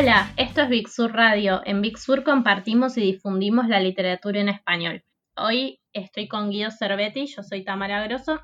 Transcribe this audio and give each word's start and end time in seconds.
Hola, 0.00 0.32
esto 0.38 0.62
es 0.62 0.70
Big 0.70 0.88
Sur 0.88 1.12
Radio. 1.12 1.60
En 1.66 1.82
Big 1.82 1.98
Sur 1.98 2.24
compartimos 2.24 2.96
y 2.96 3.02
difundimos 3.02 3.68
la 3.68 3.80
literatura 3.80 4.40
en 4.40 4.48
español. 4.48 5.04
Hoy 5.36 5.78
estoy 5.92 6.26
con 6.26 6.48
Guido 6.48 6.70
Cervetti, 6.70 7.26
yo 7.26 7.42
soy 7.42 7.64
Tamara 7.64 8.02
Grosso. 8.04 8.40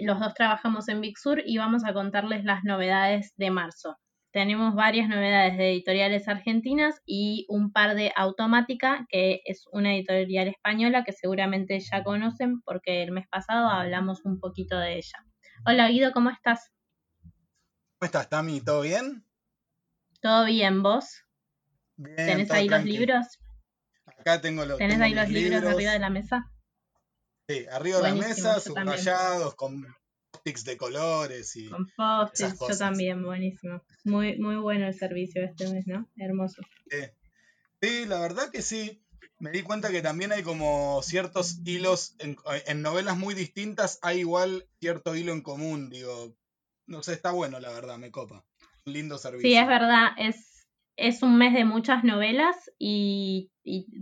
Los 0.00 0.18
dos 0.18 0.34
trabajamos 0.34 0.88
en 0.88 1.00
Big 1.00 1.16
Sur 1.16 1.44
y 1.46 1.58
vamos 1.58 1.84
a 1.84 1.92
contarles 1.92 2.42
las 2.42 2.64
novedades 2.64 3.32
de 3.36 3.52
marzo. 3.52 3.98
Tenemos 4.32 4.74
varias 4.74 5.08
novedades 5.08 5.56
de 5.58 5.70
editoriales 5.70 6.26
argentinas 6.26 7.00
y 7.06 7.46
un 7.48 7.70
par 7.70 7.94
de 7.94 8.12
Automática, 8.16 9.06
que 9.08 9.42
es 9.44 9.68
una 9.70 9.94
editorial 9.94 10.48
española 10.48 11.04
que 11.04 11.12
seguramente 11.12 11.78
ya 11.78 12.02
conocen 12.02 12.62
porque 12.62 13.04
el 13.04 13.12
mes 13.12 13.28
pasado 13.28 13.68
hablamos 13.68 14.24
un 14.24 14.40
poquito 14.40 14.76
de 14.76 14.94
ella. 14.96 15.24
Hola 15.64 15.88
Guido, 15.88 16.10
¿cómo 16.10 16.30
estás? 16.30 16.72
¿Cómo 17.20 18.06
estás, 18.06 18.28
Tami? 18.28 18.60
¿Todo 18.60 18.80
bien? 18.80 19.29
¿Todo 20.20 20.44
bien, 20.44 20.82
vos? 20.82 21.24
¿Tenés 22.16 22.50
ahí 22.50 22.68
los 22.68 22.84
libros? 22.84 23.26
Acá 24.04 24.40
tengo 24.40 24.66
los 24.66 24.78
¿Tenés 24.78 25.00
ahí 25.00 25.14
los 25.14 25.28
libros, 25.30 25.62
arriba 25.64 25.92
de 25.92 25.98
la 25.98 26.10
mesa? 26.10 26.50
Sí, 27.48 27.66
arriba 27.70 27.98
de 27.98 28.02
la 28.02 28.14
mesa, 28.14 28.60
subrayados, 28.60 29.54
con 29.54 29.86
post 30.30 30.66
de 30.66 30.76
colores 30.76 31.56
y. 31.56 31.68
Con 31.70 31.90
post 31.96 32.38
yo 32.38 32.78
también, 32.78 33.22
buenísimo. 33.22 33.82
Muy, 34.04 34.38
muy 34.38 34.56
bueno 34.56 34.86
el 34.86 34.94
servicio 34.94 35.42
este 35.42 35.70
mes, 35.72 35.86
¿no? 35.86 36.06
Hermoso. 36.16 36.62
Sí. 37.80 38.04
la 38.06 38.20
verdad 38.20 38.50
que 38.50 38.62
sí. 38.62 39.02
Me 39.38 39.52
di 39.52 39.62
cuenta 39.62 39.90
que 39.90 40.02
también 40.02 40.32
hay 40.32 40.42
como 40.42 41.00
ciertos 41.02 41.60
hilos 41.64 42.14
en, 42.18 42.36
en 42.66 42.82
novelas 42.82 43.16
muy 43.16 43.32
distintas, 43.32 43.98
hay 44.02 44.18
igual 44.18 44.68
cierto 44.80 45.16
hilo 45.16 45.32
en 45.32 45.40
común, 45.40 45.88
digo. 45.88 46.36
No 46.86 47.02
sé, 47.02 47.14
está 47.14 47.30
bueno, 47.30 47.58
la 47.58 47.70
verdad, 47.70 47.96
me 47.96 48.10
copa 48.10 48.44
lindo 48.84 49.18
servicio. 49.18 49.48
Sí, 49.48 49.56
es 49.56 49.66
verdad, 49.66 50.08
es, 50.16 50.66
es 50.96 51.22
un 51.22 51.36
mes 51.36 51.54
de 51.54 51.64
muchas 51.64 52.04
novelas 52.04 52.56
y, 52.78 53.50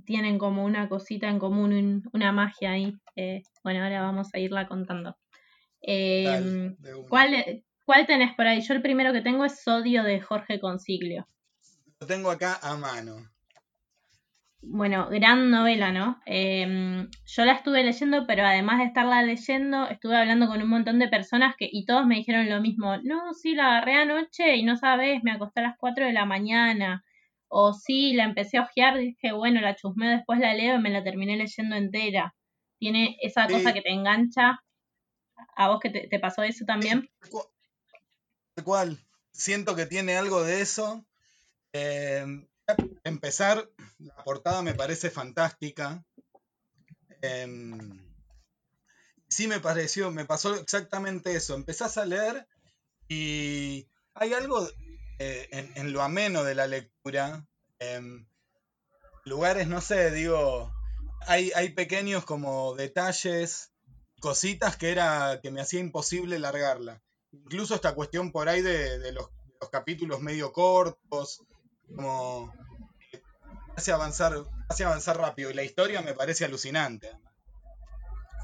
tienen 0.07 0.39
como 0.39 0.65
una 0.65 0.89
cosita 0.89 1.29
en 1.29 1.39
común, 1.39 2.09
una 2.13 2.33
magia 2.33 2.71
ahí. 2.71 2.95
Eh, 3.17 3.43
bueno, 3.63 3.83
ahora 3.83 4.01
vamos 4.01 4.29
a 4.33 4.39
irla 4.39 4.67
contando. 4.67 5.17
Em, 5.83 6.77
¿cuál, 7.09 7.63
¿Cuál 7.85 8.07
tenés 8.07 8.35
por 8.35 8.47
ahí? 8.47 8.63
Yo 8.63 8.73
el 8.73 8.81
primero 8.81 9.13
que 9.13 9.21
tengo 9.21 9.45
es 9.45 9.63
Sodio 9.63 10.05
de 10.05 10.21
Jorge 10.21 10.59
Consiglio. 10.59 11.29
Lo 12.01 12.07
tengo 12.07 12.31
acá 12.31 12.59
a 12.63 12.77
mano 12.77 13.29
bueno, 14.61 15.09
gran 15.09 15.51
novela, 15.51 15.93
¿no? 15.93 16.21
Em, 16.27 17.09
yo 17.27 17.45
la 17.45 17.53
estuve 17.53 17.85
leyendo, 17.85 18.27
pero 18.27 18.45
además 18.45 18.79
de 18.79 18.85
estarla 18.87 19.23
leyendo, 19.23 19.89
estuve 19.89 20.17
hablando 20.17 20.49
con 20.49 20.61
un 20.61 20.69
montón 20.69 20.99
de 20.99 21.09
personas 21.09 21.55
que, 21.57 21.69
y 21.71 21.85
todos 21.85 22.07
me 22.07 22.17
dijeron 22.17 22.49
lo 22.51 22.61
mismo, 22.61 22.97
no, 22.99 23.33
sí, 23.35 23.55
la 23.55 23.69
agarré 23.69 23.95
anoche 23.95 24.57
y 24.57 24.65
no 24.65 24.77
sabes, 24.77 25.23
me 25.23 25.31
acosté 25.33 25.61
a 25.61 25.65
las 25.65 25.77
4 25.79 26.07
de 26.07 26.13
la 26.13 26.25
mañana, 26.25 27.05
o 27.49 27.73
sí, 27.73 28.13
la 28.15 28.25
empecé 28.25 28.59
a 28.59 28.63
ojear, 28.63 28.99
dije, 28.99 29.33
bueno, 29.33 29.61
la 29.61 29.77
chusmeo, 29.77 30.11
después 30.11 30.39
la 30.41 30.55
leo 30.55 30.77
y 30.77 30.81
me 30.81 30.91
la 30.91 31.03
terminé 31.03 31.37
leyendo 31.37 31.77
entera. 31.77 32.35
Tiene 32.79 33.17
esa 33.23 33.47
cosa 33.49 33.73
que 33.73 33.81
te 33.81 33.91
engancha. 33.91 34.63
¿A 35.57 35.69
vos 35.69 35.81
que 35.81 35.91
te, 35.91 36.19
pasó 36.21 36.43
eso 36.43 36.65
también? 36.65 37.09
¿Cuál? 38.65 38.99
Siento 39.33 39.75
que 39.75 39.87
tiene 39.87 40.17
algo 40.17 40.43
de 40.43 40.61
eso. 40.61 41.05
Eh, 41.73 42.25
empezar, 43.05 43.69
la 43.99 44.17
portada 44.25 44.63
me 44.63 44.75
parece 44.75 45.11
fantástica. 45.11 46.05
Em, 47.23 48.09
sí 49.29 49.49
me 49.49 49.61
pareció, 49.61 50.11
me 50.11 50.25
pasó 50.25 50.55
exactamente 50.55 51.35
eso. 51.35 51.55
Empezás 51.55 51.99
a 51.99 52.07
leer 52.07 52.47
y 53.09 53.89
hay 54.15 54.35
algo 54.35 54.69
eh, 55.19 55.73
en, 55.75 55.93
lo 55.93 56.03
ameno 56.03 56.45
de 56.45 56.55
la 56.55 56.67
lectura. 56.67 57.47
Em, 57.79 58.27
lugares, 59.25 59.69
no 59.69 59.81
sé, 59.81 60.11
digo, 60.11 60.73
hay, 61.27 61.53
hay 61.55 61.71
pequeños 61.71 62.25
como 62.25 62.75
detalles, 62.75 63.73
cositas 64.21 64.77
que 64.77 64.91
era 64.91 65.41
que 65.43 65.51
me 65.51 65.61
hacía 65.61 65.81
imposible 65.81 66.39
largarla. 66.39 67.03
Incluso 67.33 67.75
esta 67.75 67.95
cuestión 67.95 68.33
por 68.33 68.49
ahí 68.49 68.63
de, 68.63 69.13
los, 69.13 69.29
los 69.61 69.71
capítulos 69.71 70.21
medio 70.21 70.53
cortos, 70.53 71.43
como 71.95 72.53
hace 73.77 73.93
avanzar, 73.93 74.33
hace 74.69 74.85
avanzar 74.85 75.17
rápido 75.19 75.51
y 75.51 75.55
la 75.55 75.65
historia 75.65 76.03
me 76.03 76.15
parece 76.15 76.45
alucinante. 76.45 77.11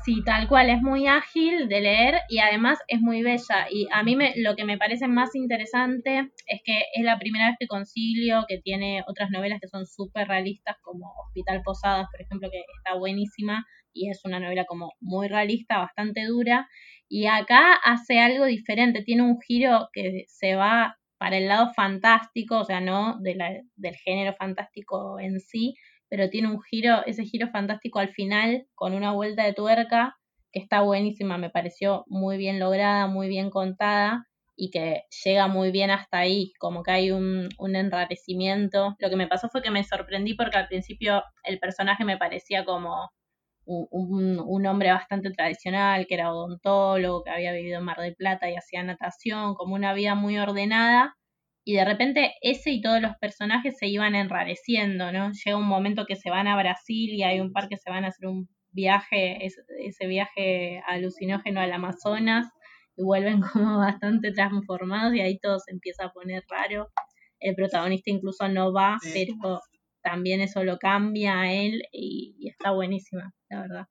Sí, 0.05 0.23
tal 0.23 0.49
cual, 0.49 0.69
es 0.69 0.83
muy 0.83 1.07
ágil 1.07 1.67
de 1.67 1.81
leer 1.81 2.21
y 2.29 2.39
además 2.39 2.79
es 2.89 3.01
muy 3.01 3.23
bella. 3.23 3.67
Y 3.71 3.89
a 3.91 4.03
mí 4.03 4.17
me, 4.17 4.35
lo 4.37 4.55
que 4.55 4.67
me 4.67 4.77
parece 4.77 5.09
más 5.09 5.35
interesante 5.35 6.31
es 6.47 6.61
que 6.63 6.83
es 6.95 7.05
la 7.05 7.19
primera 7.19 7.47
vez 7.47 7.57
que 7.59 7.67
concilio, 7.67 8.45
que 8.47 8.59
tiene 8.59 9.03
otras 9.07 9.31
novelas 9.31 9.61
que 9.63 9.69
son 9.69 9.87
súper 9.87 10.29
realistas, 10.29 10.77
como 10.83 11.15
Hospital 11.25 11.63
Posadas, 11.63 12.07
por 12.13 12.21
ejemplo, 12.21 12.51
que 12.51 12.65
está 12.77 12.99
buenísima 12.99 13.65
y 13.95 14.11
es 14.11 14.21
una 14.27 14.41
novela 14.41 14.67
como 14.67 14.93
muy 15.01 15.27
realista, 15.27 15.79
bastante 15.79 16.27
dura. 16.27 16.69
Y 17.09 17.25
acá 17.25 17.73
hace 17.73 18.19
algo 18.19 18.45
diferente, 18.45 19.05
tiene 19.05 19.23
un 19.23 19.41
giro 19.41 19.89
que 19.95 20.25
se 20.29 20.55
va 20.55 20.99
para 21.19 21.37
el 21.39 21.49
lado 21.49 21.73
fantástico, 21.75 22.59
o 22.59 22.65
sea, 22.65 22.81
no 22.81 23.19
de 23.21 23.35
la, 23.35 23.53
del 23.77 23.97
género 23.97 24.35
fantástico 24.35 25.19
en 25.19 25.41
sí, 25.41 25.75
pero 26.09 26.31
tiene 26.31 26.49
un 26.49 26.63
giro, 26.63 27.05
ese 27.07 27.25
giro 27.25 27.49
fantástico 27.49 27.99
al 27.99 28.11
final, 28.11 28.67
con 28.75 28.95
una 28.95 29.13
vuelta 29.13 29.45
de 29.45 29.53
tuerca, 29.53 30.17
que 30.53 30.61
está 30.61 30.83
buenísima, 30.83 31.39
me 31.39 31.51
pareció 31.51 32.05
muy 32.07 32.37
bien 32.37 32.61
lograda, 32.61 33.07
muy 33.09 33.29
bien 33.29 33.51
contada 33.51 34.27
y 34.57 34.71
que 34.71 35.03
llega 35.25 35.49
muy 35.49 35.73
bien 35.73 35.91
hasta 35.91 36.19
ahí, 36.19 36.53
como 36.61 36.83
que 36.85 36.93
hay 36.93 37.11
un, 37.11 37.49
un 37.59 37.77
enrarecimiento. 37.77 38.95
Lo 39.01 39.11
que 39.11 39.17
me 39.17 39.27
pasó 39.27 39.49
fue 39.49 39.63
que 39.63 39.73
me 39.73 39.83
sorprendí 39.83 40.35
porque 40.35 40.59
al 40.59 40.69
principio 40.69 41.25
el 41.43 41.59
personaje 41.59 42.05
me 42.05 42.19
parecía 42.19 42.65
como 42.65 43.11
un, 43.67 44.41
un, 44.41 44.67
hombre 44.67 44.91
bastante 44.91 45.31
tradicional, 45.31 46.07
que 46.07 46.15
era 46.15 46.33
odontólogo, 46.33 47.25
que 47.25 47.31
había 47.31 47.53
vivido 47.53 47.79
en 47.79 47.85
Mar 47.85 47.99
del 47.99 48.15
Plata 48.15 48.51
y 48.51 48.57
hacía 48.57 48.83
natación, 48.83 49.55
como 49.55 49.75
una 49.75 49.95
vida 49.95 50.15
muy 50.15 50.39
ordenada, 50.39 51.17
y 51.65 51.75
de 51.75 51.85
repente 51.85 52.35
ese 52.43 52.71
y 52.71 52.83
todos 52.83 53.01
los 53.01 53.17
personajes 53.21 53.77
se 53.79 53.87
iban 53.87 54.15
enrareciendo, 54.15 55.13
¿no? 55.13 55.31
Llega 55.33 55.57
un 55.57 55.67
momento 55.67 56.05
que 56.07 56.17
se 56.17 56.31
van 56.31 56.47
a 56.47 56.57
Brasil 56.57 57.11
y 57.15 57.23
hay 57.23 57.41
un 57.41 57.53
par 57.53 57.69
que 57.69 57.79
se 57.79 57.91
van 57.91 58.05
a 58.05 58.09
hacer 58.09 58.29
un 58.29 58.49
viaje, 58.71 59.47
ese 59.47 60.07
viaje 60.07 60.83
alucinógeno 60.87 61.61
al 61.61 61.73
Amazonas, 61.73 62.47
y 62.97 63.03
vuelven 63.03 63.41
como 63.53 63.79
bastante 63.79 64.33
transformados 64.33 65.15
y 65.15 65.21
ahí 65.21 65.39
todo 65.39 65.59
se 65.59 65.73
empieza 65.73 66.07
a 66.07 66.13
poner 66.13 66.45
raro. 66.49 66.91
El 67.41 67.55
protagonista 67.55 68.11
incluso 68.11 68.49
no 68.49 68.73
va, 68.73 68.99
pero 69.13 69.61
también 70.03 70.41
eso 70.41 70.65
lo 70.65 70.79
cambia 70.79 71.41
a 71.41 71.53
él 71.53 71.83
y, 71.93 72.49
está 72.49 72.71
buenísima, 72.71 73.33
la 73.55 73.61
verdad. 73.63 73.89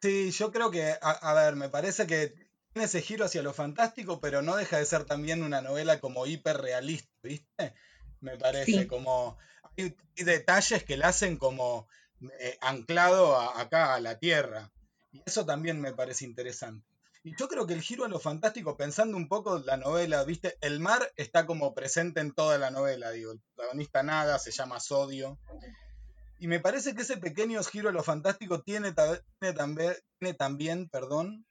Sí, 0.00 0.30
yo 0.32 0.52
creo 0.52 0.70
que, 0.70 0.98
a, 1.00 1.32
ver, 1.32 1.56
me 1.56 1.70
parece 1.70 2.06
que 2.06 2.34
tiene 2.72 2.84
ese 2.84 3.00
giro 3.00 3.24
hacia 3.24 3.42
lo 3.42 3.54
fantástico, 3.54 4.20
pero 4.20 4.42
no 4.42 4.56
deja 4.56 4.78
de 4.78 4.84
ser 4.84 5.04
también 5.04 5.42
una 5.42 5.62
novela 5.62 6.00
como 6.00 6.26
hiperrealista, 6.26 7.10
¿viste? 7.22 7.74
Me 8.20 8.36
parece 8.36 8.86
como... 8.86 9.38
Hay, 9.78 9.96
detalles 10.16 10.84
que 10.84 10.96
la 10.96 11.08
hacen 11.08 11.36
como 11.36 11.88
eh, 12.38 12.58
anclado 12.60 13.36
acá 13.36 13.94
a 13.94 14.00
la 14.00 14.18
tierra. 14.18 14.70
Y 15.10 15.22
eso 15.24 15.46
también 15.46 15.80
me 15.80 15.92
parece 15.92 16.24
interesante. 16.26 16.86
Y 17.22 17.34
yo 17.36 17.48
creo 17.48 17.66
que 17.66 17.72
el 17.72 17.80
giro 17.80 18.04
a 18.04 18.08
lo 18.08 18.20
fantástico, 18.20 18.76
pensando 18.76 19.16
un 19.16 19.28
poco 19.28 19.58
la 19.60 19.78
novela, 19.78 20.22
viste, 20.24 20.58
el 20.60 20.80
mar 20.80 21.10
está 21.16 21.46
como 21.46 21.72
presente 21.72 22.20
en 22.20 22.32
toda 22.32 22.58
la 22.58 22.70
novela, 22.70 23.10
digo, 23.10 23.32
el 23.32 23.40
protagonista 23.40 24.02
nada, 24.02 24.38
se 24.38 24.50
llama 24.50 24.78
Sodio. 24.78 25.38
Y 26.38 26.48
me 26.48 26.60
parece 26.60 26.94
que 26.94 27.02
ese 27.02 27.16
pequeño 27.16 27.62
giro 27.62 27.88
a 27.88 27.92
lo 27.92 28.02
fantástico 28.02 28.62
tiene, 28.62 28.92
tiene, 29.40 29.54
también, 29.54 29.94
tiene 30.18 30.34
también, 30.34 30.88
perdón, 30.88 31.46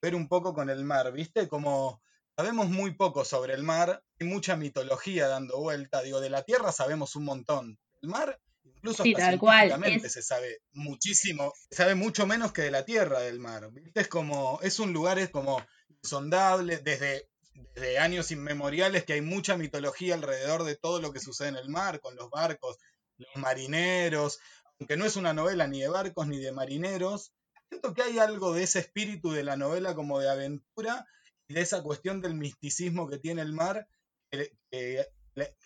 ver 0.00 0.14
un 0.14 0.28
poco 0.28 0.54
con 0.54 0.70
el 0.70 0.84
mar, 0.84 1.12
viste, 1.12 1.48
como 1.48 2.00
sabemos 2.36 2.70
muy 2.70 2.94
poco 2.94 3.24
sobre 3.24 3.54
el 3.54 3.62
mar, 3.62 4.02
hay 4.18 4.26
mucha 4.26 4.56
mitología 4.56 5.28
dando 5.28 5.58
vuelta, 5.58 6.00
digo, 6.02 6.20
de 6.20 6.30
la 6.30 6.42
tierra 6.42 6.72
sabemos 6.72 7.16
un 7.16 7.24
montón. 7.24 7.78
El 8.02 8.08
mar 8.08 8.40
Incluso 8.64 9.02
sí, 9.02 9.12
tal 9.12 9.38
cual. 9.38 9.70
se 10.08 10.22
sabe 10.22 10.62
muchísimo, 10.72 11.52
se 11.70 11.76
sabe 11.76 11.94
mucho 11.94 12.26
menos 12.26 12.52
que 12.52 12.62
de 12.62 12.70
la 12.70 12.84
tierra 12.84 13.20
del 13.20 13.38
mar. 13.38 13.70
Es 13.94 14.08
como, 14.08 14.58
es 14.62 14.78
un 14.78 14.92
lugar 14.92 15.18
es 15.18 15.28
como 15.28 15.62
insondable, 16.02 16.78
desde, 16.78 17.28
desde 17.74 17.98
años 17.98 18.30
inmemoriales 18.30 19.04
que 19.04 19.14
hay 19.14 19.20
mucha 19.20 19.58
mitología 19.58 20.14
alrededor 20.14 20.64
de 20.64 20.76
todo 20.76 21.00
lo 21.00 21.12
que 21.12 21.20
sucede 21.20 21.48
en 21.48 21.56
el 21.56 21.68
mar, 21.68 22.00
con 22.00 22.16
los 22.16 22.30
barcos, 22.30 22.78
los 23.20 23.36
marineros, 23.36 24.40
aunque 24.78 24.96
no 24.96 25.04
es 25.04 25.16
una 25.16 25.32
novela 25.32 25.66
ni 25.66 25.80
de 25.80 25.88
barcos 25.88 26.26
ni 26.26 26.38
de 26.38 26.52
marineros, 26.52 27.32
siento 27.68 27.94
que 27.94 28.02
hay 28.02 28.18
algo 28.18 28.52
de 28.52 28.64
ese 28.64 28.80
espíritu 28.80 29.30
de 29.30 29.44
la 29.44 29.56
novela 29.56 29.94
como 29.94 30.18
de 30.18 30.30
aventura 30.30 31.06
y 31.48 31.54
de 31.54 31.60
esa 31.60 31.82
cuestión 31.82 32.20
del 32.20 32.34
misticismo 32.34 33.08
que 33.08 33.18
tiene 33.18 33.42
el 33.42 33.52
mar 33.52 33.86
que 34.30 35.06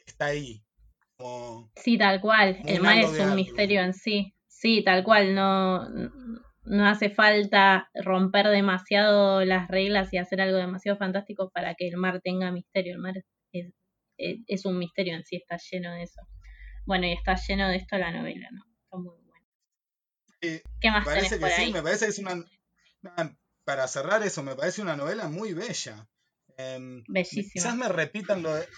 está 0.07 0.27
ahí. 0.27 0.63
Sí, 1.77 1.97
tal 1.97 2.21
cual. 2.21 2.59
El 2.67 2.83
mar 2.83 2.99
es 2.99 3.19
un 3.19 3.35
misterio 3.37 3.83
en 3.83 3.95
sí. 3.95 4.35
Sí, 4.49 4.83
tal 4.83 5.05
cual. 5.05 5.35
No, 5.35 5.89
no 6.65 6.87
hace 6.87 7.11
falta 7.11 7.91
romper 7.95 8.49
demasiado 8.49 9.45
las 9.45 9.69
reglas 9.69 10.13
y 10.13 10.19
hacer 10.19 10.41
algo 10.41 10.57
demasiado 10.57 10.99
fantástico 10.99 11.51
para 11.51 11.75
que 11.75 11.89
el 11.89 11.97
mar 11.97 12.21
tenga 12.23 12.51
misterio. 12.51 12.95
El 12.95 13.01
mar 13.01 13.15
eh, 13.53 13.73
es 14.47 14.65
un 14.65 14.79
misterio 14.79 15.15
en 15.15 15.25
sí, 15.25 15.37
está 15.37 15.57
lleno 15.71 15.93
de 15.93 16.03
eso. 16.03 16.21
Bueno, 16.87 17.07
y 17.07 17.13
está 17.13 17.37
lleno 17.37 17.69
de 17.69 17.77
esto 17.77 17.97
la 17.97 18.13
novela, 18.13 18.49
¿no? 18.53 18.65
Está 18.85 18.97
muy 18.97 19.15
buena. 19.17 20.63
¿Qué 20.81 20.91
más 20.91 21.05
parece 21.05 21.39
que 21.39 21.51
sí, 21.51 21.73
me 21.73 21.83
parece 21.83 22.07
que 22.07 22.11
es 22.11 22.19
una, 22.19 22.45
Para 23.65 23.89
cerrar 23.89 24.23
eso, 24.23 24.43
me 24.43 24.55
parece 24.55 24.83
una 24.83 24.97
novela 24.97 25.29
muy 25.29 25.55
bella. 25.55 26.07
Eh, 26.57 27.03
Bellísima. 27.09 27.51
Quizás 27.53 27.77
me 27.77 27.89
repitan 27.89 28.43
lo 28.43 28.55
de, 28.55 28.69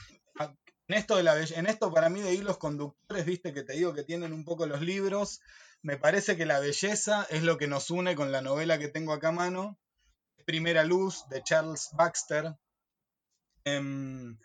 en 0.89 0.97
esto, 0.97 1.17
de 1.17 1.25
la, 1.25 1.41
en 1.41 1.67
esto 1.67 1.93
para 1.93 2.09
mí 2.09 2.21
de 2.21 2.35
hilos 2.35 2.59
conductores, 2.59 3.25
viste 3.25 3.53
que 3.53 3.65
te 3.65 3.73
digo 3.73 3.93
que 3.93 4.05
tienen 4.05 4.33
un 4.33 4.45
poco 4.45 4.67
los 4.67 4.81
libros, 4.81 5.41
me 5.83 5.97
parece 5.97 6.37
que 6.37 6.47
la 6.47 6.61
belleza 6.61 7.27
es 7.31 7.43
lo 7.43 7.59
que 7.59 7.67
nos 7.67 7.91
une 7.91 8.15
con 8.15 8.31
la 8.31 8.41
novela 8.41 8.79
que 8.79 8.89
tengo 8.89 9.13
acá 9.13 9.29
a 9.29 9.33
mano, 9.33 9.79
Primera 10.45 10.85
Luz, 10.85 11.29
de 11.29 11.43
Charles 11.43 11.91
Baxter. 11.93 12.55
Em, 13.65 14.39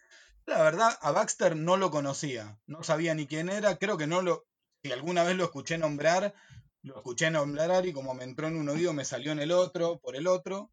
la 0.46 0.64
verdad, 0.64 0.98
a 1.02 1.12
Baxter 1.12 1.56
no 1.56 1.78
lo 1.78 1.92
conocía, 1.92 2.60
no 2.68 2.84
sabía 2.84 3.14
ni 3.16 3.28
quién 3.28 3.50
era, 3.50 3.78
creo 3.78 3.98
que 3.98 4.08
no 4.08 4.22
lo, 4.22 4.46
si 4.84 4.92
alguna 4.92 5.24
vez 5.24 5.36
lo 5.36 5.46
escuché 5.46 5.78
nombrar, 5.78 6.34
lo 6.84 6.98
escuché 6.98 7.30
nombrar 7.30 7.86
y 7.86 7.94
como 7.94 8.14
me 8.14 8.24
entró 8.24 8.48
en 8.48 8.58
un 8.58 8.70
oído 8.70 8.94
me 8.94 9.06
salió 9.06 9.32
en 9.32 9.40
el 9.40 9.52
otro, 9.52 10.00
por 10.00 10.16
el 10.16 10.28
otro. 10.28 10.72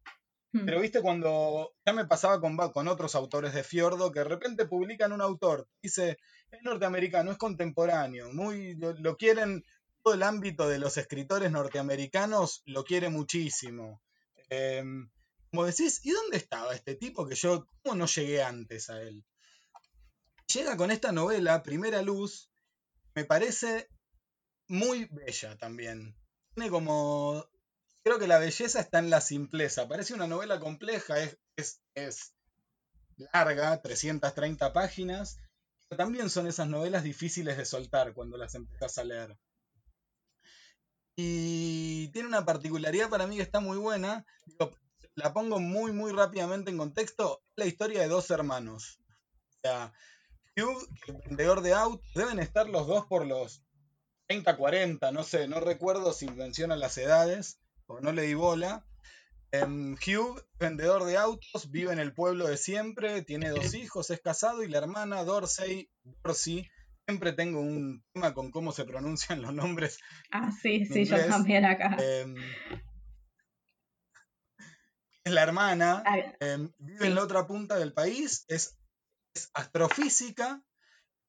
Hmm. 0.51 0.65
Pero 0.65 0.81
viste 0.81 1.01
cuando 1.01 1.73
ya 1.85 1.93
me 1.93 2.05
pasaba 2.05 2.41
con, 2.41 2.57
con 2.57 2.87
otros 2.87 3.13
autores 3.13 3.53
de 3.53 3.63
Fiordo 3.63 4.11
que 4.11 4.19
de 4.19 4.25
repente 4.25 4.65
publican 4.65 5.11
un 5.11 5.21
autor, 5.21 5.67
dice, 5.81 6.17
es 6.51 6.63
norteamericano, 6.63 7.31
es 7.31 7.37
contemporáneo, 7.37 8.33
muy 8.33 8.75
lo, 8.75 9.15
quieren, 9.17 9.63
todo 10.03 10.15
el 10.15 10.23
ámbito 10.23 10.67
de 10.67 10.79
los 10.79 10.97
escritores 10.97 11.51
norteamericanos 11.51 12.63
lo 12.65 12.83
quiere 12.83 13.09
muchísimo. 13.09 14.01
Em, 14.49 15.09
como 15.51 15.65
decís, 15.65 16.03
¿y 16.03 16.11
dónde 16.11 16.37
estaba 16.37 16.73
este 16.73 16.95
tipo 16.95 17.27
que 17.27 17.35
yo, 17.35 17.67
cómo 17.83 17.95
no 17.95 18.05
llegué 18.07 18.41
antes 18.41 18.89
a 18.89 19.01
él? 19.01 19.23
Llega 20.53 20.77
con 20.77 20.89
esta 20.89 21.11
novela, 21.11 21.61
Primera 21.61 22.01
Luz, 22.01 22.49
me 23.13 23.23
parece 23.23 23.87
muy 24.67 25.05
bella 25.05 25.57
también. 25.57 26.15
Tiene 26.55 26.71
como 26.71 27.45
creo 28.03 28.17
que 28.17 28.27
la 28.27 28.39
belleza 28.39 28.79
está 28.79 28.99
en 28.99 29.11
la 29.11 29.21
simpleza. 29.21 29.87
Parece 29.87 30.15
una 30.15 30.27
novela 30.27 30.59
compleja, 30.59 31.15
es, 31.21 31.81
es, 31.93 32.33
larga, 33.31 33.79
330 33.81 34.73
páginas, 34.73 35.37
pero 35.87 35.97
también 35.97 36.29
son 36.29 36.47
esas 36.47 36.67
novelas 36.67 37.03
difíciles 37.03 37.57
de 37.57 37.65
soltar 37.65 38.13
cuando 38.13 38.37
las 38.37 38.55
empiezas 38.55 38.97
a 38.97 39.03
leer. 39.03 39.37
Y 41.15 42.07
tiene 42.07 42.27
una 42.27 42.45
particularidad 42.45 43.09
para 43.09 43.27
mí 43.27 43.35
que 43.35 43.43
está 43.43 43.59
muy 43.59 43.77
buena. 43.77 44.25
la 45.15 45.33
pongo 45.33 45.59
muy, 45.59 45.91
muy 45.91 46.11
rápidamente 46.11 46.71
en 46.71 46.77
contexto. 46.77 47.43
la 47.55 47.65
historia 47.65 48.01
de 48.01 48.07
dos 48.07 48.31
hermanos. 48.31 48.99
O 49.49 49.59
sea, 49.61 49.93
Hugh, 50.61 50.87
el 51.07 51.17
vendedor 51.25 51.61
de 51.61 51.73
autos, 51.73 52.07
deben 52.13 52.39
estar 52.39 52.67
los 52.69 52.87
dos 52.87 53.05
por 53.05 53.25
los 53.25 53.63
30, 54.27 54.57
40, 54.57 55.11
no 55.11 55.23
sé, 55.23 55.47
no 55.47 55.59
recuerdo 55.59 56.13
si 56.13 56.27
menciona 56.27 56.75
las 56.75 56.97
edades 56.97 57.59
no 58.01 58.11
le 58.11 58.23
di 58.23 58.33
bola. 58.33 58.85
Em, 59.51 59.95
Hugh, 59.95 60.45
vendedor 60.59 61.05
de 61.05 61.17
autos, 61.17 61.71
vive 61.71 61.91
en 61.91 61.99
el 61.99 62.13
pueblo 62.13 62.47
de 62.47 62.57
siempre, 62.57 63.23
tiene 63.23 63.49
dos 63.49 63.73
hijos, 63.73 64.11
es 64.11 64.21
casado 64.21 64.63
y 64.63 64.67
la 64.67 64.77
hermana 64.77 65.23
Dorsey, 65.23 65.89
Dorsey, 66.23 66.69
siempre 67.07 67.33
tengo 67.33 67.59
un 67.59 68.03
tema 68.13 68.35
con 68.35 68.51
cómo 68.51 68.71
se 68.71 68.85
pronuncian 68.85 69.41
los 69.41 69.53
nombres. 69.53 69.97
Ah, 70.31 70.51
sí, 70.51 70.85
sí, 70.85 71.05
yo 71.05 71.17
también 71.27 71.65
acá. 71.65 71.97
Em, 71.99 72.35
es 75.23 75.33
la 75.33 75.41
hermana, 75.41 76.03
ah, 76.05 76.17
em, 76.39 76.71
vive 76.77 77.07
en 77.07 77.15
la 77.15 77.23
otra 77.23 77.47
punta 77.47 77.79
del 77.79 77.93
país, 77.93 78.45
es, 78.49 78.78
astrofísica 79.53 80.63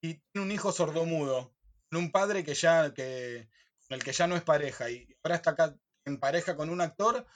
y 0.01 0.15
tiene 0.33 0.47
un 0.47 0.53
hijo 0.53 0.73
sordomudo, 0.73 1.55
un 1.93 2.11
padre 2.11 2.45
que 2.45 2.55
ya, 2.55 2.95
que, 2.95 3.49
con 3.89 3.97
el 3.97 4.05
que 4.05 4.13
ya 4.13 4.27
no 4.27 4.37
es 4.37 4.43
pareja 4.43 4.91
y 4.91 5.09
ahora 5.23 5.37
está 5.37 5.51
acá 5.51 5.77
en 6.05 6.19
pareja 6.19 6.57
con 6.57 6.71
un 6.71 6.81
actor, 6.81 7.27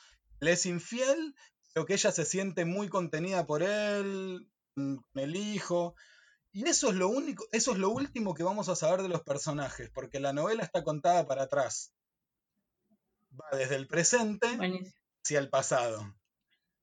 le 0.40 0.52
es 0.52 0.66
infiel, 0.66 1.34
pero 1.72 1.86
que 1.86 1.94
ella 1.94 2.12
se 2.12 2.24
siente 2.24 2.64
muy 2.64 2.88
contenida 2.88 3.46
por 3.46 3.62
él, 3.62 4.48
con 4.74 5.04
el 5.14 5.36
hijo. 5.36 5.94
Y 6.52 6.68
eso 6.68 6.90
es 6.90 6.94
lo 6.94 7.08
único, 7.08 7.46
eso 7.50 7.72
es 7.72 7.78
lo 7.78 7.90
último 7.90 8.34
que 8.34 8.44
vamos 8.44 8.68
a 8.68 8.76
saber 8.76 9.02
de 9.02 9.08
los 9.08 9.22
personajes, 9.22 9.90
porque 9.90 10.20
la 10.20 10.32
novela 10.32 10.62
está 10.62 10.84
contada 10.84 11.26
para 11.26 11.44
atrás. 11.44 11.92
Va 13.32 13.58
desde 13.58 13.74
el 13.74 13.88
presente 13.88 14.46
hacia 15.24 15.38
el 15.40 15.50
pasado. 15.50 16.14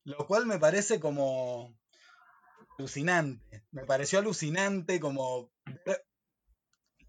Lo 0.03 0.27
cual 0.27 0.45
me 0.45 0.59
parece 0.59 0.99
como 0.99 1.73
alucinante. 2.81 3.63
Me 3.71 3.85
pareció 3.85 4.19
alucinante 4.19 4.99
como 4.99 5.51
la 5.85 6.01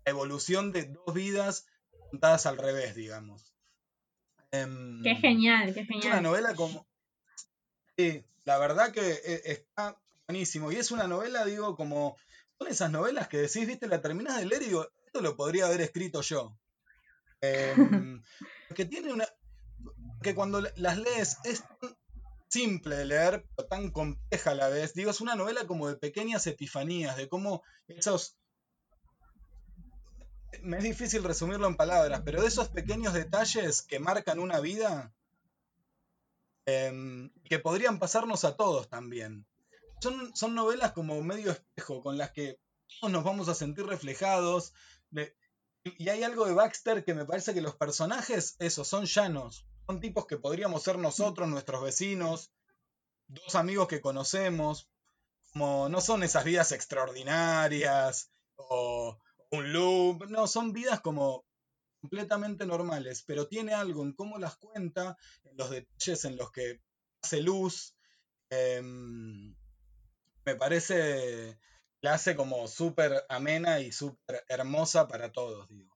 evolución 0.04 0.70
de 0.70 0.84
dos 0.84 1.14
vidas 1.14 1.66
contadas 2.10 2.46
al 2.46 2.58
revés, 2.58 2.94
digamos. 2.94 3.54
Em, 4.50 5.02
qué 5.02 5.16
genial, 5.16 5.72
qué 5.72 5.84
genial. 5.84 6.00
Es 6.00 6.06
una 6.06 6.20
novela 6.20 6.54
como... 6.54 6.86
Sí, 7.96 8.24
la 8.44 8.58
verdad 8.58 8.92
que 8.92 9.12
eh, 9.12 9.42
está 9.44 9.98
buenísimo. 10.28 10.70
Y 10.70 10.76
es 10.76 10.90
una 10.90 11.06
novela, 11.06 11.44
digo, 11.46 11.74
como... 11.74 12.16
Son 12.58 12.68
esas 12.68 12.90
novelas 12.90 13.28
que 13.28 13.38
decís, 13.38 13.66
viste, 13.66 13.88
la 13.88 14.02
terminás 14.02 14.38
de 14.38 14.46
leer 14.46 14.62
y 14.62 14.66
digo, 14.66 14.86
esto 15.06 15.20
lo 15.22 15.36
podría 15.36 15.66
haber 15.66 15.80
escrito 15.80 16.20
yo. 16.20 16.56
Em, 17.40 18.22
que 18.76 18.84
tiene 18.84 19.12
una... 19.12 19.26
Que 20.22 20.34
cuando 20.34 20.60
las 20.76 20.98
lees 20.98 21.38
es 21.42 21.64
tan 21.80 21.96
simple 22.52 22.96
de 22.96 23.06
leer, 23.06 23.46
pero 23.56 23.66
tan 23.66 23.90
compleja 23.90 24.50
a 24.50 24.54
la 24.54 24.68
vez. 24.68 24.92
Digo, 24.92 25.10
es 25.10 25.22
una 25.22 25.34
novela 25.34 25.66
como 25.66 25.88
de 25.88 25.96
pequeñas 25.96 26.46
epifanías, 26.46 27.16
de 27.16 27.28
cómo 27.28 27.62
esos 27.88 28.36
me 30.60 30.76
es 30.76 30.84
difícil 30.84 31.24
resumirlo 31.24 31.66
en 31.66 31.76
palabras, 31.76 32.20
pero 32.26 32.42
de 32.42 32.48
esos 32.48 32.68
pequeños 32.68 33.14
detalles 33.14 33.80
que 33.80 33.98
marcan 33.98 34.38
una 34.38 34.60
vida, 34.60 35.14
em, 36.66 37.30
que 37.44 37.58
podrían 37.58 37.98
pasarnos 37.98 38.44
a 38.44 38.54
todos 38.56 38.90
también. 38.90 39.46
Son, 40.02 40.36
son, 40.36 40.54
novelas 40.54 40.92
como 40.92 41.20
medio 41.22 41.52
espejo, 41.52 42.02
con 42.02 42.18
las 42.18 42.32
que 42.32 42.60
todos 43.00 43.12
nos 43.12 43.24
vamos 43.24 43.48
a 43.48 43.54
sentir 43.54 43.86
reflejados. 43.86 44.74
y 45.84 46.08
hay 46.10 46.22
algo 46.22 46.46
de 46.46 46.52
Baxter 46.52 47.04
que 47.04 47.14
me 47.14 47.24
parece 47.24 47.54
que 47.54 47.62
los 47.62 47.74
personajes, 47.76 48.56
esos, 48.58 48.86
son 48.86 49.06
llanos. 49.06 49.66
Son 49.86 50.00
tipos 50.00 50.26
que 50.26 50.38
podríamos 50.38 50.82
ser 50.82 50.98
nosotros, 50.98 51.48
nuestros 51.48 51.82
vecinos, 51.82 52.52
dos 53.26 53.54
amigos 53.54 53.88
que 53.88 54.00
conocemos. 54.00 54.88
Como 55.52 55.88
no 55.88 56.00
son 56.00 56.22
esas 56.22 56.44
vidas 56.44 56.72
extraordinarias 56.72 58.30
o, 58.56 59.18
un 59.52 59.72
loop, 59.72 60.28
no, 60.30 60.46
son 60.46 60.72
vidas 60.72 61.00
como 61.00 61.44
completamente 62.00 62.66
normales, 62.66 63.22
pero 63.22 63.46
tiene 63.46 63.74
algo 63.74 64.02
en 64.02 64.12
cómo 64.14 64.38
las 64.38 64.56
cuenta, 64.56 65.16
en 65.44 65.56
los 65.56 65.70
detalles 65.70 66.24
en 66.24 66.36
los 66.36 66.50
que 66.50 66.80
hace 67.22 67.42
luz, 67.42 67.94
em, 68.50 69.54
me 70.44 70.56
parece, 70.56 71.58
la 72.00 72.14
hace 72.14 72.34
como 72.34 72.66
súper 72.66 73.24
amena 73.28 73.80
y 73.80 73.92
súper 73.92 74.44
hermosa 74.48 75.06
para 75.06 75.30
todos, 75.30 75.68
digo. 75.68 75.91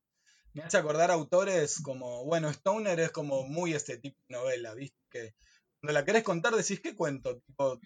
Me 0.56 0.62
hace 0.62 0.78
acordar 0.78 1.10
autores 1.10 1.82
como, 1.82 2.24
bueno, 2.24 2.48
Stoner 2.48 2.98
es 2.98 3.10
como 3.10 3.46
muy 3.46 3.74
este 3.74 3.98
tipo 3.98 4.16
de 4.26 4.38
novela, 4.38 4.72
¿viste? 4.72 4.96
Que 5.10 5.34
cuando 5.82 5.92
la 5.92 6.06
querés 6.06 6.22
contar 6.22 6.54
decís, 6.54 6.80
¿qué 6.80 6.96
cuento? 6.96 7.42
¿Cómo 7.56 7.78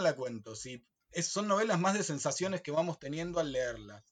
la 0.00 0.16
cuento? 0.16 0.54
Si 0.54 0.82
son 1.20 1.48
novelas 1.48 1.78
más 1.78 1.92
de 1.92 2.02
sensaciones 2.02 2.62
que 2.62 2.70
vamos 2.70 2.98
teniendo 2.98 3.40
al 3.40 3.52
leerlas 3.52 4.02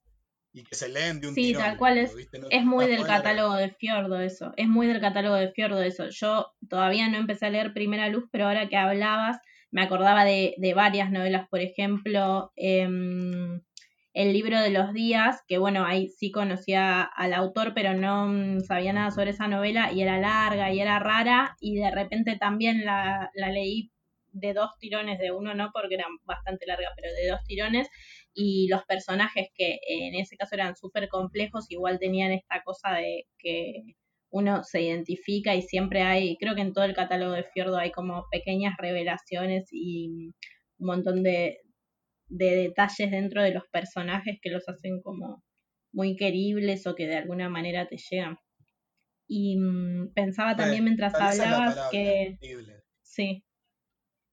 y 0.53 0.63
que 0.63 0.75
se 0.75 0.91
leen 0.91 1.23
de 1.23 1.29
un 1.29 1.35
Sí, 1.35 1.55
tal 1.55 1.79
cual 1.79 1.97
es. 1.97 2.15
es 2.51 2.65
muy 2.67 2.87
del 2.87 3.07
catálogo 3.07 3.55
de 3.55 3.71
Fiordo 3.71 4.21
eso. 4.21 4.53
Es 4.59 4.69
muy 4.69 4.87
del 4.87 5.01
catálogo 5.01 5.37
de 5.37 5.53
Fiordo 5.53 5.81
eso. 5.81 6.11
Yo 6.11 6.53
todavía 6.69 7.09
no 7.09 7.17
empecé 7.17 7.47
a 7.47 7.51
leer 7.51 7.73
Primera 7.73 8.11
Luz, 8.11 8.25
pero 8.31 8.47
ahora 8.47 8.69
que 8.69 8.77
hablabas, 8.77 9.39
me 9.71 9.81
acordaba 9.81 10.27
de, 10.27 10.55
de 10.59 10.75
varias 10.75 11.11
novelas, 11.11 11.49
por 11.49 11.61
ejemplo, 11.61 12.53
em, 12.57 13.63
El 14.17 14.33
libro 14.33 14.59
de 14.59 14.71
los 14.71 14.95
días, 14.95 15.43
que 15.47 15.59
bueno, 15.59 15.85
ahí 15.85 16.09
sí 16.09 16.31
conocía 16.31 17.03
al 17.03 17.35
autor, 17.35 17.75
pero 17.75 17.93
no 17.93 18.29
mm, 18.29 18.61
sabía 18.61 18.95
nada 18.95 19.11
sobre 19.11 19.33
esa 19.33 19.47
novela, 19.47 19.93
y 19.93 20.01
era 20.01 20.19
larga 20.19 20.73
y 20.73 20.81
era 20.81 20.99
rara, 20.99 21.55
y 21.61 21.77
de 21.77 21.91
repente 21.91 22.39
también 22.39 22.87
la, 22.87 23.31
la 23.35 23.51
leí 23.51 23.91
de 24.33 24.55
dos 24.55 24.71
tirones, 24.79 25.19
de 25.19 25.33
uno 25.33 25.53
no, 25.55 25.71
porque 25.71 25.97
era 25.97 26.07
bastante 26.25 26.65
larga, 26.65 26.89
pero 26.97 27.13
de 27.13 27.29
dos 27.29 27.41
tirones, 27.47 27.89
y 28.33 28.69
los 28.69 28.85
personajes 28.85 29.49
que 29.55 29.81
en 29.87 30.15
ese 30.15 30.39
caso 30.39 30.55
eran 30.55 30.77
súper 30.77 31.09
complejos, 31.11 31.71
igual 31.71 31.99
tenían 31.99 32.33
esta 32.33 32.63
cosa 32.65 32.95
de 32.95 33.27
que 33.39 33.83
uno 34.31 34.65
se 34.65 34.81
identifica 34.81 35.55
y 35.55 35.61
siempre 35.61 36.01
hay, 36.05 36.39
creo 36.39 36.55
que 36.55 36.63
en 36.63 36.73
todo 36.73 36.85
el 36.85 36.95
catálogo 36.95 37.33
de 37.33 37.45
Fiordo 37.45 37.77
hay 37.77 37.91
como 37.91 38.25
pequeñas 38.31 38.77
revelaciones 38.79 39.69
y 39.73 40.33
un 40.79 40.87
montón 40.87 41.23
de, 41.23 41.59
detalles 42.29 43.11
dentro 43.11 43.43
de 43.43 43.53
los 43.53 43.65
personajes 43.71 44.39
que 44.41 44.51
los 44.51 44.69
hacen 44.69 45.01
como 45.03 45.43
muy 45.93 46.17
queribles 46.17 46.87
o 46.87 46.95
que 46.95 47.07
de 47.07 47.17
alguna 47.17 47.49
manera 47.49 47.87
te 47.87 47.97
llegan. 47.97 48.39
Y 49.29 49.59
mm, 49.59 50.13
pensaba 50.15 50.57
también 50.57 50.85
mientras 50.85 51.15
hablabas 51.15 51.89
que... 51.91 52.39
Sí, 53.03 53.45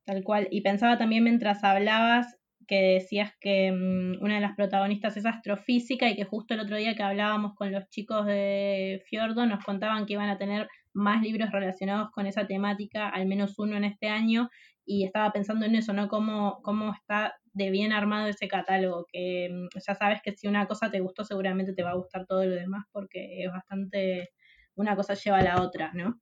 tal 0.05 0.23
cual. 0.23 0.47
Y 0.51 0.61
pensaba 0.61 0.97
también 0.97 1.23
mientras 1.23 1.63
hablabas 1.63 2.37
que 2.67 2.99
decías 2.99 3.31
que 3.39 3.71
mm, 3.71 4.23
una 4.23 4.35
de 4.35 4.41
las 4.41 4.55
protagonistas 4.55 5.17
es 5.17 5.25
astrofísica 5.25 6.09
y 6.09 6.15
que 6.15 6.25
justo 6.25 6.53
el 6.53 6.61
otro 6.61 6.77
día 6.77 6.95
que 6.95 7.03
hablábamos 7.03 7.55
con 7.55 7.71
los 7.71 7.89
chicos 7.89 8.25
de 8.25 9.03
Fiordo 9.07 9.45
nos 9.45 9.63
contaban 9.63 10.05
que 10.05 10.13
iban 10.13 10.29
a 10.29 10.37
tener 10.37 10.67
más 10.93 11.21
libros 11.21 11.51
relacionados 11.51 12.11
con 12.11 12.27
esa 12.27 12.45
temática, 12.45 13.09
al 13.09 13.25
menos 13.25 13.57
uno 13.57 13.77
en 13.77 13.83
este 13.83 14.09
año, 14.09 14.49
y 14.85 15.05
estaba 15.05 15.31
pensando 15.31 15.65
en 15.65 15.75
eso, 15.75 15.93
¿no? 15.93 16.07
Cómo, 16.07 16.59
cómo 16.61 16.93
está 16.93 17.33
de 17.53 17.69
bien 17.69 17.93
armado 17.93 18.27
ese 18.27 18.47
catálogo, 18.47 19.05
que 19.11 19.49
mm, 19.51 19.79
ya 19.79 19.95
sabes 19.95 20.21
que 20.23 20.35
si 20.35 20.47
una 20.47 20.67
cosa 20.67 20.91
te 20.91 20.99
gustó 20.99 21.23
seguramente 21.23 21.73
te 21.73 21.83
va 21.83 21.91
a 21.91 21.95
gustar 21.95 22.25
todo 22.25 22.43
lo 22.45 22.55
demás 22.55 22.85
porque 22.91 23.43
es 23.43 23.51
bastante, 23.51 24.33
una 24.75 24.95
cosa 24.95 25.13
lleva 25.13 25.37
a 25.37 25.43
la 25.43 25.61
otra, 25.61 25.91
¿no? 25.93 26.19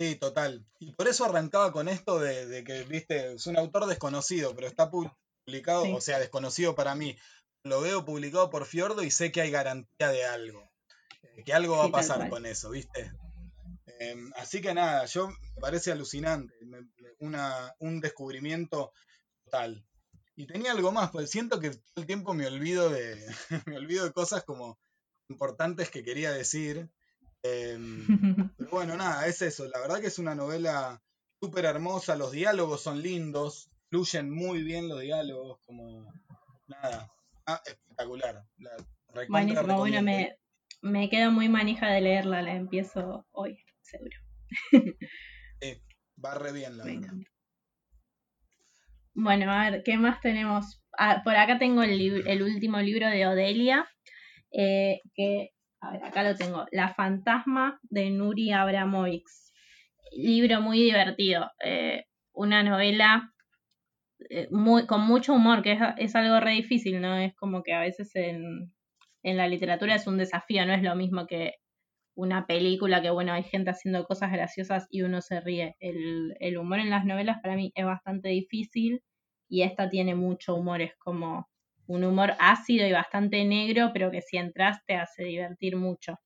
Sí, 0.00 0.16
total. 0.16 0.64
Y 0.78 0.92
por 0.92 1.08
eso 1.08 1.24
arrancaba 1.24 1.72
con 1.72 1.88
esto 1.88 2.20
de, 2.20 2.62
que, 2.64 2.84
viste, 2.84 3.34
es 3.34 3.46
un 3.46 3.56
autor 3.56 3.86
desconocido, 3.86 4.54
pero 4.54 4.68
está 4.68 4.90
publicado, 4.90 5.92
o 5.92 6.00
sea, 6.00 6.20
desconocido 6.20 6.74
para 6.76 6.94
mí. 6.94 7.16
Lo 7.64 7.80
veo 7.80 8.04
publicado 8.04 8.48
por 8.50 8.64
Fiordo 8.64 9.02
y 9.02 9.10
sé 9.10 9.32
que 9.32 9.40
hay 9.40 9.50
garantía 9.50 10.08
de 10.10 10.24
algo, 10.24 10.70
eh, 11.22 11.42
que 11.44 11.52
algo 11.52 11.76
va 11.76 11.86
a 11.86 11.90
pasar 11.90 12.28
con 12.30 12.46
eso, 12.46 12.70
viste. 12.70 13.12
Em, 13.98 14.30
así 14.36 14.60
que 14.60 14.72
nada, 14.72 15.04
yo 15.06 15.28
me 15.28 15.60
parece 15.60 15.90
alucinante, 15.90 16.54
una, 17.18 17.74
un 17.80 18.00
descubrimiento 18.00 18.92
total. 19.48 19.84
Y 20.36 20.46
tenía 20.46 20.72
algo 20.72 20.92
más, 20.92 21.10
pues 21.10 21.30
siento 21.30 21.58
que 21.58 21.70
todo 21.70 21.96
el 21.96 22.06
tiempo 22.06 22.32
me 22.32 22.46
olvido 22.46 22.90
de, 22.90 23.16
me 23.66 23.76
olvido 23.76 24.04
de 24.04 24.12
cosas 24.12 24.44
como 24.44 24.78
importantes 25.28 25.90
que 25.90 26.04
quería 26.04 26.30
decir. 26.30 26.90
Em, 27.42 28.06
pero 28.56 28.70
bueno, 28.70 28.96
nada, 28.96 29.26
es 29.26 29.42
eso. 29.42 29.66
La 29.66 29.80
verdad 29.80 30.00
que 30.00 30.06
es 30.06 30.18
una 30.18 30.34
novela 30.34 31.02
súper 31.40 31.64
hermosa, 31.64 32.16
los 32.16 32.32
diálogos 32.32 32.82
son 32.82 33.02
lindos, 33.02 33.70
fluyen 33.90 34.30
muy 34.30 34.62
bien 34.62 34.88
los 34.88 35.00
diálogos, 35.00 35.58
como 35.64 36.12
nada, 36.66 37.10
ah, 37.46 37.60
espectacular. 37.64 38.44
Buenísimo, 39.28 39.78
bueno, 39.78 40.02
me, 40.02 40.36
me 40.82 41.08
quedo 41.08 41.30
muy 41.30 41.48
manija 41.48 41.88
de 41.88 42.00
leerla, 42.00 42.42
la 42.42 42.54
empiezo 42.54 43.26
hoy 43.30 43.58
seguro. 43.82 44.16
va 46.24 46.34
re 46.34 46.52
bien 46.52 46.76
la 46.76 46.84
verdad. 46.84 47.12
Bueno, 49.20 49.50
a 49.50 49.68
ver, 49.68 49.82
¿qué 49.82 49.96
más 49.96 50.20
tenemos? 50.20 50.80
Ah, 50.96 51.22
por 51.24 51.34
acá 51.34 51.58
tengo 51.58 51.82
el, 51.82 52.40
último 52.40 52.78
libro 52.78 53.08
de 53.08 53.26
Odelia, 53.26 53.84
eh, 54.52 55.00
que, 55.12 55.50
a 55.80 55.90
ver, 55.90 56.04
acá 56.04 56.22
lo 56.22 56.36
tengo, 56.36 56.66
La 56.70 56.94
fantasma 56.94 57.80
de 57.82 58.10
Nuri 58.10 58.52
Abramovics. 58.52 59.52
Libro 60.12 60.60
muy 60.60 60.78
divertido, 60.84 61.50
eh, 61.64 62.04
una 62.32 62.62
novela 62.62 63.32
eh, 64.30 64.46
muy, 64.52 64.86
con 64.86 65.00
mucho 65.00 65.34
humor, 65.34 65.62
que 65.62 65.76
es, 65.96 66.14
algo 66.14 66.38
re 66.38 66.52
difícil, 66.52 67.00
¿no? 67.00 67.16
Es 67.16 67.34
como 67.34 67.64
que 67.64 67.72
a 67.72 67.80
veces 67.80 68.14
en, 68.14 68.72
en 69.24 69.36
la 69.36 69.48
literatura 69.48 69.96
es 69.96 70.06
un 70.06 70.18
desafío, 70.18 70.64
no 70.64 70.74
es 70.74 70.82
lo 70.84 70.94
mismo 70.94 71.26
que 71.26 71.54
una 72.14 72.46
película 72.46 73.02
que, 73.02 73.10
bueno, 73.10 73.32
hay 73.32 73.42
gente 73.42 73.70
haciendo 73.70 74.04
cosas 74.04 74.30
graciosas 74.30 74.86
y 74.90 75.02
uno 75.02 75.22
se 75.22 75.40
ríe. 75.40 75.76
El, 75.80 76.58
humor 76.58 76.78
en 76.80 76.90
las 76.90 77.04
novelas 77.04 77.38
para 77.42 77.56
mí 77.56 77.72
es 77.74 77.84
bastante 77.84 78.28
difícil 78.28 79.02
y 79.48 79.62
esta 79.62 79.88
tiene 79.88 80.14
mucho 80.14 80.54
humor, 80.54 80.80
es 80.82 80.94
como 80.96 81.48
un 81.86 82.04
humor 82.04 82.34
ácido 82.38 82.86
y 82.86 82.92
bastante 82.92 83.44
negro, 83.44 83.90
pero 83.92 84.10
que 84.10 84.22
si 84.22 84.36
entras 84.36 84.84
te 84.86 84.94
hace 84.94 85.24
divertir 85.24 85.76
mucho. 85.76 86.18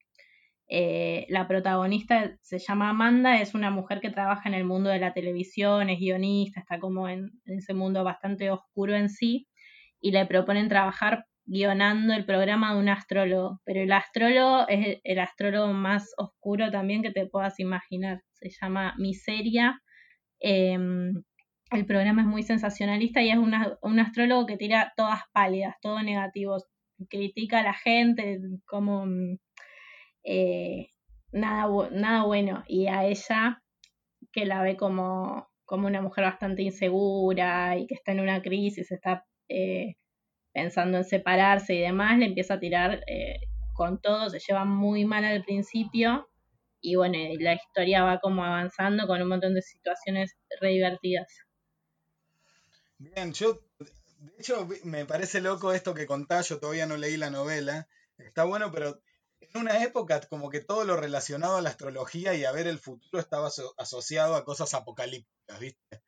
Eh, 0.68 1.26
la 1.28 1.46
protagonista 1.46 2.36
se 2.40 2.58
llama 2.58 2.90
Amanda, 2.90 3.40
es 3.40 3.54
una 3.54 3.70
mujer 3.70 4.00
que 4.00 4.10
trabaja 4.10 4.48
en 4.48 4.54
el 4.54 4.64
mundo 4.64 4.90
de 4.90 4.98
la 4.98 5.12
televisión, 5.12 5.90
es 5.90 5.98
guionista, 5.98 6.60
está 6.60 6.78
como 6.78 7.08
en 7.08 7.30
ese 7.44 7.74
mundo 7.74 8.04
bastante 8.04 8.50
oscuro 8.50 8.96
en 8.96 9.08
sí, 9.08 9.48
y 10.00 10.12
le 10.12 10.26
proponen 10.26 10.68
trabajar 10.68 11.26
guionando 11.44 12.14
el 12.14 12.24
programa 12.24 12.72
de 12.72 12.80
un 12.80 12.88
astrólogo, 12.88 13.60
pero 13.64 13.80
el 13.80 13.92
astrólogo 13.92 14.66
es 14.68 15.00
el, 15.04 15.18
astrólogo 15.18 15.72
más 15.72 16.12
oscuro 16.16 16.70
también 16.70 17.02
que 17.02 17.10
te 17.10 17.26
puedas 17.26 17.58
imaginar. 17.60 18.22
Se 18.32 18.50
llama 18.50 18.94
Miseria. 18.98 19.80
Em, 20.40 21.22
el 21.72 21.86
programa 21.86 22.22
es 22.22 22.28
muy 22.28 22.42
sensacionalista 22.42 23.22
y 23.22 23.30
es 23.30 23.38
un 23.38 23.98
astrólogo 24.00 24.46
que 24.46 24.56
tira 24.56 24.92
todas 24.96 25.20
pálidas, 25.32 25.76
todo 25.80 26.02
negativo. 26.02 26.58
Critica 27.08 27.60
a 27.60 27.62
la 27.64 27.74
gente 27.74 28.38
como 28.64 29.06
eh, 30.24 30.88
nada, 31.32 31.90
nada 31.90 32.24
bueno. 32.24 32.62
Y 32.66 32.86
a 32.86 33.04
ella, 33.06 33.62
que 34.32 34.44
la 34.46 34.62
ve 34.62 34.76
como, 34.76 35.48
como 35.64 35.86
una 35.88 36.00
mujer 36.00 36.24
bastante 36.24 36.62
insegura 36.62 37.76
y 37.76 37.86
que 37.86 37.94
está 37.94 38.12
en 38.12 38.20
una 38.20 38.42
crisis, 38.42 38.90
está 38.92 39.24
eh, 39.48 39.96
pensando 40.52 40.98
en 40.98 41.04
separarse 41.04 41.74
y 41.74 41.80
demás, 41.80 42.18
le 42.18 42.26
empieza 42.26 42.54
a 42.54 42.60
tirar 42.60 43.02
eh, 43.06 43.40
con 43.74 44.00
todo, 44.00 44.30
se 44.30 44.38
lleva 44.38 44.64
muy 44.64 45.04
mal 45.04 45.24
al 45.24 45.42
principio 45.44 46.28
y 46.82 46.96
bueno, 46.96 47.16
la 47.38 47.54
historia 47.54 48.02
va 48.04 48.18
como 48.18 48.44
avanzando 48.44 49.06
con 49.06 49.22
un 49.22 49.28
montón 49.28 49.54
de 49.54 49.62
situaciones 49.62 50.36
re 50.60 50.70
divertidas. 50.70 51.28
Bien, 53.02 53.32
yo, 53.32 53.60
de 53.78 54.32
hecho, 54.38 54.68
me 54.84 55.04
parece 55.06 55.40
loco 55.40 55.72
esto 55.72 55.92
que 55.92 56.06
contás, 56.06 56.48
yo 56.48 56.60
todavía 56.60 56.86
no 56.86 56.96
leí 56.96 57.16
la 57.16 57.30
novela, 57.30 57.88
está 58.16 58.44
bueno, 58.44 58.70
pero 58.70 59.02
en 59.40 59.60
una 59.60 59.82
época 59.82 60.20
como 60.28 60.50
que 60.50 60.60
todo 60.60 60.84
lo 60.84 60.96
relacionado 60.96 61.56
a 61.56 61.62
la 61.62 61.70
astrología 61.70 62.34
y 62.34 62.44
a 62.44 62.52
ver 62.52 62.68
el 62.68 62.78
futuro 62.78 63.18
estaba 63.18 63.50
asociado 63.76 64.36
a 64.36 64.44
cosas 64.44 64.72
apocalípticas, 64.74 65.58
¿viste? 65.58 66.02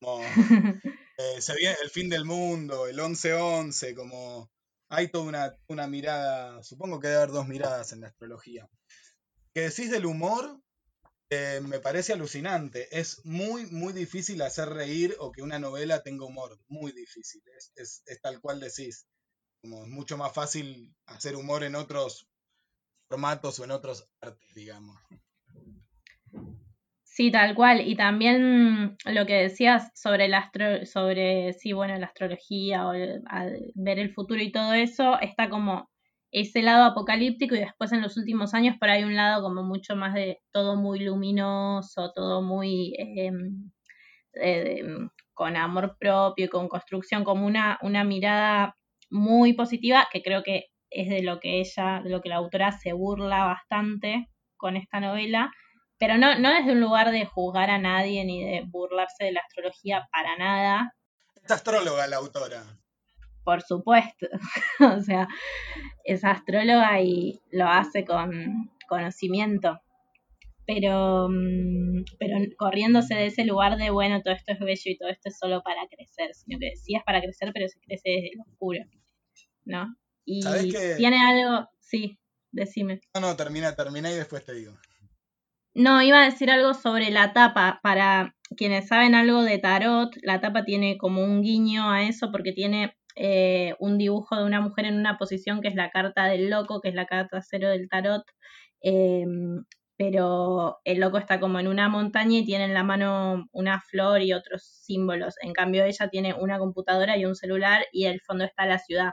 Como, 0.00 0.22
eh, 1.18 1.42
se 1.42 1.54
viene 1.56 1.76
el 1.82 1.90
fin 1.90 2.08
del 2.08 2.24
mundo, 2.24 2.86
el 2.86 2.98
11-11, 2.98 3.94
como 3.94 4.50
hay 4.88 5.08
toda 5.08 5.58
una, 5.68 5.86
mirada, 5.88 6.62
supongo 6.62 7.00
que 7.00 7.08
debe 7.08 7.18
haber 7.18 7.32
dos 7.32 7.46
miradas 7.46 7.92
en 7.92 8.00
la 8.00 8.06
astrología. 8.06 8.66
Que 9.52 9.68
decís 9.68 9.90
del 9.90 10.06
humor, 10.06 10.58
eh, 11.30 11.60
me 11.62 11.80
parece 11.80 12.12
alucinante. 12.12 12.88
Es 12.98 13.24
muy, 13.24 13.66
muy 13.66 13.92
difícil 13.92 14.40
hacer 14.42 14.68
reír 14.68 15.14
o 15.18 15.30
que 15.32 15.42
una 15.42 15.58
novela 15.58 16.02
tenga 16.02 16.24
humor. 16.24 16.58
Muy 16.68 16.92
difícil. 16.92 17.42
Es, 17.76 18.02
es 18.06 18.20
tal 18.20 18.40
cual 18.40 18.60
decís. 18.60 19.06
Como 19.60 19.82
es 19.82 19.88
mucho 19.88 20.16
más 20.16 20.32
fácil 20.32 20.94
hacer 21.06 21.34
humor 21.34 21.64
en 21.64 21.74
otros 21.74 22.28
formatos 23.08 23.58
o 23.58 23.64
en 23.64 23.72
otros 23.72 24.08
artes, 24.20 24.54
digamos. 24.54 24.96
Sí, 27.02 27.32
tal 27.32 27.56
cual. 27.56 27.80
Y 27.80 27.96
también 27.96 28.96
lo 29.04 29.26
que 29.26 29.34
decías 29.34 29.90
sobre 29.94 30.28
la 30.28 30.38
astro 30.38 30.86
sobre 30.86 31.52
sí, 31.54 31.72
bueno, 31.72 31.98
la 31.98 32.06
astrología 32.06 32.86
o 32.86 32.92
ver 32.92 33.98
el 33.98 34.14
futuro 34.14 34.40
y 34.40 34.52
todo 34.52 34.72
eso, 34.72 35.18
está 35.20 35.50
como 35.50 35.90
ese 36.30 36.62
lado 36.62 36.84
apocalíptico 36.84 37.54
y 37.54 37.60
después 37.60 37.92
en 37.92 38.02
los 38.02 38.16
últimos 38.16 38.54
años 38.54 38.76
por 38.78 38.90
ahí 38.90 39.04
un 39.04 39.16
lado 39.16 39.42
como 39.42 39.62
mucho 39.62 39.96
más 39.96 40.14
de 40.14 40.40
todo 40.52 40.76
muy 40.76 41.00
luminoso, 41.00 42.12
todo 42.14 42.42
muy 42.42 42.94
em, 42.98 43.70
eh, 44.34 44.82
con 45.34 45.56
amor 45.56 45.96
propio 45.98 46.46
y 46.46 46.48
con 46.48 46.68
construcción, 46.68 47.24
como 47.24 47.46
una, 47.46 47.78
una 47.82 48.04
mirada 48.04 48.76
muy 49.10 49.54
positiva 49.54 50.08
que 50.12 50.22
creo 50.22 50.42
que 50.42 50.66
es 50.90 51.08
de 51.08 51.22
lo 51.22 51.40
que 51.40 51.60
ella, 51.60 52.00
de 52.02 52.10
lo 52.10 52.20
que 52.20 52.28
la 52.28 52.36
autora 52.36 52.72
se 52.72 52.92
burla 52.92 53.44
bastante 53.44 54.28
con 54.56 54.76
esta 54.76 55.00
novela 55.00 55.50
pero 55.98 56.16
no, 56.16 56.38
no 56.38 56.54
desde 56.54 56.72
un 56.72 56.80
lugar 56.80 57.10
de 57.10 57.26
juzgar 57.26 57.70
a 57.70 57.78
nadie 57.78 58.24
ni 58.24 58.42
de 58.44 58.62
burlarse 58.66 59.24
de 59.24 59.32
la 59.32 59.40
astrología 59.40 60.08
para 60.12 60.36
nada. 60.36 60.94
Es 61.42 61.50
astróloga 61.50 62.06
la 62.06 62.16
autora. 62.16 62.62
Por 63.48 63.62
supuesto, 63.62 64.26
o 64.98 65.00
sea, 65.00 65.26
es 66.04 66.22
astróloga 66.22 67.00
y 67.00 67.40
lo 67.50 67.66
hace 67.66 68.04
con 68.04 68.70
conocimiento, 68.86 69.80
pero, 70.66 71.30
mm, 71.30 72.04
pero 72.18 72.36
corriéndose 72.58 73.14
de 73.14 73.26
ese 73.28 73.46
lugar 73.46 73.78
de, 73.78 73.88
bueno, 73.88 74.20
todo 74.20 74.34
esto 74.34 74.52
es 74.52 74.58
bello 74.58 74.82
y 74.84 74.98
todo 74.98 75.08
esto 75.08 75.30
es 75.30 75.38
solo 75.38 75.62
para 75.62 75.80
crecer, 75.88 76.34
sino 76.34 76.58
que 76.58 76.76
sí 76.76 76.94
es 76.94 77.02
para 77.04 77.22
crecer, 77.22 77.52
pero 77.54 77.66
se 77.68 77.80
crece 77.80 78.10
desde 78.10 78.30
lo 78.36 78.42
oscuro, 78.42 78.80
¿no? 79.64 79.96
Y 80.26 80.42
tiene 80.98 81.16
algo, 81.18 81.70
sí, 81.80 82.18
decime. 82.52 83.00
No, 83.14 83.22
no, 83.22 83.34
termina, 83.34 83.74
termina 83.74 84.10
y 84.12 84.16
después 84.16 84.44
te 84.44 84.52
digo. 84.52 84.74
No, 85.72 86.02
iba 86.02 86.20
a 86.20 86.26
decir 86.26 86.50
algo 86.50 86.74
sobre 86.74 87.10
la 87.10 87.32
tapa. 87.32 87.80
Para 87.82 88.36
quienes 88.58 88.88
saben 88.88 89.14
algo 89.14 89.42
de 89.42 89.56
tarot, 89.56 90.14
la 90.20 90.42
tapa 90.42 90.66
tiene 90.66 90.98
como 90.98 91.24
un 91.24 91.40
guiño 91.40 91.90
a 91.90 92.02
eso 92.02 92.30
porque 92.30 92.52
tiene 92.52 92.97
eh, 93.18 93.74
un 93.80 93.98
dibujo 93.98 94.36
de 94.36 94.44
una 94.44 94.60
mujer 94.60 94.86
en 94.86 94.96
una 94.96 95.18
posición 95.18 95.60
que 95.60 95.68
es 95.68 95.74
la 95.74 95.90
carta 95.90 96.26
del 96.26 96.50
loco, 96.50 96.80
que 96.80 96.90
es 96.90 96.94
la 96.94 97.06
carta 97.06 97.40
cero 97.42 97.68
del 97.68 97.88
tarot. 97.88 98.22
Em, 98.80 99.64
pero 99.96 100.78
el 100.84 101.00
loco 101.00 101.18
está 101.18 101.40
como 101.40 101.58
en 101.58 101.66
una 101.68 101.88
montaña 101.88 102.38
y 102.38 102.44
tiene 102.44 102.64
en 102.64 102.74
la 102.74 102.84
mano 102.84 103.46
una 103.52 103.80
flor 103.80 104.22
y 104.22 104.32
otros 104.32 104.62
símbolos. 104.64 105.34
En 105.42 105.52
cambio, 105.52 105.84
ella 105.84 106.08
tiene 106.08 106.34
una 106.34 106.58
computadora 106.58 107.16
y 107.16 107.24
un 107.26 107.34
celular 107.34 107.84
y 107.92 108.06
el 108.06 108.20
fondo 108.20 108.44
está 108.44 108.66
la 108.66 108.78
ciudad. 108.78 109.12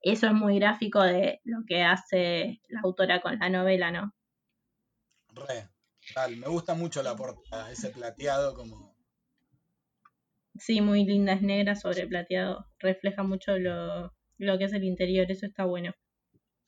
Eso 0.00 0.26
es 0.26 0.32
muy 0.32 0.58
gráfico 0.58 1.02
de 1.02 1.40
lo 1.44 1.58
que 1.66 1.82
hace 1.82 2.60
la 2.68 2.80
autora 2.84 3.20
con 3.20 3.38
la 3.38 3.50
novela, 3.50 3.90
¿no? 3.90 4.12
me 6.36 6.48
gusta 6.48 6.74
mucho 6.74 7.02
la 7.02 7.16
portada, 7.16 7.70
ese 7.70 7.90
plateado 7.90 8.54
como. 8.54 8.93
Sí, 10.58 10.80
muy 10.80 11.04
linda, 11.04 11.32
es 11.32 11.42
negra 11.42 11.74
sobre 11.74 12.06
plateado. 12.06 12.66
Refleja 12.78 13.22
mucho 13.22 13.58
lo, 13.58 14.14
lo 14.38 14.58
que 14.58 14.64
es 14.64 14.72
el 14.72 14.84
interior, 14.84 15.30
eso 15.30 15.46
está 15.46 15.64
bueno. 15.64 15.92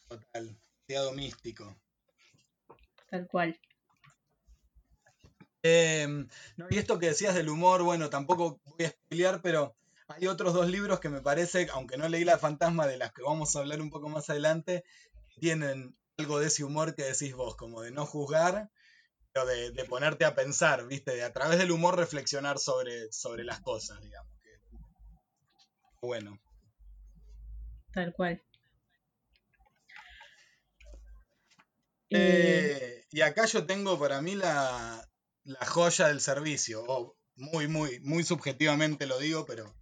Total, 0.09 0.57
plateado 0.87 1.13
místico. 1.13 1.77
Tal 3.11 3.27
cual. 3.29 3.59
Em, 5.63 6.29
y 6.71 6.79
esto 6.79 6.99
que 6.99 7.07
decías 7.07 7.35
del 7.35 7.49
humor, 7.49 7.83
bueno, 7.83 8.11
tampoco 8.11 8.61
voy 8.65 8.85
a 8.85 8.89
explicar, 8.89 9.41
pero 9.43 9.75
hay 10.09 10.27
otros 10.29 10.55
dos 10.55 10.69
libros 10.69 11.01
que 11.01 11.09
me 11.09 11.21
parece, 11.21 11.69
aunque 11.73 11.97
no 11.97 12.09
leí 12.09 12.25
La 12.25 12.39
Fantasma, 12.39 12.87
de 12.87 12.97
las 12.97 13.13
que 13.13 13.23
vamos 13.23 13.55
a 13.55 13.61
hablar 13.61 13.81
un 13.81 13.91
poco 13.91 14.09
más 14.09 14.31
adelante, 14.31 14.85
tienen 15.41 15.97
algo 16.19 16.39
de 16.39 16.47
ese 16.47 16.65
humor 16.65 16.95
que 16.95 17.03
decís 17.03 17.35
vos, 17.35 17.57
como 17.57 17.83
de 17.83 17.91
no 17.91 18.07
juzgar, 18.07 18.71
de, 19.45 19.85
ponerte 19.85 20.25
a 20.25 20.35
pensar, 20.35 20.87
¿viste? 20.87 21.15
De 21.15 21.23
a 21.23 21.33
través 21.33 21.59
del 21.59 21.71
humor 21.71 21.97
reflexionar 21.97 22.59
sobre, 22.59 23.13
sobre 23.13 23.45
las 23.45 23.61
cosas, 23.61 24.01
digamos. 24.01 24.33
bueno. 26.01 26.39
Tal 27.93 28.13
cual. 28.13 28.43
Eh, 32.11 33.05
y 33.11 33.21
acá 33.21 33.47
yo 33.47 33.67
tengo 33.67 33.99
para 33.99 34.23
mí 34.23 34.37
la, 34.37 35.07
la 35.45 35.67
joya 35.67 36.09
del 36.09 36.21
servicio, 36.21 36.85
o 36.87 37.17
muy, 37.35 37.69
muy, 37.69 38.01
muy 38.01 38.23
subjetivamente 38.23 39.07
lo 39.07 39.19
digo, 39.19 39.45
pero 39.45 39.75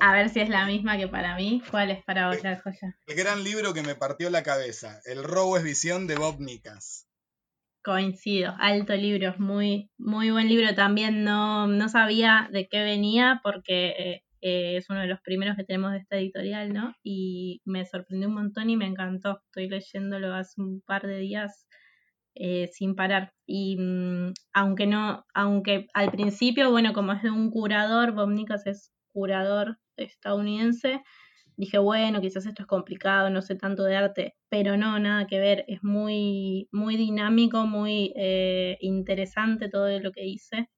a 0.00 0.12
ver 0.12 0.28
si 0.28 0.40
es 0.40 0.48
la 0.48 0.66
misma 0.66 0.98
que 0.98 1.08
para 1.08 1.34
mí. 1.36 1.62
¿Cuál 1.70 1.90
es 1.90 2.04
para 2.04 2.28
vos 2.28 2.42
la 2.42 2.60
joya? 2.60 2.96
El 3.06 3.16
gran 3.16 3.42
libro 3.42 3.72
que 3.72 3.82
me 3.82 3.94
partió 3.94 4.28
la 4.28 4.42
cabeza, 4.42 5.00
El 5.04 5.24
robo 5.24 5.56
es 5.56 5.64
visión 5.64 6.06
de 6.06 6.16
Bob 6.16 6.40
Nicas. 6.40 7.06
Coincido, 7.84 8.54
alto 8.60 8.94
libro, 8.94 9.34
muy, 9.38 9.90
muy 9.98 10.30
buen 10.30 10.48
libro. 10.48 10.72
También 10.74 11.24
no, 11.24 11.66
no 11.66 11.88
sabía 11.88 12.48
de 12.52 12.68
qué 12.68 12.82
venía 12.84 13.40
porque 13.42 14.22
eh, 14.40 14.76
es 14.76 14.88
uno 14.88 15.00
de 15.00 15.08
los 15.08 15.20
primeros 15.20 15.56
que 15.56 15.64
tenemos 15.64 15.92
de 15.92 15.98
esta 15.98 16.16
editorial, 16.16 16.72
¿no? 16.72 16.94
Y 17.02 17.60
me 17.64 17.84
sorprendió 17.84 18.28
un 18.28 18.34
montón 18.34 18.70
y 18.70 18.76
me 18.76 18.86
encantó. 18.86 19.40
Estoy 19.46 19.68
leyéndolo 19.68 20.34
hace 20.34 20.60
un 20.60 20.80
par 20.82 21.06
de 21.06 21.18
días 21.18 21.66
eh, 22.34 22.68
sin 22.72 22.94
parar. 22.94 23.32
Y 23.46 23.76
mm, 23.78 24.32
aunque 24.52 24.86
no, 24.86 25.24
aunque 25.34 25.86
al 25.92 26.10
principio, 26.10 26.70
bueno, 26.70 26.92
como 26.92 27.12
es 27.12 27.22
de 27.22 27.30
un 27.30 27.50
curador, 27.50 28.12
Bob 28.12 28.30
es 28.64 28.92
curador 29.12 29.78
estadounidense, 29.96 31.02
dije, 31.56 31.78
bueno, 31.78 32.20
quizás 32.20 32.46
esto 32.46 32.62
es 32.62 32.68
complicado, 32.68 33.30
no 33.30 33.42
sé 33.42 33.56
tanto 33.56 33.84
de 33.84 33.96
arte, 33.96 34.34
pero 34.48 34.76
no, 34.76 34.98
nada 34.98 35.26
que 35.26 35.38
ver, 35.38 35.64
es 35.68 35.82
muy, 35.82 36.68
muy 36.72 36.96
dinámico, 36.96 37.66
muy 37.66 38.12
eh, 38.16 38.78
interesante 38.80 39.68
todo 39.68 39.88
lo 40.00 40.12
que 40.12 40.24
hice. 40.24 40.68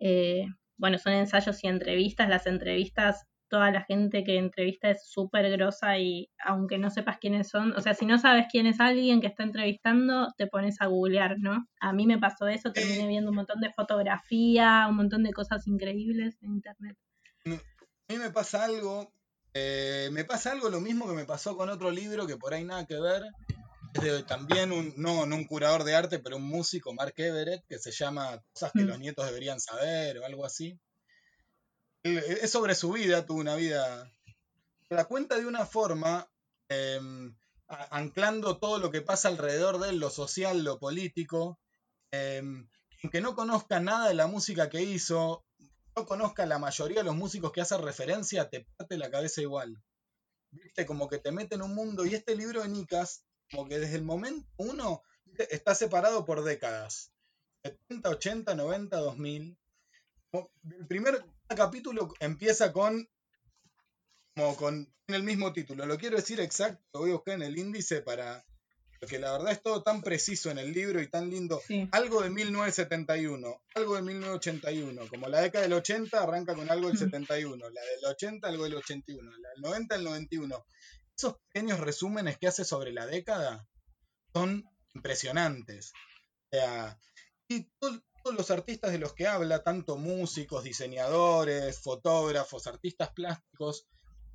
Eh, 0.00 0.46
bueno, 0.76 0.98
son 0.98 1.12
ensayos 1.14 1.62
y 1.64 1.68
entrevistas, 1.68 2.28
las 2.28 2.46
entrevistas, 2.46 3.26
toda 3.48 3.70
la 3.70 3.82
gente 3.82 4.24
que 4.24 4.36
entrevista 4.36 4.90
es 4.90 5.08
súper 5.08 5.50
grosa 5.50 5.98
y 5.98 6.30
aunque 6.44 6.78
no 6.78 6.90
sepas 6.90 7.18
quiénes 7.18 7.48
son, 7.48 7.72
o 7.72 7.80
sea, 7.80 7.94
si 7.94 8.06
no 8.06 8.18
sabes 8.18 8.46
quién 8.50 8.66
es 8.66 8.80
alguien 8.80 9.20
que 9.20 9.26
está 9.26 9.42
entrevistando, 9.42 10.28
te 10.36 10.46
pones 10.46 10.80
a 10.80 10.86
googlear, 10.86 11.38
¿no? 11.38 11.66
A 11.80 11.92
mí 11.92 12.06
me 12.06 12.18
pasó 12.18 12.46
eso, 12.46 12.72
terminé 12.72 13.06
viendo 13.08 13.30
un 13.30 13.36
montón 13.36 13.60
de 13.60 13.72
fotografía, 13.72 14.86
un 14.88 14.96
montón 14.96 15.22
de 15.22 15.32
cosas 15.32 15.66
increíbles 15.66 16.36
en 16.42 16.52
internet. 16.52 16.96
A 17.46 18.12
mí 18.12 18.18
me 18.18 18.30
pasa 18.30 18.64
algo, 18.64 19.12
eh, 19.54 20.08
me 20.12 20.24
pasa 20.24 20.52
algo 20.52 20.68
lo 20.68 20.80
mismo 20.80 21.06
que 21.06 21.14
me 21.14 21.24
pasó 21.24 21.56
con 21.56 21.68
otro 21.68 21.90
libro 21.90 22.26
que 22.26 22.36
por 22.36 22.54
ahí 22.54 22.64
nada 22.64 22.86
que 22.86 22.98
ver. 22.98 23.24
Es 23.94 24.02
de 24.02 24.22
también 24.22 24.70
un, 24.70 24.92
no, 24.96 25.22
un 25.22 25.44
curador 25.46 25.84
de 25.84 25.94
arte, 25.94 26.18
pero 26.18 26.36
un 26.36 26.44
músico, 26.44 26.92
Mark 26.92 27.14
Everett, 27.16 27.64
que 27.66 27.78
se 27.78 27.90
llama 27.90 28.42
Cosas 28.52 28.72
que 28.72 28.82
mm. 28.82 28.86
los 28.86 28.98
nietos 28.98 29.26
deberían 29.26 29.60
saber 29.60 30.18
o 30.18 30.26
algo 30.26 30.44
así. 30.44 30.78
Es 32.02 32.50
sobre 32.50 32.74
su 32.74 32.92
vida, 32.92 33.26
tuvo 33.26 33.40
una 33.40 33.56
vida. 33.56 34.10
La 34.88 35.06
cuenta 35.06 35.36
de 35.36 35.46
una 35.46 35.66
forma, 35.66 36.30
em, 36.68 37.34
anclando 37.66 38.58
todo 38.58 38.78
lo 38.78 38.90
que 38.90 39.02
pasa 39.02 39.28
alrededor 39.28 39.78
de 39.78 39.90
él, 39.90 39.98
lo 39.98 40.10
social, 40.10 40.62
lo 40.62 40.78
político, 40.78 41.58
em, 42.10 42.68
aunque 43.02 43.20
no 43.20 43.34
conozca 43.34 43.80
nada 43.80 44.08
de 44.08 44.14
la 44.14 44.26
música 44.26 44.68
que 44.68 44.82
hizo, 44.82 45.44
conozca 46.06 46.46
la 46.46 46.58
mayoría 46.58 46.98
de 46.98 47.04
los 47.04 47.16
músicos 47.16 47.52
que 47.52 47.60
hacen 47.60 47.82
referencia, 47.82 48.48
te 48.48 48.66
parte 48.76 48.98
la 48.98 49.10
cabeza 49.10 49.40
igual. 49.40 49.82
Viste, 50.50 50.86
como 50.86 51.08
que 51.08 51.18
te 51.18 51.32
mete 51.32 51.54
en 51.54 51.62
un 51.62 51.74
mundo. 51.74 52.06
Y 52.06 52.14
este 52.14 52.34
libro 52.34 52.62
de 52.62 52.68
Nicas, 52.68 53.24
como 53.50 53.68
que 53.68 53.78
desde 53.78 53.96
el 53.96 54.04
momento 54.04 54.48
uno, 54.56 55.02
está 55.50 55.74
separado 55.74 56.24
por 56.24 56.42
décadas. 56.42 57.12
70, 57.62 58.08
80, 58.10 58.54
90, 58.54 58.96
2000. 58.96 59.58
El 60.32 60.86
primer 60.86 61.24
capítulo 61.48 62.12
empieza 62.20 62.72
con, 62.72 63.08
como 64.34 64.56
con, 64.56 64.94
el 65.06 65.22
mismo 65.22 65.52
título. 65.52 65.86
Lo 65.86 65.96
quiero 65.96 66.16
decir 66.16 66.38
exacto, 66.38 66.84
lo 66.92 67.00
voy 67.00 67.10
a 67.10 67.14
buscar 67.14 67.34
en 67.34 67.42
el 67.42 67.58
índice 67.58 68.02
para, 68.02 68.44
porque 69.00 69.18
la 69.18 69.32
verdad 69.32 69.52
es 69.52 69.62
todo 69.62 69.82
tan 69.82 70.02
preciso 70.02 70.50
en 70.50 70.58
el 70.58 70.72
libro 70.72 71.00
y 71.00 71.08
tan 71.08 71.30
lindo. 71.30 71.60
Algo 71.92 72.22
de 72.22 72.30
1971, 72.30 73.62
algo 73.74 73.94
de 73.94 74.02
1981, 74.02 75.08
como 75.08 75.28
la 75.28 75.40
década 75.40 75.62
del 75.62 75.74
80 75.74 76.20
arranca 76.20 76.54
con 76.54 76.70
algo 76.70 76.88
del 76.88 76.98
71, 76.98 77.70
la 77.70 77.80
del 77.80 78.04
80 78.04 78.48
algo 78.48 78.64
del 78.64 78.74
81, 78.74 79.30
la 79.30 79.48
del 79.50 79.60
90 79.62 79.94
el 79.94 80.04
91. 80.04 80.66
Esos 81.16 81.36
pequeños 81.48 81.80
resúmenes 81.80 82.38
que 82.38 82.48
hace 82.48 82.64
sobre 82.64 82.92
la 82.92 83.06
década 83.06 83.66
son 84.32 84.64
impresionantes. 84.94 85.92
y 87.48 87.70
todos 87.78 88.02
los 88.36 88.50
artistas 88.50 88.92
de 88.92 88.98
los 88.98 89.14
que 89.14 89.26
habla, 89.26 89.62
tanto 89.62 89.96
músicos, 89.96 90.64
diseñadores, 90.64 91.80
fotógrafos, 91.80 92.66
artistas 92.66 93.10
plásticos, 93.12 93.86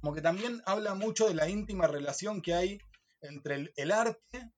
como 0.02 0.14
que 0.14 0.22
también 0.22 0.62
habla 0.66 0.96
mucho 0.96 1.28
de 1.28 1.36
la 1.36 1.48
íntima 1.48 1.88
relación 1.88 2.42
que 2.42 2.54
hay 2.54 2.80
entre 3.24 3.72
el, 3.76 3.92
arte, 3.92 4.52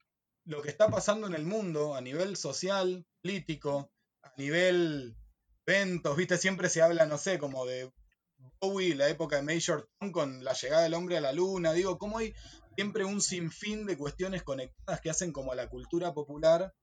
lo 0.43 0.61
que 0.61 0.69
está 0.69 0.89
pasando 0.89 1.27
en 1.27 1.33
el 1.33 1.45
mundo 1.45 1.95
a 1.95 2.01
nivel 2.01 2.35
social, 2.35 3.05
político, 3.21 3.91
a 4.23 4.31
nivel 4.37 5.15
eventos, 5.65 6.15
viste, 6.15 6.37
siempre 6.37 6.69
se 6.69 6.81
habla, 6.81 7.05
no 7.05 7.17
sé, 7.17 7.39
como 7.39 7.65
de 7.65 7.91
Bowie, 8.59 8.95
la 8.95 9.09
época 9.09 9.37
de 9.37 9.41
Major 9.41 9.89
Tom 9.99 10.11
con 10.11 10.43
la 10.43 10.53
llegada 10.53 10.83
del 10.83 10.93
hombre 10.93 11.17
a 11.17 11.21
la 11.21 11.33
luna, 11.33 11.73
digo, 11.73 11.97
cómo 11.97 12.19
hay 12.19 12.33
siempre 12.75 13.05
un 13.05 13.21
sinfín 13.21 13.85
de 13.85 13.97
cuestiones 13.97 14.43
conectadas 14.43 15.01
que 15.01 15.09
hacen 15.09 15.31
como 15.31 15.51
a 15.51 15.55
la 15.55 15.69
cultura 15.69 16.13
popular, 16.13 16.73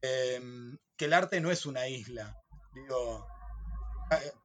em, 0.00 0.78
que 0.96 1.04
el 1.04 1.12
arte 1.12 1.40
no 1.40 1.50
es 1.50 1.66
una 1.66 1.86
isla, 1.88 2.36
digo, 2.74 3.26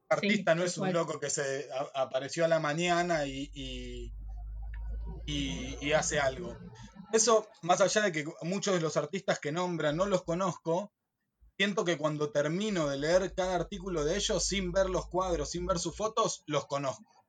artista 0.10 0.54
no 0.54 0.64
es 0.64 0.78
un 0.78 0.94
loco 0.94 1.20
que 1.20 1.30
se 1.30 1.68
apareció 1.96 2.46
a 2.46 2.48
la 2.48 2.60
mañana 2.60 3.26
y 3.26 3.50
y, 3.54 4.14
hace 5.96 6.20
algo. 6.20 6.58
Eso, 7.14 7.48
más 7.62 7.82
allá 7.82 8.02
de 8.02 8.12
que 8.12 8.26
muchos 8.42 8.74
de 8.74 8.82
los 8.82 8.98
artistas 8.98 9.40
que 9.40 9.52
nombran 9.52 9.96
no 9.96 10.06
los 10.06 10.24
conozco, 10.24 10.92
siento 11.58 11.86
que 11.86 11.98
cuando 11.98 12.32
termino 12.32 12.88
de 12.88 12.98
leer 12.98 13.34
cada 13.34 13.56
artículo 13.56 14.04
de 14.04 14.18
ellos, 14.18 14.46
sin 14.46 14.72
ver 14.72 14.90
los 14.90 15.08
cuadros, 15.08 15.52
sin 15.52 15.66
ver 15.66 15.80
sus 15.80 15.96
fotos, 15.96 16.44
los 16.46 16.66
conozco. 16.68 17.26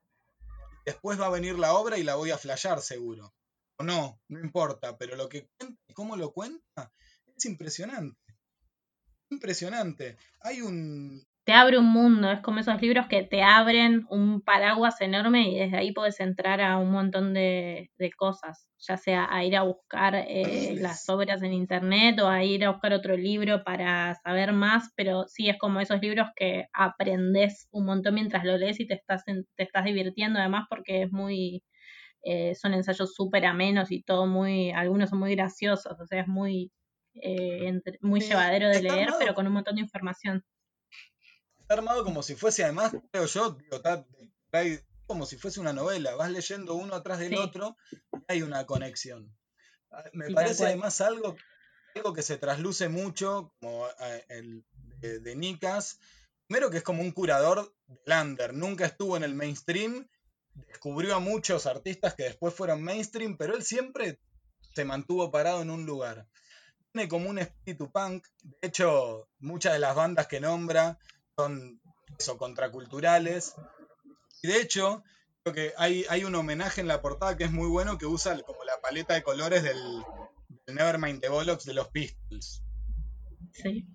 Después 0.85 1.21
va 1.21 1.27
a 1.27 1.31
venir 1.31 1.59
la 1.59 1.75
obra 1.75 1.99
y 1.99 2.03
la 2.03 2.17
voy 2.17 2.31
a 2.31 2.39
flashear 2.39 2.81
seguro. 2.81 3.35
O 3.79 3.85
no, 3.85 4.21
no 4.29 4.41
importa, 4.41 4.97
pero 4.97 5.17
lo 5.17 5.29
que 5.29 5.49
cuenta 5.59 5.81
y 5.87 5.93
cómo 5.93 6.17
lo 6.17 6.33
cuenta 6.33 6.93
es 7.37 7.45
impresionante. 7.45 8.19
Impresionante. 9.31 10.17
Hay 10.41 10.63
un, 10.63 11.27
te 11.47 11.53
abre 11.53 11.79
un 11.79 11.87
mundo, 11.87 12.33
es 12.33 12.41
como 12.41 12.59
esos 12.59 12.83
libros 12.83 13.07
que 13.07 13.23
te 13.23 13.41
abren 13.41 14.05
un 14.11 14.41
paraguas 14.41 15.01
enorme 15.01 15.49
y 15.49 15.57
desde 15.57 15.77
ahí 15.77 15.93
puedes 15.93 16.19
entrar 16.19 16.61
a 16.61 16.77
un 16.77 16.91
montón 16.91 17.35
de, 17.35 17.89
cosas, 18.17 18.69
ya 18.79 18.97
sea 18.97 19.29
a 19.31 19.45
ir 19.45 19.57
a 19.57 19.63
buscar 19.63 20.17
eh, 20.17 20.75
las 20.81 21.09
obras 21.09 21.43
en 21.43 21.53
internet 21.53 22.19
o 22.19 22.27
a 22.27 22.43
ir 22.43 22.65
a 22.65 22.71
buscar 22.71 22.93
otro 22.95 23.17
libro 23.17 23.63
para 23.63 24.17
saber 24.25 24.53
más, 24.53 24.91
pero 24.97 25.29
sí 25.29 25.49
es 25.49 25.57
como 25.57 25.79
esos 25.79 26.01
libros 26.03 26.27
que 26.35 26.67
aprendes 26.73 27.69
un 27.71 27.87
montón 27.87 28.15
mientras 28.15 28.45
lo 28.45 28.59
lees 28.59 28.81
y 28.81 28.89
te 28.89 28.95
estás, 28.95 29.23
te 29.25 29.63
estás 29.63 29.85
divirtiendo 29.85 30.41
además 30.41 30.67
porque 30.69 31.03
es 31.03 31.13
muy... 31.13 31.63
Eh, 32.25 32.57
son 32.57 32.75
ensayos 32.75 33.15
súper 33.15 33.47
amenos 33.47 33.93
y 33.93 34.03
todo 34.03 34.27
muy, 34.27 34.73
algunos 34.73 35.11
son 35.11 35.21
muy 35.21 35.37
graciosos, 35.37 35.97
o 36.01 36.07
sea, 36.07 36.23
es 36.23 36.27
muy, 36.27 36.73
eh, 37.15 37.73
muy 38.01 38.21
llevadero 38.21 38.69
de 38.69 38.83
leer, 38.83 39.11
pero 39.21 39.33
con 39.35 39.47
un 39.47 39.53
montón 39.53 39.77
de 39.77 39.83
información 39.83 40.43
está 41.67 41.75
armado 41.75 42.05
como 42.05 42.23
si 42.23 42.37
fuese, 42.37 42.63
además, 42.63 42.93
creo 43.11 43.27
yo, 43.27 43.51
digo, 43.51 43.77
está, 43.77 44.07
como 45.07 45.27
si 45.27 45.37
fuese 45.37 45.59
una 45.59 45.73
novela. 45.73 46.15
Vas 46.15 46.31
leyendo 46.31 46.75
uno 46.75 46.95
atrás 46.95 47.19
del 47.19 47.35
otro 47.35 47.77
y 47.93 48.25
hay 48.29 48.43
una 48.43 48.65
conexión. 48.67 49.37
Ah, 49.91 50.05
me 50.13 50.31
parece 50.31 50.65
además 50.65 51.01
algo, 51.01 51.35
algo 51.97 52.13
que 52.13 52.23
se 52.23 52.39
trasluce 52.39 52.89
mucho, 52.89 53.53
como 53.59 53.89
eh, 53.89 54.25
el 54.29 54.65
de, 55.01 55.19
de 55.19 55.35
Nikas. 55.35 55.99
Primero 56.47 56.71
que 56.71 56.77
es 56.77 56.83
como 56.85 57.03
un 57.03 57.11
curador 57.11 57.75
de 57.89 57.99
Lander, 58.07 58.55
nunca 58.55 58.87
estuvo 58.87 59.17
en 59.17 59.25
el 59.25 59.35
mainstream, 59.35 60.09
descubrió 60.55 61.17
a 61.17 61.21
muchos 61.21 61.67
artistas 61.67 62.15
que 62.15 62.23
después 62.23 62.55
fueron 62.55 62.81
mainstream, 62.81 63.37
pero 63.37 63.57
él 63.57 63.65
siempre 63.65 64.21
se 64.73 64.85
mantuvo 64.85 65.33
parado 65.33 65.63
en 65.63 65.71
un 65.71 65.85
lugar. 65.85 66.29
Tiene 66.93 67.09
como 67.09 67.29
un 67.29 67.41
espíritu 67.41 67.91
punk, 67.91 68.25
de 68.45 68.69
hecho, 68.69 69.29
muchas 69.41 69.73
de 69.73 69.81
las 69.81 69.97
bandas 69.97 70.29
que 70.29 70.39
nombra 70.39 71.01
son 71.37 71.81
eso, 72.19 72.39
contraculturales. 72.39 73.55
Y 74.43 74.49
de 74.49 74.61
hecho, 74.61 75.05
creo 75.43 75.55
que 75.55 75.75
hay, 75.77 76.05
hay 76.09 76.25
un 76.25 76.35
homenaje 76.35 76.81
en 76.81 76.89
la 76.89 77.03
portada 77.03 77.37
que 77.37 77.45
es 77.45 77.53
muy 77.53 77.69
bueno 77.69 77.99
que 77.99 78.07
usa 78.07 78.41
como 78.43 78.65
la 78.65 78.81
paleta 78.81 79.15
de 79.15 79.23
colores 79.23 79.63
del, 79.63 80.05
Nevermind 80.67 81.21
the 81.21 81.29
Bollocks 81.29 81.65
de 81.65 81.75
los 81.75 81.89
Pistols. 81.89 82.63
Sí. 83.53 83.87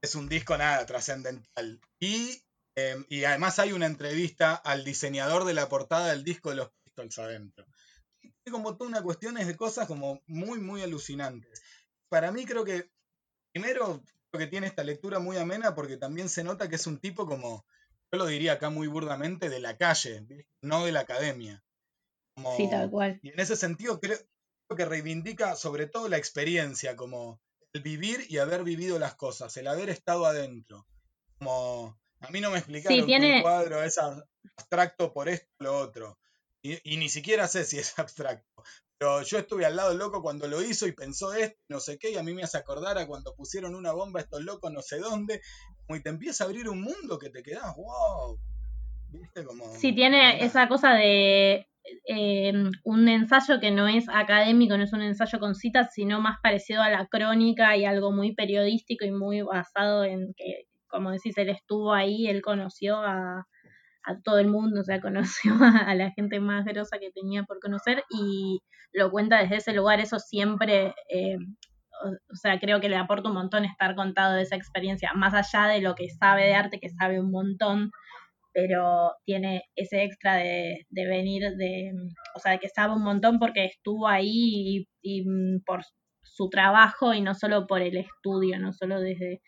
Es 0.00 0.14
un 0.14 0.28
disco 0.28 0.56
nada 0.56 0.84
trascendental. 0.86 1.80
Y, 1.98 2.42
em, 2.74 3.04
y 3.08 3.24
además 3.24 3.58
hay 3.58 3.72
una 3.72 3.86
entrevista 3.86 4.54
al 4.54 4.84
diseñador 4.84 5.44
de 5.44 5.54
la 5.54 5.68
portada 5.68 6.08
del 6.08 6.24
disco 6.24 6.50
de 6.50 6.56
los 6.56 6.70
Pistols 6.84 7.18
adentro. 7.18 7.66
Es 8.22 8.52
como 8.52 8.76
toda 8.76 8.88
una 8.88 9.02
cuestión 9.02 9.34
de 9.34 9.56
cosas 9.56 9.86
como 9.86 10.22
muy, 10.26 10.60
muy 10.60 10.82
alucinantes. 10.82 11.62
Para 12.08 12.30
mí 12.30 12.44
creo 12.44 12.64
que, 12.64 12.90
primero, 13.52 14.02
que 14.38 14.46
tiene 14.46 14.66
esta 14.66 14.84
lectura 14.84 15.18
muy 15.18 15.36
amena 15.36 15.74
porque 15.74 15.96
también 15.96 16.28
se 16.28 16.44
nota 16.44 16.68
que 16.68 16.76
es 16.76 16.86
un 16.86 16.98
tipo 16.98 17.26
como, 17.26 17.66
yo 18.12 18.18
lo 18.18 18.26
diría 18.26 18.54
acá 18.54 18.70
muy 18.70 18.86
burdamente, 18.86 19.48
de 19.48 19.60
la 19.60 19.76
calle, 19.76 20.26
no 20.62 20.84
de 20.84 20.92
la 20.92 21.00
academia. 21.00 21.62
sí, 22.56 22.68
tal 22.70 22.90
cual. 22.90 23.20
Y 23.22 23.30
en 23.30 23.40
ese 23.40 23.56
sentido 23.56 24.00
creo, 24.00 24.18
que 24.76 24.84
reivindica 24.84 25.54
sobre 25.54 25.86
todo 25.86 26.08
la 26.08 26.16
experiencia, 26.16 26.96
como 26.96 27.40
el 27.72 27.82
vivir 27.82 28.26
y 28.28 28.38
haber 28.38 28.64
vivido 28.64 28.98
las 28.98 29.14
cosas, 29.14 29.56
el 29.56 29.68
haber 29.68 29.88
estado 29.88 30.26
adentro. 30.26 30.86
Como 31.38 31.98
a 32.20 32.30
mí 32.30 32.40
no 32.40 32.50
me 32.50 32.58
explicaron 32.58 33.06
que 33.06 33.16
un 33.16 33.42
cuadro 33.42 33.82
es 33.82 33.98
abstracto 33.98 35.12
por 35.12 35.28
esto 35.28 35.46
o 35.60 35.64
lo 35.64 35.78
otro. 35.78 36.18
Y, 36.62 36.96
ni 36.96 37.10
siquiera 37.10 37.46
sé 37.46 37.64
si 37.64 37.78
es 37.78 37.98
abstracto. 37.98 38.64
Pero 38.98 39.22
yo 39.22 39.38
estuve 39.38 39.66
al 39.66 39.76
lado 39.76 39.94
loco 39.94 40.22
cuando 40.22 40.46
lo 40.46 40.62
hizo 40.62 40.86
y 40.86 40.92
pensó 40.92 41.34
esto, 41.34 41.58
no 41.68 41.80
sé 41.80 41.98
qué, 41.98 42.12
y 42.12 42.16
a 42.16 42.22
mí 42.22 42.32
me 42.32 42.42
hace 42.42 42.58
acordar 42.58 42.96
a 42.98 43.06
cuando 43.06 43.34
pusieron 43.34 43.74
una 43.74 43.92
bomba 43.92 44.20
a 44.20 44.22
estos 44.22 44.42
locos 44.42 44.72
no 44.72 44.82
sé 44.82 44.98
dónde, 44.98 45.40
como 45.86 45.96
y 45.96 46.02
te 46.02 46.10
empieza 46.10 46.44
a 46.44 46.46
abrir 46.46 46.68
un 46.68 46.80
mundo 46.80 47.18
que 47.18 47.30
te 47.30 47.42
quedas, 47.42 47.74
wow. 47.76 48.38
¿Viste? 49.08 49.44
Como, 49.44 49.66
sí, 49.74 49.94
tiene 49.94 50.44
esa 50.44 50.68
cosa 50.68 50.94
de 50.94 51.68
em, 52.06 52.70
un 52.84 53.08
ensayo 53.08 53.60
que 53.60 53.70
no 53.70 53.86
es 53.88 54.06
académico, 54.08 54.76
no 54.76 54.84
es 54.84 54.92
un 54.92 55.02
ensayo 55.02 55.38
con 55.38 55.54
citas, 55.54 55.92
sino 55.92 56.20
más 56.20 56.38
parecido 56.42 56.82
a 56.82 56.90
la 56.90 57.06
crónica 57.06 57.76
y 57.76 57.84
algo 57.84 58.12
muy 58.12 58.34
periodístico 58.34 59.04
y 59.04 59.10
muy 59.10 59.42
basado 59.42 60.04
en 60.04 60.34
que, 60.34 60.66
como 60.88 61.10
decís, 61.10 61.36
él 61.38 61.50
estuvo 61.50 61.92
ahí, 61.92 62.26
él 62.26 62.42
conoció 62.42 62.96
a, 62.96 63.46
a 64.04 64.20
todo 64.20 64.38
el 64.38 64.48
mundo, 64.48 64.80
o 64.80 64.84
sea, 64.84 65.00
conoció 65.02 65.54
a, 65.60 65.94
la 65.94 66.10
gente 66.12 66.40
más 66.40 66.64
grosa 66.64 66.98
que 66.98 67.10
tenía 67.10 67.44
por 67.44 67.60
conocer 67.60 68.04
y 68.10 68.60
lo 68.92 69.10
cuenta 69.10 69.42
desde 69.42 69.56
ese 69.56 69.72
lugar, 69.72 70.00
eso 70.00 70.18
siempre, 70.18 70.94
eh, 71.08 71.36
o, 72.30 72.36
sea, 72.36 72.58
creo 72.60 72.80
que 72.80 72.88
le 72.88 72.96
aporta 72.96 73.28
un 73.28 73.34
montón 73.34 73.64
estar 73.64 73.94
contado 73.94 74.34
de 74.34 74.42
esa 74.42 74.56
experiencia, 74.56 75.12
más 75.14 75.34
allá 75.34 75.72
de 75.72 75.80
lo 75.80 75.94
que 75.94 76.08
sabe 76.10 76.44
de 76.44 76.54
arte, 76.54 76.80
que 76.80 76.90
sabe 76.90 77.20
un 77.20 77.30
montón, 77.30 77.90
pero 78.52 79.12
tiene 79.24 79.64
ese 79.74 80.04
extra 80.04 80.36
de, 80.36 80.86
venir 80.90 81.56
de, 81.56 81.92
o 82.36 82.38
sea, 82.38 82.58
que 82.58 82.68
sabe 82.68 82.94
un 82.94 83.02
montón 83.02 83.38
porque 83.38 83.64
estuvo 83.64 84.06
ahí 84.06 84.86
y, 85.02 85.24
por 85.66 85.82
su 86.22 86.48
trabajo 86.50 87.14
y 87.14 87.20
no 87.20 87.34
solo 87.34 87.66
por 87.66 87.82
el 87.82 87.96
estudio, 87.96 88.58
no 88.58 88.72
solo 88.72 89.00
desde 89.00 89.40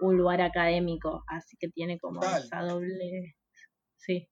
un 0.00 0.16
lugar 0.16 0.42
académico, 0.42 1.24
así 1.28 1.56
que 1.58 1.68
tiene 1.68 1.98
como 1.98 2.20
esa 2.22 2.60
doble 2.62 3.36
sí. 4.04 4.28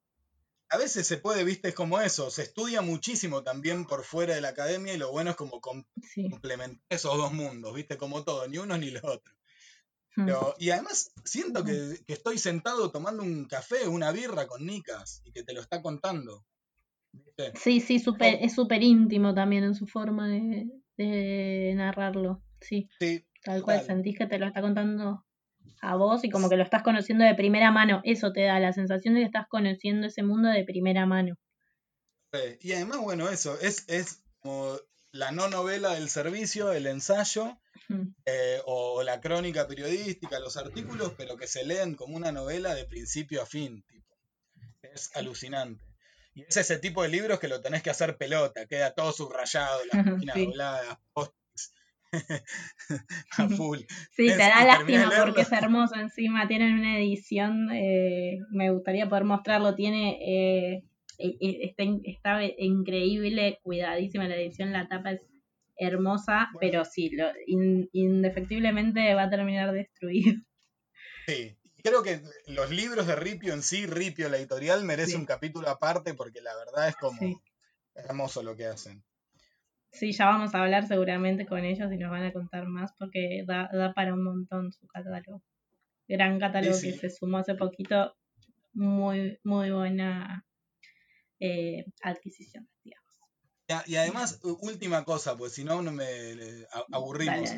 A 0.68 0.78
veces 0.78 1.06
se 1.06 1.16
puede, 1.16 1.42
viste, 1.42 1.68
es 1.68 1.74
como 1.74 2.00
eso, 2.00 2.30
se 2.30 2.42
estudia 2.42 2.80
muchísimo 2.80 3.42
también 3.42 3.86
por 3.86 4.04
fuera 4.04 4.34
de 4.34 4.40
la 4.40 4.50
academia 4.50 4.94
y 4.94 4.98
lo 4.98 5.10
bueno 5.10 5.30
es 5.30 5.36
como 5.36 5.60
complementar 5.60 6.80
esos 6.88 7.16
dos 7.16 7.32
mundos, 7.32 7.74
viste, 7.74 7.96
como 7.96 8.22
todo, 8.22 8.46
ni 8.46 8.58
uno 8.58 8.78
ni 8.78 8.90
lo 8.90 9.00
otro. 9.02 9.34
Hmm. 10.16 10.28
y 10.58 10.70
además 10.70 11.12
siento 11.24 11.64
que, 11.64 12.00
estoy 12.08 12.38
sentado 12.38 12.90
tomando 12.90 13.22
un 13.22 13.46
café, 13.46 13.86
una 13.86 14.10
birra 14.10 14.48
con 14.48 14.66
Nicas 14.66 15.22
y 15.24 15.32
que 15.32 15.44
te 15.44 15.52
lo 15.52 15.60
está 15.60 15.82
contando. 15.82 16.44
Sí, 17.54 17.80
sí, 17.80 17.98
super, 17.98 18.38
es 18.40 18.54
súper 18.54 18.82
íntimo 18.82 19.34
también 19.34 19.64
en 19.64 19.74
su 19.74 19.86
forma 19.86 20.28
de, 20.28 21.72
narrarlo. 21.74 22.42
Sí. 22.60 22.88
sí 23.00 23.24
tal 23.42 23.62
cual, 23.62 23.84
sentís 23.84 24.18
que 24.18 24.26
te 24.26 24.38
lo 24.38 24.46
está 24.46 24.60
contando 24.60 25.24
a 25.80 25.96
vos 25.96 26.24
y 26.24 26.30
como 26.30 26.48
que 26.48 26.56
lo 26.56 26.62
estás 26.62 26.82
conociendo 26.82 27.24
de 27.24 27.34
primera 27.34 27.70
mano. 27.70 28.00
Eso 28.04 28.32
te 28.32 28.42
da 28.42 28.60
la 28.60 28.72
sensación 28.72 29.14
de 29.14 29.20
que 29.20 29.26
estás 29.26 29.46
conociendo 29.48 30.06
ese 30.06 30.22
mundo 30.22 30.48
de 30.48 30.64
primera 30.64 31.06
mano. 31.06 31.36
y 32.60 32.72
además, 32.72 32.98
bueno, 32.98 33.28
eso, 33.28 33.58
es, 33.60 33.84
es 33.88 34.22
como 34.40 34.76
la 35.12 35.32
no 35.32 35.48
novela 35.48 35.94
del 35.94 36.08
servicio, 36.08 36.72
el 36.72 36.86
ensayo, 36.86 37.58
eh, 38.24 38.60
o 38.66 39.02
la 39.02 39.20
crónica 39.20 39.66
periodística, 39.66 40.38
los 40.38 40.56
artículos, 40.56 41.12
pero 41.16 41.36
que 41.36 41.46
se 41.46 41.64
leen 41.64 41.94
como 41.94 42.16
una 42.16 42.30
novela 42.30 42.74
de 42.74 42.84
principio 42.84 43.42
a 43.42 43.46
fin. 43.46 43.84
Tipo. 43.88 44.16
Es 44.82 45.10
alucinante. 45.16 45.84
Y 46.34 46.42
es 46.42 46.56
ese 46.56 46.78
tipo 46.78 47.02
de 47.02 47.08
libros 47.08 47.40
que 47.40 47.48
lo 47.48 47.60
tenés 47.60 47.82
que 47.82 47.90
hacer 47.90 48.16
pelota, 48.16 48.66
queda 48.66 48.94
todo 48.94 49.12
subrayado, 49.12 49.80
las 49.92 50.04
páginas 50.24 50.36
dobladas, 50.36 50.98
a 53.38 53.48
full. 53.56 53.80
Sí, 54.10 54.26
te 54.26 54.36
da 54.36 54.64
lástima 54.64 55.10
porque 55.24 55.42
es 55.42 55.52
hermoso 55.52 55.94
encima. 55.96 56.48
Tienen 56.48 56.78
una 56.78 56.98
edición, 56.98 57.70
eh, 57.72 58.38
me 58.50 58.70
gustaría 58.70 59.08
poder 59.08 59.24
mostrarlo. 59.24 59.74
Tiene, 59.74 60.18
eh, 60.22 60.84
e, 61.18 61.36
e, 61.40 61.74
está, 62.04 62.42
increíble, 62.58 63.60
cuidadísima 63.62 64.28
la 64.28 64.36
edición. 64.36 64.72
La 64.72 64.88
tapa 64.88 65.12
es 65.12 65.20
hermosa, 65.76 66.50
pero 66.60 66.84
sí, 66.84 67.10
lo, 67.10 67.28
indefectiblemente 67.46 69.14
va 69.14 69.24
a 69.24 69.30
terminar 69.30 69.72
destruido. 69.72 70.34
Sí, 71.26 71.56
creo 71.82 72.02
que 72.02 72.20
los 72.46 72.70
libros 72.70 73.06
de 73.06 73.16
Ripio 73.16 73.54
en 73.54 73.62
sí, 73.62 73.86
Ripio, 73.86 74.28
la 74.28 74.36
editorial, 74.36 74.84
merece 74.84 75.16
un 75.16 75.24
capítulo 75.24 75.68
aparte 75.68 76.12
porque 76.14 76.42
la 76.42 76.54
verdad 76.56 76.88
es 76.88 76.96
como 76.96 77.42
hermoso 77.94 78.42
lo 78.42 78.56
que 78.56 78.66
hacen. 78.66 79.02
Sí, 79.92 80.12
ya 80.12 80.26
vamos 80.26 80.54
a 80.54 80.62
hablar 80.62 80.86
seguramente 80.86 81.46
con 81.46 81.64
ellos 81.64 81.92
y 81.92 81.96
nos 81.96 82.10
van 82.10 82.24
a 82.24 82.32
contar 82.32 82.66
más 82.66 82.92
porque 82.98 83.44
da, 83.46 83.68
da 83.72 83.92
para 83.92 84.14
un 84.14 84.22
montón 84.22 84.72
su 84.72 84.86
catálogo. 84.86 85.42
Gran 86.06 86.38
catálogo 86.38 86.80
que 86.80 86.92
se 86.92 87.10
sumó 87.10 87.38
hace 87.38 87.54
poquito. 87.54 88.14
Muy, 88.72 89.38
muy 89.42 89.70
buena 89.72 90.46
eh, 91.40 91.84
adquisición, 92.02 92.68
digamos. 92.84 93.10
Y, 93.86 93.96
además, 93.96 94.40
última 94.42 95.04
cosa, 95.04 95.36
pues 95.36 95.52
si 95.52 95.64
no, 95.64 95.82
no 95.82 95.92
me 95.92 96.06
aburrimos. 96.92 97.50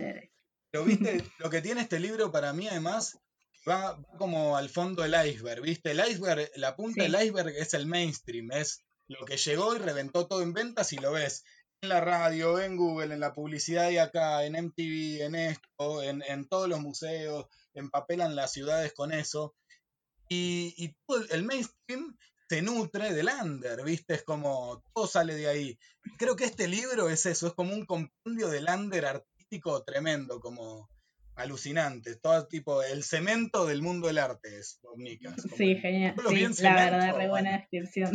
Pero 0.70 0.84
viste, 0.84 1.22
lo 1.38 1.50
que 1.50 1.60
tiene 1.60 1.82
este 1.82 2.00
libro 2.00 2.32
para 2.32 2.52
mí 2.52 2.66
además 2.68 3.18
va, 3.68 4.00
como 4.18 4.56
al 4.56 4.68
fondo 4.68 5.02
del 5.02 5.14
iceberg, 5.26 5.62
¿viste? 5.62 5.90
El 5.90 6.00
iceberg, 6.00 6.50
la 6.56 6.76
punta 6.76 7.02
del 7.02 7.14
iceberg 7.14 7.54
es 7.56 7.74
el 7.74 7.86
mainstream, 7.86 8.50
es 8.52 8.84
lo 9.06 9.24
que 9.26 9.36
llegó 9.36 9.74
y 9.76 9.78
reventó 9.78 10.26
todo 10.26 10.42
en 10.42 10.52
ventas 10.52 10.92
y 10.92 10.96
lo 10.96 11.12
ves 11.12 11.44
en 11.82 11.88
la 11.88 12.00
radio, 12.00 12.60
en 12.60 12.76
Google, 12.76 13.12
en 13.12 13.20
la 13.20 13.32
publicidad 13.32 13.90
y 13.90 13.98
acá, 13.98 14.44
en 14.44 14.52
MTV, 14.52 15.22
en 15.22 15.34
esto, 15.34 16.02
en, 16.02 16.48
todos 16.48 16.68
los 16.68 16.80
museos, 16.80 17.46
empapelan 17.74 18.36
las 18.36 18.52
ciudades 18.52 18.92
con 18.92 19.12
eso. 19.12 19.56
Y, 20.28 20.94
todo 21.06 21.24
el 21.30 21.42
mainstream 21.44 22.16
se 22.48 22.62
nutre 22.62 23.12
del 23.12 23.28
under, 23.42 23.82
¿viste? 23.84 24.14
Es 24.14 24.22
como, 24.22 24.82
todo 24.94 25.08
sale 25.08 25.34
de 25.34 25.48
ahí. 25.48 25.78
Creo 26.18 26.36
que 26.36 26.44
este 26.44 26.68
libro 26.68 27.08
es 27.10 27.26
eso, 27.26 27.48
es 27.48 27.52
como 27.52 27.74
un 27.74 27.84
compendio 27.84 28.48
del 28.48 28.68
under 28.68 29.04
artístico 29.04 29.82
tremendo, 29.82 30.40
como 30.40 30.88
alucinante. 31.34 32.14
Todo 32.14 32.46
tipo, 32.46 32.82
el 32.84 33.02
cemento 33.02 33.66
del 33.66 33.82
mundo 33.82 34.06
del 34.06 34.18
arte 34.18 34.56
es, 34.56 34.78
Sí, 35.56 35.76
genial. 35.76 36.14
Sí, 36.28 36.62
la 36.62 36.74
verdad, 36.74 37.16
re 37.16 37.28
buena 37.28 37.58
descripción. 37.58 38.12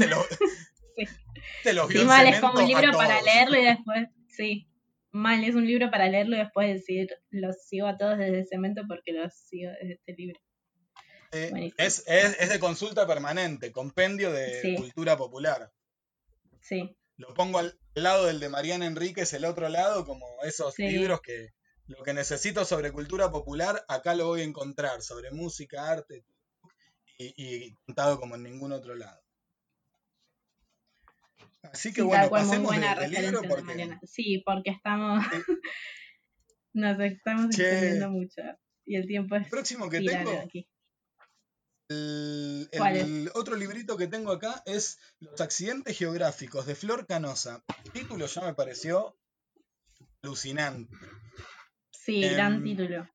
Sí. 1.64 2.06
mal, 2.06 2.28
es 2.28 2.40
como 2.40 2.60
un 2.60 2.68
libro 2.68 2.92
para 2.92 3.22
leerlo 3.22 3.58
y 3.60 3.66
después, 3.66 4.08
sí, 4.28 4.68
mal, 5.12 5.44
es 5.44 5.56
un 5.56 5.66
libro 5.66 5.90
para 5.92 6.08
leerlo 6.08 6.36
y 6.36 6.40
después 6.40 6.74
decir, 6.74 7.10
los 7.30 7.56
sigo 7.64 7.88
a 7.88 7.98
todos 7.98 8.18
desde 8.18 8.46
Cemento 8.46 8.84
porque 8.88 9.14
los 9.14 9.34
sigo 9.34 9.72
desde 9.82 9.94
este 9.94 10.14
libro. 10.14 10.40
Eh, 11.34 11.74
es, 11.78 12.06
es, 12.08 12.50
de 12.50 12.60
consulta 12.60 13.06
permanente, 13.06 13.72
compendio 13.72 14.32
de 14.32 14.76
cultura 14.78 15.18
popular. 15.18 15.72
Sí. 16.62 16.96
Lo 17.18 17.34
pongo 17.34 17.60
al 17.60 17.78
lado 17.96 18.26
del 18.26 18.40
de 18.40 18.50
Mariana 18.50 18.86
Enríquez, 18.86 19.34
el 19.34 19.46
otro 19.46 19.68
lado, 19.70 20.06
como 20.06 20.26
esos 20.44 20.78
libros 20.78 21.22
que 21.22 21.50
lo 21.88 22.04
que 22.04 22.14
necesito 22.14 22.66
sobre 22.66 22.92
cultura 22.92 23.32
popular, 23.32 23.84
acá 23.88 24.14
lo 24.14 24.28
voy 24.28 24.42
a 24.42 24.46
encontrar, 24.46 25.02
sobre 25.02 25.32
música, 25.32 25.90
arte, 25.90 26.26
y, 27.18 27.34
y 27.38 27.74
contado 27.86 28.20
como 28.20 28.36
en 28.36 28.44
ningún 28.44 28.74
otro 28.74 28.96
lado. 28.96 29.20
Así 31.72 31.94
que 31.94 32.02
bueno, 32.02 32.30
pasemos 32.30 32.68
buena 32.68 32.96
de, 32.96 33.08
libro 33.10 33.42
porque... 33.48 33.98
Sí, 34.04 34.44
porque 34.46 34.72
estamos... 34.72 35.24
Nos 36.74 37.00
estamos 37.00 37.46
extendiendo 37.48 38.10
mucho. 38.10 38.42
Y 38.86 38.96
el 38.96 39.08
tiempo 39.08 39.36
es... 39.36 39.44
El 39.44 39.50
próximo 39.50 39.90
que 39.90 40.02
tengo... 40.02 40.32
Aquí. 40.40 40.68
El, 41.90 43.32
otro 43.34 43.56
librito 43.56 43.96
que 43.96 44.08
tengo 44.08 44.34
acá 44.34 44.62
es 44.66 45.00
Los 45.20 45.40
accidentes 45.40 45.98
geográficos 45.98 46.66
de 46.66 46.76
Flor 46.76 47.08
Canosa. 47.08 47.64
El 47.86 47.92
título 47.92 48.26
ya 48.26 48.42
me 48.42 48.54
pareció 48.54 49.18
alucinante. 50.22 50.94
Sí, 51.92 52.22
gran 52.22 52.56
em, 52.56 52.64
título. 52.64 53.10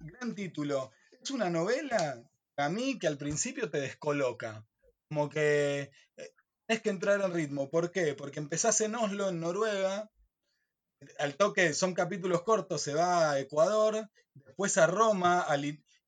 Gran 0.00 0.34
título. 0.34 0.92
Es 1.22 1.30
una 1.30 1.48
novela 1.48 2.22
a 2.56 2.68
mí 2.68 2.98
que 2.98 3.06
al 3.06 3.16
principio 3.16 3.70
te 3.70 3.80
descoloca. 3.80 4.66
Como 5.08 5.28
que 5.28 5.90
es 6.68 6.80
que 6.80 6.90
entrar 6.90 7.20
en 7.20 7.32
ritmo. 7.32 7.70
¿Por 7.70 7.90
qué? 7.90 8.14
Porque 8.14 8.40
empezás 8.40 8.80
en 8.80 8.94
Oslo, 8.94 9.28
en 9.28 9.40
Noruega. 9.40 10.10
Al 11.18 11.36
toque 11.36 11.74
son 11.74 11.92
capítulos 11.94 12.42
cortos, 12.42 12.80
se 12.80 12.94
va 12.94 13.32
a 13.32 13.38
Ecuador, 13.38 14.08
después 14.34 14.78
a 14.78 14.86
Roma, 14.86 15.40
al, 15.40 15.64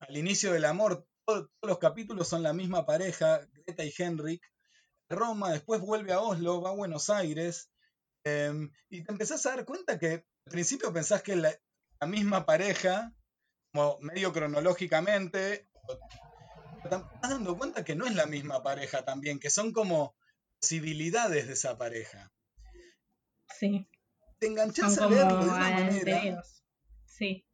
inicio 0.09 0.51
del 0.51 0.65
amor. 0.65 1.05
todos 1.25 1.49
los 1.61 1.77
capítulos 1.77 2.27
son 2.27 2.41
la 2.41 2.53
misma 2.53 2.85
pareja, 2.85 3.47
Greta 3.65 3.83
y 3.83 3.93
Henrik. 3.95 4.41
Roma, 5.09 5.51
después 5.51 5.81
vuelve 5.81 6.13
a 6.13 6.19
Oslo, 6.19 6.61
va 6.61 6.71
a 6.71 6.75
Buenos 6.75 7.09
Aires, 7.09 7.69
em, 8.25 8.71
y 8.89 9.03
te 9.03 9.11
empezás 9.11 9.45
a 9.45 9.51
dar 9.51 9.65
cuenta 9.65 9.97
que 9.99 10.11
al 10.13 10.51
principio 10.51 10.91
pensás 10.91 11.21
que 11.21 11.35
la, 11.35 11.55
la 12.01 12.07
misma 12.07 12.45
pareja, 12.45 13.13
como 13.71 13.99
medio 13.99 14.33
cronológicamente, 14.33 15.69
te 16.81 16.95
estás 16.95 17.21
dando 17.21 17.57
cuenta 17.57 17.85
que 17.85 17.95
no 17.95 18.05
es 18.05 18.15
la 18.15 18.25
misma 18.25 18.63
pareja 18.63 19.05
también, 19.05 19.39
que 19.39 19.49
son 19.49 19.71
como 19.71 20.15
posibilidades 20.59 21.47
de 21.47 21.53
esa 21.53 21.77
pareja. 21.77 22.31
Sí. 23.59 23.87
Te 24.39 24.47
enganchás 24.47 24.97
a 24.99 25.07
leerlo 25.07 25.43
de 25.43 25.49
una 25.49 25.69
manera. 25.69 26.43
Sí. 27.05 27.45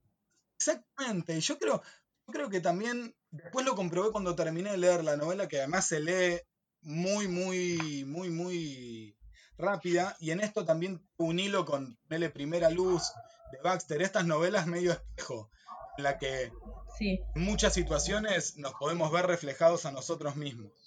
Exactamente. 0.56 1.36
Y 1.36 1.40
yo 1.40 1.58
creo, 1.58 1.82
yo 2.28 2.34
creo 2.34 2.50
que 2.50 2.62
también, 2.62 3.16
después 3.32 3.66
lo 3.66 3.76
comprobé 3.76 4.12
cuando 4.12 4.36
terminé 4.36 4.72
de 4.72 4.78
leer 4.78 5.04
la 5.04 5.18
novela, 5.18 5.48
que 5.48 5.60
además 5.60 5.88
se 5.88 6.00
lee 6.00 6.42
muy, 6.82 7.28
muy, 7.28 8.04
muy, 8.06 8.30
muy 8.30 9.18
rápida. 9.58 10.16
Y 10.20 10.32
en 10.32 10.42
esto 10.42 10.66
también 10.66 11.08
un 11.18 11.40
hilo 11.40 11.66
con 11.66 11.98
Nele 12.10 12.30
Primera 12.30 12.70
Luz 12.70 13.12
de 13.52 13.60
Baxter, 13.60 14.02
estas 14.02 14.26
novelas 14.26 14.68
medio 14.68 14.92
espejo, 14.92 15.50
en 15.98 16.04
la 16.04 16.18
que 16.18 16.52
en 17.00 17.42
muchas 17.42 17.74
situaciones 17.74 18.58
nos 18.58 18.74
podemos 18.74 19.12
ver 19.12 19.26
reflejados 19.26 19.86
a 19.86 19.92
nosotros 19.92 20.36
mismos. 20.36 20.83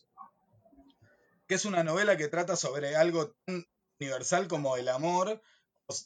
Que 1.46 1.54
es 1.54 1.64
una 1.64 1.84
novela 1.84 2.16
que 2.16 2.28
trata 2.28 2.56
sobre 2.56 2.96
algo 2.96 3.34
tan 3.44 3.66
universal 4.00 4.48
como 4.48 4.76
el 4.76 4.88
amor, 4.88 5.40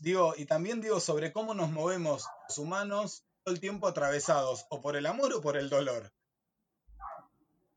digo, 0.00 0.34
y 0.36 0.44
también 0.44 0.80
digo 0.80 1.00
sobre 1.00 1.32
cómo 1.32 1.54
nos 1.54 1.70
movemos 1.70 2.26
los 2.48 2.58
humanos 2.58 3.24
todo 3.42 3.54
el 3.54 3.60
tiempo 3.60 3.88
atravesados, 3.88 4.66
o 4.68 4.80
por 4.80 4.96
el 4.96 5.06
amor 5.06 5.32
o 5.32 5.40
por 5.40 5.56
el 5.56 5.70
dolor 5.70 6.12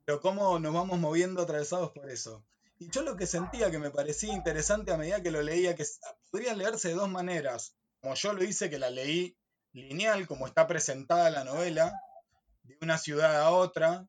pero 0.06 0.20
cómo 0.20 0.60
nos 0.60 0.74
vamos 0.74 1.00
moviendo 1.00 1.42
atravesados 1.42 1.92
por 1.92 2.10
eso. 2.10 2.46
Y 2.80 2.90
yo 2.90 3.02
lo 3.04 3.16
que 3.16 3.28
sentía 3.28 3.72
que 3.72 3.80
me 3.80 3.92
parecía 3.92 4.34
interesante 4.34 4.92
a 4.92 4.98
medida 4.98 5.22
que 5.22 5.32
lo 5.32 5.42
leía, 5.42 5.76
que 5.76 5.86
podría 6.30 6.54
leerse 6.54 6.90
de 6.90 6.96
dos 6.96 7.10
maneras, 7.10 7.76
como 8.02 8.16
yo 8.16 8.34
lo 8.34 8.44
hice, 8.44 8.70
que 8.70 8.80
la 8.80 8.90
leí 8.90 9.38
lineal, 9.72 10.28
como 10.28 10.48
está 10.48 10.68
presentada 10.68 11.30
la 11.30 11.44
novela, 11.44 11.94
de 12.64 12.78
una 12.82 12.98
ciudad 12.98 13.42
a 13.42 13.52
otra, 13.52 14.08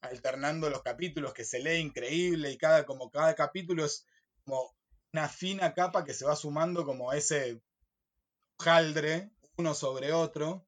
alternando 0.00 0.70
los 0.70 0.82
capítulos, 0.82 1.32
que 1.32 1.44
se 1.44 1.60
lee 1.60 1.78
increíble 1.78 2.50
y 2.50 2.58
cada, 2.58 2.84
como 2.86 3.10
cada 3.10 3.34
capítulo 3.34 3.84
es 3.84 4.06
como 4.44 4.74
una 5.12 5.28
fina 5.28 5.74
capa 5.74 6.04
que 6.04 6.14
se 6.14 6.24
va 6.24 6.36
sumando 6.36 6.84
como 6.84 7.12
ese 7.12 7.60
jaldre 8.58 9.30
uno 9.56 9.74
sobre 9.74 10.12
otro. 10.12 10.66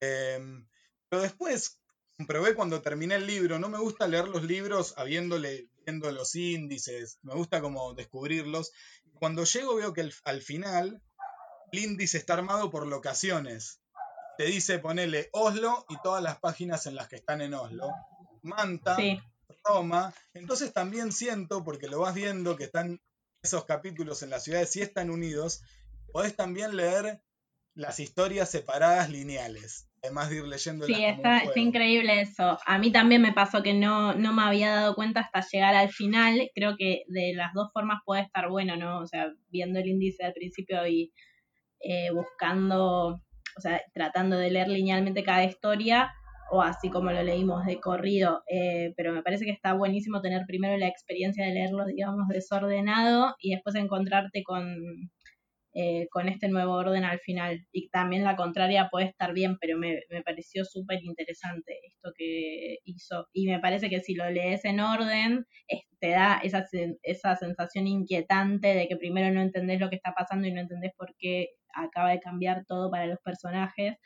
Em, 0.00 0.66
pero 1.08 1.22
después, 1.22 1.80
comprobé 2.16 2.54
cuando 2.54 2.82
terminé 2.82 3.16
el 3.16 3.26
libro, 3.26 3.58
no 3.58 3.68
me 3.68 3.78
gusta 3.78 4.08
leer 4.08 4.28
los 4.28 4.44
libros 4.44 4.94
habiéndole, 4.96 5.68
viendo 5.84 6.10
los 6.12 6.34
índices, 6.34 7.18
me 7.22 7.34
gusta 7.34 7.60
como 7.60 7.94
descubrirlos. 7.94 8.72
Cuando 9.14 9.44
llego 9.44 9.76
veo 9.76 9.92
que 9.92 10.10
al 10.24 10.42
final 10.42 11.02
el 11.72 11.78
índice 11.78 12.18
está 12.18 12.34
armado 12.34 12.70
por 12.70 12.86
locaciones. 12.86 13.80
Te 14.36 14.44
dice 14.44 14.78
ponele 14.78 15.28
Oslo 15.32 15.84
y 15.88 15.96
todas 16.02 16.22
las 16.22 16.38
páginas 16.40 16.86
en 16.86 16.96
las 16.96 17.08
que 17.08 17.16
están 17.16 17.40
en 17.40 17.54
Oslo. 17.54 17.88
Manta, 18.44 18.96
Roma. 19.64 20.14
Entonces 20.32 20.72
también 20.72 21.12
siento, 21.12 21.64
porque 21.64 21.88
lo 21.88 22.00
vas 22.00 22.14
viendo, 22.14 22.56
que 22.56 22.64
están 22.64 23.00
esos 23.42 23.64
capítulos 23.64 24.22
en 24.22 24.30
las 24.30 24.44
ciudades 24.44 24.74
y 24.76 24.82
están 24.82 25.10
unidos, 25.10 25.62
podés 26.12 26.36
también 26.36 26.76
leer 26.76 27.20
las 27.74 27.98
historias 27.98 28.50
separadas 28.50 29.10
lineales 29.10 29.88
además 30.04 30.28
de 30.28 30.36
ir 30.36 30.44
leyendo. 30.44 30.86
Sí, 30.86 31.04
está, 31.04 31.38
está, 31.38 31.58
increíble 31.58 32.20
eso. 32.20 32.58
A 32.66 32.78
mí 32.78 32.92
también 32.92 33.22
me 33.22 33.32
pasó 33.32 33.62
que 33.62 33.72
no, 33.72 34.14
no 34.14 34.32
me 34.32 34.42
había 34.42 34.74
dado 34.74 34.94
cuenta 34.94 35.20
hasta 35.20 35.40
llegar 35.50 35.74
al 35.74 35.88
final. 35.88 36.50
Creo 36.54 36.76
que 36.76 37.04
de 37.08 37.32
las 37.34 37.54
dos 37.54 37.70
formas 37.72 38.00
puede 38.04 38.22
estar 38.22 38.48
bueno, 38.50 38.76
¿no? 38.76 38.98
O 38.98 39.06
sea, 39.06 39.32
viendo 39.48 39.78
el 39.78 39.88
índice 39.88 40.24
al 40.24 40.34
principio 40.34 40.86
y 40.86 41.12
eh, 41.80 42.10
buscando, 42.12 43.22
o 43.56 43.60
sea, 43.60 43.80
tratando 43.94 44.36
de 44.36 44.50
leer 44.50 44.68
linealmente 44.68 45.24
cada 45.24 45.44
historia, 45.44 46.12
o 46.50 46.62
así 46.62 46.90
como 46.90 47.10
lo 47.10 47.22
leímos 47.22 47.64
de 47.66 47.80
corrido. 47.80 48.42
Eh, 48.48 48.92
pero 48.96 49.12
me 49.12 49.22
parece 49.22 49.44
que 49.44 49.50
está 49.50 49.74
buenísimo 49.74 50.20
tener 50.20 50.44
primero 50.46 50.76
la 50.76 50.88
experiencia 50.88 51.44
de 51.44 51.52
leerlo, 51.52 51.86
digamos, 51.86 52.28
desordenado 52.28 53.34
y 53.38 53.52
después 53.52 53.74
encontrarte 53.76 54.42
con 54.44 55.10
eh, 55.76 56.06
con 56.12 56.28
este 56.28 56.48
nuevo 56.48 56.74
orden 56.74 57.02
al 57.04 57.18
final. 57.18 57.66
Y 57.72 57.88
también 57.90 58.22
la 58.22 58.36
contraria 58.36 58.88
puede 58.90 59.06
estar 59.06 59.32
bien, 59.34 59.58
pero 59.58 59.76
me, 59.76 60.02
pareció 60.24 60.64
súper 60.64 61.02
interesante 61.02 61.80
esto 61.88 62.12
que 62.16 62.78
hizo. 62.84 63.26
Y 63.32 63.48
me 63.48 63.58
parece 63.58 63.90
que 63.90 64.00
si 64.00 64.14
lo 64.14 64.30
lees 64.30 64.64
en 64.64 64.78
orden, 64.78 65.46
te 65.98 66.10
da 66.10 66.40
esa, 66.44 66.64
esa 67.02 67.36
sensación 67.36 67.88
inquietante 67.88 68.68
de 68.74 68.86
que 68.86 68.96
primero 68.96 69.34
no 69.34 69.40
entendés 69.42 69.80
lo 69.80 69.90
que 69.90 69.96
está 69.96 70.12
pasando 70.14 70.46
y 70.46 70.52
no 70.52 70.60
entendés 70.60 70.92
por 70.96 71.14
qué 71.18 71.48
acaba 71.74 72.10
de 72.10 72.20
cambiar 72.20 72.64
todo 72.66 72.90
para 72.90 73.06
los 73.06 73.18
personajes, 73.20 73.96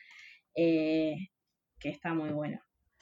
eh, 0.57 1.17
que 1.79 1.91
está 1.91 2.15
muy 2.15 2.31
bueno. 2.31 2.61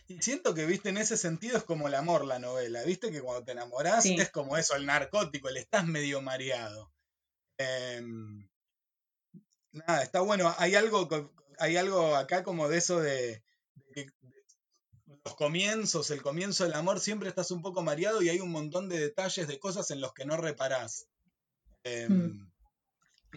Y 0.08 0.22
siento 0.22 0.54
que, 0.54 0.66
viste, 0.66 0.90
en 0.90 0.98
ese 0.98 1.16
sentido 1.16 1.56
es 1.56 1.64
como 1.64 1.88
el 1.88 1.94
amor 1.94 2.24
la 2.24 2.38
novela, 2.38 2.82
viste 2.84 3.10
que 3.10 3.20
cuando 3.20 3.44
te 3.44 3.52
enamorás 3.52 4.06
es 4.06 4.30
como 4.30 4.56
eso, 4.56 4.76
el 4.76 4.86
narcótico, 4.86 5.48
el 5.48 5.56
estás 5.56 5.86
medio 5.86 6.22
mareado. 6.22 6.92
Em, 7.58 8.46
Nada, 9.76 10.02
está 10.02 10.20
bueno. 10.20 10.54
Hay 10.58 10.74
algo, 10.74 11.08
hay 11.58 11.76
algo 11.76 12.16
acá 12.16 12.42
como 12.42 12.68
de 12.68 12.78
eso 12.78 13.00
de, 13.00 13.42
los 15.24 15.34
comienzos, 15.34 16.10
el 16.10 16.22
comienzo 16.22 16.64
del 16.64 16.74
amor, 16.74 17.00
siempre 17.00 17.28
estás 17.28 17.50
un 17.50 17.60
poco 17.60 17.82
mareado 17.82 18.22
y 18.22 18.28
hay 18.28 18.40
un 18.40 18.50
montón 18.50 18.88
de 18.88 18.98
detalles, 18.98 19.48
de 19.48 19.58
cosas 19.58 19.90
en 19.90 20.00
los 20.00 20.14
que 20.14 20.24
no 20.24 20.36
reparás. 20.36 21.08
Em, 21.84 22.12
mm. 22.12 22.52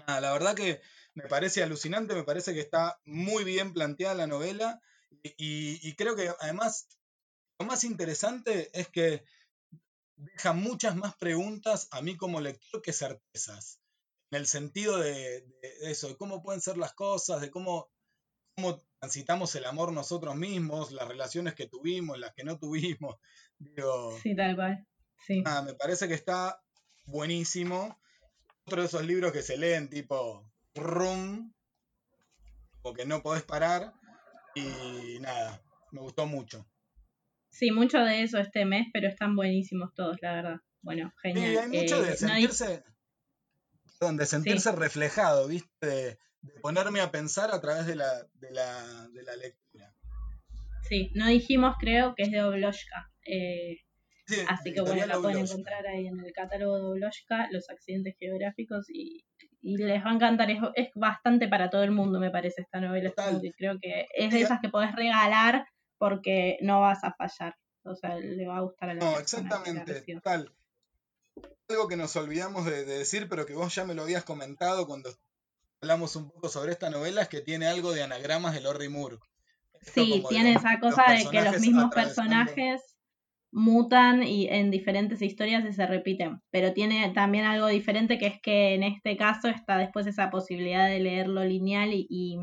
Nada, 0.08 0.21
la 0.21 0.32
verdad 0.32 0.56
que 0.56 0.82
me 1.13 1.23
parece 1.23 1.62
alucinante, 1.62 2.15
me 2.15 2.23
parece 2.23 2.54
que 2.54 2.62
está 2.62 3.02
muy 3.06 3.43
bien 3.43 3.73
planteada 3.73 4.15
la 4.15 4.28
novela 4.28 4.82
y, 5.23 5.95
creo 5.95 6.15
que 6.15 6.31
además 6.39 6.87
lo 7.59 7.65
más 7.65 7.83
interesante 7.83 8.69
es 8.73 8.87
que 8.87 9.23
deja 10.15 10.53
muchas 10.53 10.95
más 10.95 11.15
preguntas 11.15 11.87
a 11.91 12.01
mí 12.01 12.17
como 12.17 12.41
lector 12.41 12.81
que 12.81 12.93
certezas 12.93 13.79
en 14.31 14.37
el 14.39 14.47
sentido 14.47 14.97
de, 14.97 15.45
eso, 15.81 16.09
de 16.09 16.17
cómo 16.17 16.43
pueden 16.43 16.61
ser 16.61 16.77
las 16.77 16.93
cosas, 16.93 17.41
de 17.41 17.49
cómo, 17.49 17.89
cómo 18.55 18.83
transitamos 18.99 19.55
el 19.55 19.65
amor 19.65 19.91
nosotros 19.91 20.35
mismos, 20.35 20.91
las 20.91 21.07
relaciones 21.07 21.55
que 21.55 21.67
tuvimos, 21.67 22.19
las 22.19 22.33
que 22.33 22.43
no 22.43 22.59
tuvimos. 22.59 23.17
Digo, 23.57 24.17
sí, 24.21 24.35
tal 24.35 24.55
cual. 24.55 24.87
Sí. 25.25 25.43
me 25.65 25.73
parece 25.73 26.07
que 26.07 26.13
está 26.13 26.61
buenísimo. 27.05 27.99
Otro 28.65 28.81
de 28.81 28.87
esos 28.87 29.03
libros 29.03 29.31
que 29.31 29.41
se 29.41 29.57
leen 29.57 29.89
tipo 29.89 30.47
Rum, 30.75 31.51
o 32.83 32.93
que 32.93 33.05
no 33.05 33.21
podés 33.21 33.43
parar. 33.43 33.93
Y 34.59 35.19
nada, 35.19 35.61
me 35.91 36.01
gustó 36.01 36.25
mucho. 36.25 36.65
Sí, 37.49 37.71
mucho 37.71 37.99
de 37.99 38.23
eso 38.23 38.37
este 38.37 38.65
mes, 38.65 38.87
pero 38.93 39.07
están 39.07 39.35
buenísimos 39.35 39.93
todos, 39.93 40.17
la 40.21 40.33
verdad. 40.33 40.57
Bueno, 40.81 41.11
genial. 41.21 41.51
Sí, 41.51 41.57
hay 41.57 41.81
mucho 41.81 42.01
de 42.01 42.13
eh, 42.13 42.15
sentirse 42.15 42.83
de 43.99 44.25
sentirse 44.25 44.71
reflejado, 44.71 45.47
¿viste? 45.47 45.85
De, 45.85 46.19
ponerme 46.61 47.01
a 47.01 47.11
pensar 47.11 47.53
a 47.53 47.59
través 47.59 47.85
de 47.85 47.95
la, 47.95 48.23
de 48.35 48.51
la, 48.51 49.09
de 49.09 49.23
la 49.23 49.35
lectura. 49.35 49.93
Sí, 50.87 51.11
no 51.15 51.27
dijimos, 51.27 51.75
creo, 51.79 52.15
que 52.15 52.23
es 52.23 52.31
de 52.31 52.41
Obloshka. 52.41 53.11
Eh, 53.25 53.81
así 54.47 54.73
que 54.73 54.81
bueno, 54.81 55.05
la 55.05 55.19
pueden 55.19 55.39
encontrar 55.39 55.85
ahí 55.85 56.07
en 56.07 56.17
el 56.19 56.31
catálogo 56.31 56.77
de 56.77 56.85
Obloshka, 56.85 57.49
los 57.51 57.69
accidentes 57.69 58.15
geográficos, 58.17 58.85
y, 58.89 59.25
les 59.61 60.03
va 60.03 60.11
a 60.11 60.13
encantar. 60.13 60.49
Es, 60.51 60.59
es, 60.75 60.89
bastante 60.95 61.47
para 61.47 61.69
todo 61.69 61.83
el 61.83 61.91
mundo, 61.91 62.19
me 62.19 62.31
parece, 62.31 62.61
esta 62.61 62.79
novela. 62.79 63.13
creo 63.57 63.79
que 63.79 64.07
es 64.15 64.31
de 64.31 64.41
esas 64.41 64.59
que 64.61 64.69
podés 64.69 64.95
regalar 64.95 65.67
porque 65.97 66.57
no 66.61 66.81
vas 66.81 67.03
a 67.03 67.13
fallar. 67.13 67.55
O 67.83 67.95
sea, 67.95 68.15
le 68.15 68.47
va 68.47 68.57
a 68.57 68.61
gustar 68.61 68.89
a 68.89 68.93
la 68.93 68.99
No, 68.99 69.19
exactamente, 69.19 70.03
tal 70.21 70.51
algo 71.69 71.87
que 71.87 71.95
nos 71.95 72.15
olvidamos 72.15 72.65
de, 72.65 72.85
decir, 72.85 73.27
pero 73.29 73.45
que 73.45 73.53
vos 73.53 73.73
ya 73.73 73.85
me 73.85 73.93
lo 73.93 74.03
habías 74.03 74.23
comentado 74.23 74.87
cuando 74.87 75.13
hablamos 75.81 76.15
un 76.15 76.29
poco 76.31 76.49
sobre 76.49 76.71
esta 76.71 76.89
novela, 76.89 77.21
es 77.21 77.29
que 77.29 77.41
tiene 77.41 77.67
algo 77.67 77.91
de 77.91 78.03
anagramas 78.03 78.53
de 78.53 78.61
Lori 78.61 78.89
Moore. 78.89 79.17
sí, 79.81 80.23
tiene 80.29 80.53
esa 80.53 80.79
cosa 80.79 81.05
de 81.11 81.29
que 81.29 81.41
los 81.41 81.59
mismos 81.59 81.93
personajes 81.93 82.81
mutan 83.51 84.23
y 84.23 84.47
en 84.47 84.71
diferentes 84.71 85.21
historias 85.21 85.65
y 85.65 85.73
se 85.73 85.88
repiten, 85.88 86.41
pero 86.51 86.73
tiene 86.73 87.09
también 87.13 87.45
algo 87.45 87.67
diferente 87.67 88.17
que 88.17 88.27
es 88.27 88.41
que 88.41 88.75
en 88.75 88.83
este 88.83 89.17
caso 89.17 89.47
está 89.47 89.77
después 89.77 90.05
esa 90.07 90.29
posibilidad 90.29 90.88
de 90.88 90.99
leerlo 90.99 91.43
lineal 91.43 91.89
y, 91.93 92.38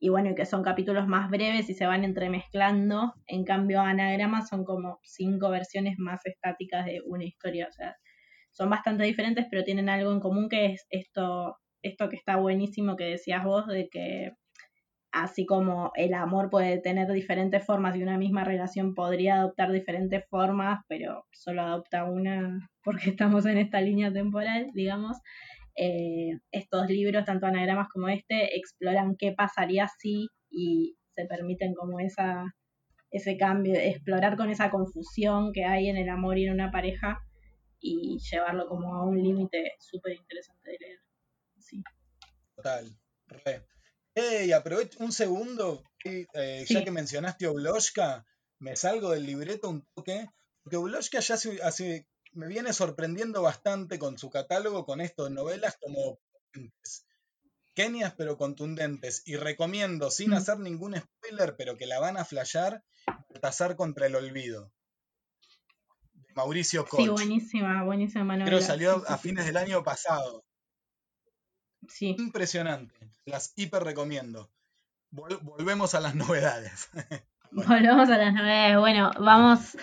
y 0.00 0.08
bueno, 0.08 0.34
que 0.34 0.46
son 0.46 0.62
capítulos 0.62 1.06
más 1.06 1.30
breves 1.30 1.68
y 1.70 1.74
se 1.74 1.86
van 1.86 2.04
entremezclando. 2.04 3.14
En 3.26 3.44
cambio, 3.44 3.80
anagramas 3.80 4.48
son 4.48 4.64
como 4.64 4.98
cinco 5.02 5.50
versiones 5.50 5.98
más 5.98 6.24
estáticas 6.26 6.86
de 6.86 7.02
una 7.04 7.24
historia. 7.24 7.68
O 7.68 7.72
sea, 7.72 7.96
son 8.50 8.70
bastante 8.70 9.04
diferentes, 9.04 9.46
pero 9.50 9.64
tienen 9.64 9.88
algo 9.88 10.12
en 10.12 10.20
común 10.20 10.48
que 10.48 10.66
es 10.66 10.86
esto, 10.90 11.56
esto 11.82 12.08
que 12.08 12.16
está 12.16 12.36
buenísimo 12.36 12.96
que 12.96 13.04
decías 13.04 13.44
vos, 13.44 13.66
de 13.66 13.88
que 13.90 14.32
así 15.12 15.46
como 15.46 15.92
el 15.94 16.14
amor 16.14 16.50
puede 16.50 16.78
tener 16.78 17.10
diferentes 17.12 17.64
formas 17.64 17.96
y 17.96 18.02
una 18.02 18.18
misma 18.18 18.44
relación 18.44 18.94
podría 18.94 19.36
adoptar 19.36 19.72
diferentes 19.72 20.24
formas, 20.28 20.80
pero 20.88 21.26
solo 21.32 21.62
adopta 21.62 22.04
una 22.04 22.70
porque 22.84 23.10
estamos 23.16 23.46
en 23.46 23.58
esta 23.58 23.80
línea 23.80 24.12
temporal, 24.12 24.70
digamos. 24.74 25.18
Eh, 25.76 26.38
estos 26.50 26.88
libros, 26.88 27.24
tanto 27.24 27.46
anagramas 27.46 27.88
como 27.88 28.08
este, 28.08 28.56
exploran 28.56 29.16
qué 29.16 29.32
pasaría 29.32 29.88
si 29.98 30.28
y 30.50 30.96
se 31.12 31.26
permiten 31.26 31.74
como 31.74 32.00
esa, 32.00 32.44
ese 33.10 33.36
cambio, 33.36 33.74
explorar 33.74 34.36
con 34.36 34.50
esa 34.50 34.70
confusión 34.70 35.52
que 35.52 35.64
hay 35.64 35.88
en 35.88 35.96
el 35.96 36.08
amor 36.08 36.38
y 36.38 36.46
en 36.46 36.54
una 36.54 36.70
pareja 36.70 37.20
y 37.80 38.18
llevarlo 38.30 38.68
como 38.68 38.94
a 38.94 39.04
un 39.04 39.22
límite 39.22 39.72
súper 39.78 40.12
interesante 40.12 40.70
de 40.70 40.76
leer. 40.80 40.98
Sí. 41.58 41.82
Total. 42.56 42.84
Hey, 44.22 44.52
aprovecho 44.52 44.98
un 45.02 45.12
segundo, 45.12 45.82
eh, 46.04 46.66
ya 46.68 46.84
que 46.84 46.90
mencionaste 46.90 47.46
Obloshka, 47.46 48.26
me 48.58 48.76
salgo 48.76 49.12
del 49.12 49.24
libreto 49.24 49.70
un 49.70 49.86
toque, 49.94 50.28
porque 50.62 50.76
Obloshka 50.76 51.20
ya 51.20 51.36
hace 51.36 52.06
me 52.32 52.46
viene 52.46 52.72
sorprendiendo 52.72 53.40
bastante 53.40 53.98
con 53.98 54.18
su 54.18 54.28
catálogo, 54.28 54.84
con 54.84 55.00
esto 55.00 55.24
de 55.24 55.30
novelas 55.30 55.76
como 55.80 56.20
pequeñas 57.64 58.14
pero 58.16 58.36
contundentes. 58.36 59.22
Y 59.24 59.36
recomiendo, 59.36 60.10
sin 60.10 60.30
mm. 60.30 60.34
hacer 60.34 60.58
ningún 60.58 60.96
spoiler, 60.96 61.56
pero 61.56 61.78
que 61.78 61.86
la 61.86 61.98
van 61.98 62.18
a 62.18 62.24
flashear, 62.26 62.84
Baltasar 63.30 63.74
contra 63.74 64.06
el 64.06 64.16
olvido. 64.16 64.70
Mauricio 66.34 66.84
Koch. 66.84 67.00
Sí, 67.00 67.08
buenísima, 67.08 67.84
buenísima 67.84 68.36
novela. 68.36 68.44
Pero 68.44 68.60
salió 68.60 69.02
a 69.08 69.16
fines 69.16 69.46
del 69.46 69.56
año 69.56 69.82
pasado. 69.82 70.44
Sí. 71.90 72.16
Impresionante. 72.18 72.94
Las 73.26 73.52
hiper 73.56 73.84
recomiendo. 73.84 74.50
volvemos 75.10 75.94
a 75.94 76.00
las 76.00 76.14
novedades. 76.16 76.88
Volvemos 77.50 78.08
a 78.08 78.16
las 78.16 78.32
novedades. 78.32 78.78
Bueno, 78.78 79.10
vamos 79.18 79.76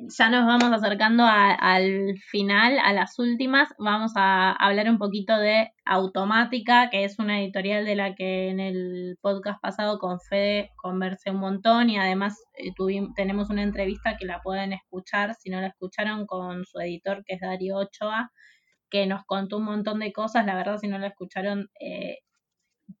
ya 0.00 0.28
nos 0.30 0.46
vamos 0.46 0.72
acercando 0.72 1.24
al 1.26 2.16
final, 2.30 2.78
a 2.82 2.92
las 2.92 3.18
últimas. 3.18 3.68
Vamos 3.78 4.12
a 4.16 4.52
hablar 4.52 4.88
un 4.88 4.98
poquito 4.98 5.36
de 5.38 5.72
Automática, 5.84 6.90
que 6.90 7.04
es 7.04 7.18
una 7.18 7.40
editorial 7.40 7.84
de 7.84 7.94
la 7.94 8.14
que 8.14 8.48
en 8.48 8.60
el 8.60 9.18
podcast 9.20 9.60
pasado 9.60 9.98
con 9.98 10.20
Fede 10.20 10.70
conversé 10.76 11.30
un 11.30 11.38
montón 11.38 11.90
y 11.90 11.98
además 11.98 12.42
eh, 12.54 12.72
tenemos 13.14 13.50
una 13.50 13.62
entrevista 13.62 14.16
que 14.18 14.26
la 14.26 14.40
pueden 14.40 14.72
escuchar, 14.72 15.34
si 15.34 15.50
no 15.50 15.60
la 15.60 15.68
escucharon, 15.68 16.26
con 16.26 16.64
su 16.64 16.78
editor 16.80 17.22
que 17.24 17.34
es 17.34 17.40
Darío 17.40 17.76
Ochoa, 17.76 18.32
que 18.94 19.06
nos 19.08 19.24
contó 19.24 19.56
un 19.56 19.64
montón 19.64 19.98
de 19.98 20.12
cosas. 20.12 20.46
La 20.46 20.54
verdad, 20.54 20.78
si 20.78 20.86
no 20.86 20.98
la 20.98 21.08
escucharon, 21.08 21.68
eh, 21.80 22.18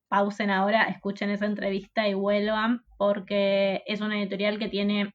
pausen 0.08 0.50
ahora, 0.50 0.88
escuchen 0.88 1.30
esa 1.30 1.46
entrevista 1.46 2.08
y 2.08 2.14
vuelvan, 2.14 2.80
porque 2.98 3.84
es 3.86 4.00
una 4.00 4.20
editorial 4.20 4.58
que 4.58 4.68
tiene 4.68 5.14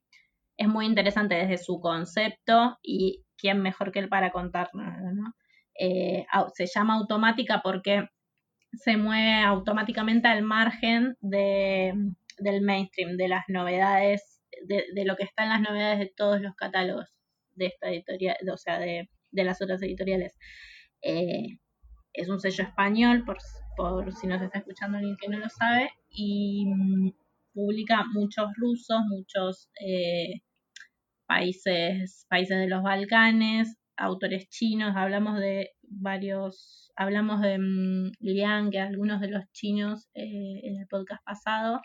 es 0.56 0.70
muy 0.70 0.86
interesante 0.86 1.36
desde 1.36 1.58
su 1.58 1.82
concepto 1.82 2.78
y 2.82 3.26
quién 3.38 3.62
mejor 3.62 3.92
que 3.92 4.00
él 4.00 4.08
para 4.08 4.32
contarnos, 4.32 4.86
¿no? 5.14 5.34
Eh, 5.78 6.26
se 6.54 6.66
llama 6.68 6.96
automática 6.96 7.60
porque 7.62 8.08
se 8.72 8.96
mueve 8.96 9.42
automáticamente 9.44 10.30
al 10.30 10.44
margen 10.44 11.18
de, 11.20 11.94
del 12.38 12.62
mainstream, 12.62 13.18
de 13.18 13.28
las 13.28 13.44
novedades, 13.50 14.42
de, 14.66 15.06
lo 15.06 15.18
que 15.18 15.24
está 15.24 15.44
en 15.44 15.50
las 15.50 15.62
novedades 15.62 16.00
de 16.00 16.14
todos 16.16 16.40
los 16.40 16.56
catálogos 16.56 17.10
de 17.56 17.66
esta 17.68 17.90
editorial, 17.90 18.38
o 18.50 18.58
sea, 18.58 18.80
de, 18.80 19.10
las 19.32 19.62
otras 19.62 19.82
editoriales. 19.82 20.38
Eh, 21.02 21.60
es 22.14 22.30
un 22.30 22.40
sello 22.40 22.64
español, 22.64 23.24
por, 23.26 23.38
por 23.78 24.14
si 24.14 24.28
nos 24.28 24.42
está 24.42 24.60
escuchando 24.60 24.98
alguien 24.98 25.18
que 25.18 25.30
no 25.30 25.40
lo 25.40 25.50
sabe, 25.50 25.92
y 26.10 26.66
mm, 26.68 27.12
publica 27.54 28.04
muchos 28.14 28.50
rusos, 28.56 29.00
muchos 29.08 29.70
eh, 29.86 30.42
países, 31.26 32.26
países 32.30 32.58
de 32.58 32.68
los 32.68 32.84
Balcanes, 32.84 33.78
autores 33.98 34.50
chinos, 34.50 34.96
hablamos 34.96 35.40
de 35.40 35.72
varios, 35.84 36.92
hablamos 36.96 37.42
de 37.42 37.58
um, 37.58 38.70
que 38.72 38.80
algunos 38.80 39.22
de 39.22 39.30
los 39.30 39.44
chinos 39.52 40.10
eh, 40.14 40.62
en 40.64 40.80
el 40.80 40.88
podcast 40.88 41.24
pasado. 41.24 41.82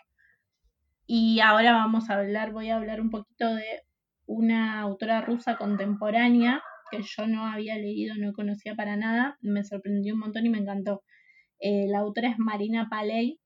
Y 1.07 1.39
ahora 1.41 1.73
vamos 1.73 2.09
a 2.09 2.15
hablar, 2.15 2.51
voy 2.51 2.69
a 2.69 2.77
hablar 2.77 2.99
un 3.01 3.11
poquito 3.11 3.53
de 3.53 3.83
una 4.25 4.79
autora 4.81 5.21
rusa 5.21 5.57
contemporánea 5.57 6.63
que 6.91 7.01
yo 7.01 7.27
no 7.27 7.45
había 7.45 7.77
leído, 7.77 8.15
no 8.15 8.33
conocía 8.33 8.75
para 8.75 8.95
nada, 8.97 9.37
me 9.41 9.63
sorprendió 9.63 10.13
un 10.13 10.21
montón 10.21 10.45
y 10.45 10.49
me 10.49 10.59
encantó. 10.59 11.03
Eh, 11.59 11.87
la 11.87 11.99
autora 11.99 12.29
es 12.29 12.39
Marina 12.39 12.87
Paley, 12.89 13.39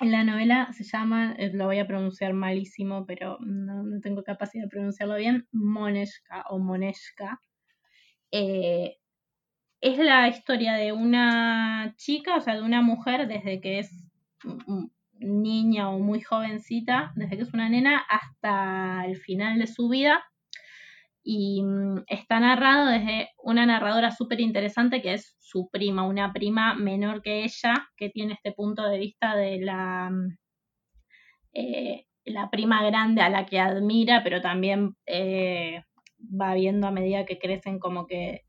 la 0.00 0.24
novela 0.24 0.72
se 0.72 0.84
llama, 0.84 1.34
eh, 1.38 1.50
lo 1.52 1.66
voy 1.66 1.78
a 1.78 1.86
pronunciar 1.86 2.32
malísimo, 2.32 3.06
pero 3.06 3.38
no, 3.40 4.00
tengo 4.00 4.24
capacidad 4.24 4.64
de 4.64 4.70
pronunciarlo 4.70 5.16
bien, 5.16 5.46
Moneshka 5.52 6.44
o 6.50 6.58
Moneshka. 6.58 7.40
Eh, 8.32 8.96
es 9.80 9.98
la 9.98 10.28
historia 10.28 10.74
de 10.74 10.92
una 10.92 11.94
chica, 11.96 12.36
o 12.36 12.40
sea, 12.40 12.54
de 12.54 12.62
una 12.62 12.82
mujer 12.82 13.28
desde 13.28 13.60
que 13.60 13.80
es 13.80 14.10
niña 15.18 15.90
o 15.90 15.98
muy 15.98 16.20
jovencita, 16.20 17.12
desde 17.14 17.36
que 17.36 17.42
es 17.42 17.54
una 17.54 17.68
nena 17.68 17.98
hasta 17.98 19.04
el 19.06 19.16
final 19.16 19.58
de 19.58 19.66
su 19.66 19.88
vida, 19.88 20.24
y 21.24 21.62
mm, 21.62 22.04
está 22.06 22.38
narrado 22.38 22.88
desde 22.88 23.30
una 23.42 23.64
narradora 23.66 24.10
súper 24.12 24.40
interesante 24.40 25.00
que 25.00 25.14
es 25.14 25.34
su 25.40 25.70
prima, 25.70 26.06
una 26.06 26.32
prima 26.32 26.74
menor 26.74 27.22
que 27.22 27.44
ella, 27.44 27.88
que 27.96 28.10
tiene 28.10 28.34
este 28.34 28.52
punto 28.52 28.84
de 28.84 28.98
vista 28.98 29.34
de 29.34 29.58
la, 29.60 30.10
mm, 30.10 30.36
eh, 31.54 32.06
la 32.26 32.50
prima 32.50 32.84
grande 32.84 33.22
a 33.22 33.30
la 33.30 33.46
que 33.46 33.58
admira, 33.58 34.22
pero 34.22 34.40
también 34.42 34.96
eh, 35.06 35.82
va 36.20 36.54
viendo 36.54 36.86
a 36.86 36.90
medida 36.90 37.24
que 37.24 37.38
crecen 37.38 37.78
como 37.78 38.06
que, 38.06 38.42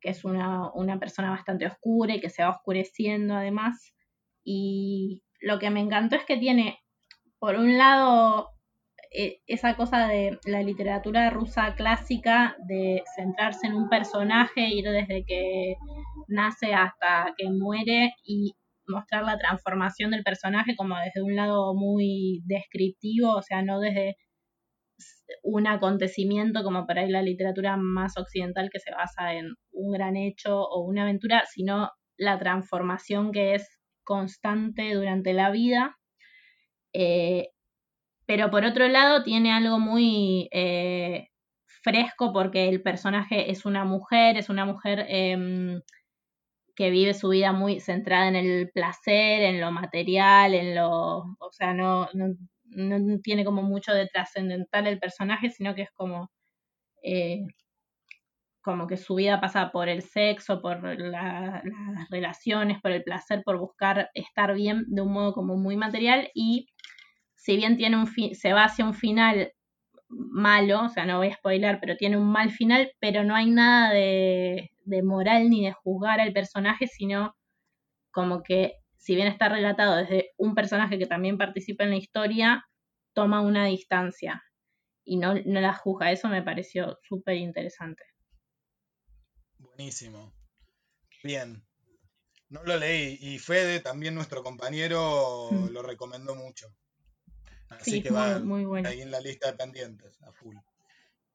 que 0.00 0.10
es 0.10 0.24
una, 0.24 0.72
una 0.74 0.98
persona 0.98 1.30
bastante 1.30 1.66
oscura 1.66 2.14
y 2.14 2.20
que 2.20 2.30
se 2.30 2.42
va 2.42 2.50
oscureciendo 2.50 3.34
además. 3.34 3.94
Y 4.44 5.22
lo 5.40 5.58
que 5.58 5.70
me 5.70 5.80
encantó 5.80 6.16
es 6.16 6.24
que 6.24 6.38
tiene, 6.38 6.80
por 7.38 7.56
un 7.56 7.78
lado, 7.78 8.50
esa 9.10 9.76
cosa 9.76 10.06
de 10.06 10.38
la 10.44 10.62
literatura 10.62 11.30
rusa 11.30 11.74
clásica, 11.74 12.56
de 12.66 13.02
centrarse 13.16 13.66
en 13.66 13.74
un 13.74 13.88
personaje, 13.88 14.68
ir 14.68 14.84
desde 14.84 15.24
que 15.24 15.74
nace 16.28 16.74
hasta 16.74 17.34
que 17.36 17.50
muere 17.50 18.14
y 18.24 18.54
mostrar 18.86 19.24
la 19.24 19.38
transformación 19.38 20.12
del 20.12 20.22
personaje 20.22 20.76
como 20.76 20.96
desde 20.96 21.22
un 21.22 21.34
lado 21.36 21.74
muy 21.74 22.42
descriptivo, 22.44 23.34
o 23.34 23.42
sea, 23.42 23.62
no 23.62 23.80
desde 23.80 24.16
un 25.42 25.66
acontecimiento 25.66 26.62
como 26.62 26.86
para 26.86 27.04
ir 27.04 27.10
la 27.10 27.22
literatura 27.22 27.76
más 27.76 28.16
occidental 28.16 28.70
que 28.70 28.80
se 28.80 28.92
basa 28.92 29.34
en 29.34 29.54
un 29.72 29.92
gran 29.92 30.16
hecho 30.16 30.60
o 30.60 30.84
una 30.84 31.02
aventura, 31.02 31.44
sino 31.46 31.90
la 32.16 32.38
transformación 32.38 33.32
que 33.32 33.54
es 33.54 33.80
constante 34.04 34.94
durante 34.94 35.32
la 35.32 35.50
vida. 35.50 35.96
Eh, 36.92 37.48
pero 38.30 38.48
por 38.48 38.64
otro 38.64 38.86
lado 38.86 39.24
tiene 39.24 39.50
algo 39.50 39.80
muy 39.80 40.48
eh, 40.52 41.30
fresco 41.82 42.32
porque 42.32 42.68
el 42.68 42.80
personaje 42.80 43.50
es 43.50 43.66
una 43.66 43.84
mujer, 43.84 44.36
es 44.36 44.48
una 44.48 44.64
mujer 44.64 45.04
em, 45.08 45.80
que 46.76 46.90
vive 46.90 47.12
su 47.12 47.30
vida 47.30 47.52
muy 47.52 47.80
centrada 47.80 48.28
en 48.28 48.36
el 48.36 48.70
placer, 48.70 49.42
en 49.42 49.60
lo 49.60 49.72
material, 49.72 50.54
en 50.54 50.76
lo, 50.76 51.18
o 51.40 51.50
sea, 51.50 51.74
no, 51.74 52.08
no, 52.14 53.18
tiene 53.20 53.44
como 53.44 53.62
mucho 53.62 53.92
de 53.92 54.06
trascendental 54.06 54.86
el 54.86 55.00
personaje, 55.00 55.50
sino 55.50 55.74
que 55.74 55.82
es 55.82 55.90
como, 55.92 56.30
eh, 57.02 57.40
como 58.62 58.86
que 58.86 58.96
su 58.96 59.16
vida 59.16 59.40
pasa 59.40 59.72
por 59.72 59.88
el 59.88 60.02
sexo, 60.02 60.62
por 60.62 60.82
las 61.00 61.62
relaciones, 62.10 62.80
por 62.80 62.92
el 62.92 63.02
placer, 63.02 63.42
por 63.44 63.58
buscar 63.58 64.10
estar 64.14 64.54
bien 64.54 64.84
de 64.86 65.02
un 65.02 65.12
modo 65.12 65.32
como 65.32 65.56
muy 65.56 65.76
material 65.76 66.30
y 66.32 66.68
si 67.50 67.56
bien 67.56 67.76
tiene 67.76 67.96
un 67.96 68.06
se 68.06 68.52
va 68.52 68.66
hacia 68.66 68.84
un 68.84 68.94
final 68.94 69.52
malo, 70.08 70.84
o 70.84 70.88
sea, 70.88 71.04
no 71.04 71.18
voy 71.18 71.30
a 71.30 71.34
spoiler, 71.34 71.78
pero 71.80 71.96
tiene 71.96 72.16
un 72.16 72.30
mal 72.30 72.52
final, 72.52 72.92
pero 73.00 73.24
no 73.24 73.34
hay 73.34 73.50
nada 73.50 73.92
de, 73.92 74.70
moral 75.02 75.50
ni 75.50 75.64
de 75.64 75.72
juzgar 75.72 76.20
al 76.20 76.32
personaje, 76.32 76.86
sino 76.86 77.34
como 78.12 78.44
que 78.44 78.74
si 78.98 79.16
bien 79.16 79.26
está 79.26 79.48
relatado 79.48 79.96
desde 79.96 80.30
un 80.36 80.54
personaje 80.54 80.96
que 80.96 81.06
también 81.06 81.38
participa 81.38 81.82
en 81.82 81.90
la 81.90 81.96
historia, 81.96 82.64
toma 83.14 83.40
una 83.40 83.66
distancia 83.66 84.44
y 85.04 85.16
no, 85.16 85.34
no 85.34 85.60
la 85.60 85.74
juzga. 85.74 86.12
Eso 86.12 86.28
me 86.28 86.44
pareció 86.44 87.00
súper 87.02 87.34
interesante. 87.34 88.04
Buenísimo. 89.58 90.32
Bien. 91.24 91.64
No 92.48 92.62
lo 92.62 92.78
leí 92.78 93.18
y 93.20 93.40
Fede, 93.40 93.80
también 93.80 94.14
nuestro 94.14 94.44
compañero, 94.44 95.48
mm. 95.50 95.70
lo 95.70 95.82
recomendó 95.82 96.36
mucho. 96.36 96.68
Así 97.70 98.02
que 98.02 98.10
va 98.10 98.36
ahí 98.84 99.00
en 99.00 99.10
la 99.10 99.20
lista 99.20 99.50
de 99.50 99.56
pendientes, 99.56 100.20
a 100.22 100.32
full. 100.32 100.56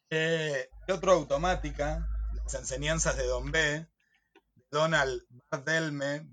Eh, 0.10 0.70
otro 0.88 1.14
automática, 1.14 2.08
las 2.44 2.54
enseñanzas 2.54 3.18
de 3.18 3.26
Don 3.26 3.52
B, 3.52 3.88
Donald 4.70 5.24
Barthelme, 5.50 6.28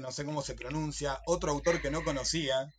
no 0.00 0.12
sé 0.12 0.24
cómo 0.24 0.42
se 0.42 0.54
pronuncia, 0.54 1.20
otro 1.26 1.50
autor 1.50 1.80
que 1.80 1.90
no 1.90 2.04
conocía, 2.04 2.72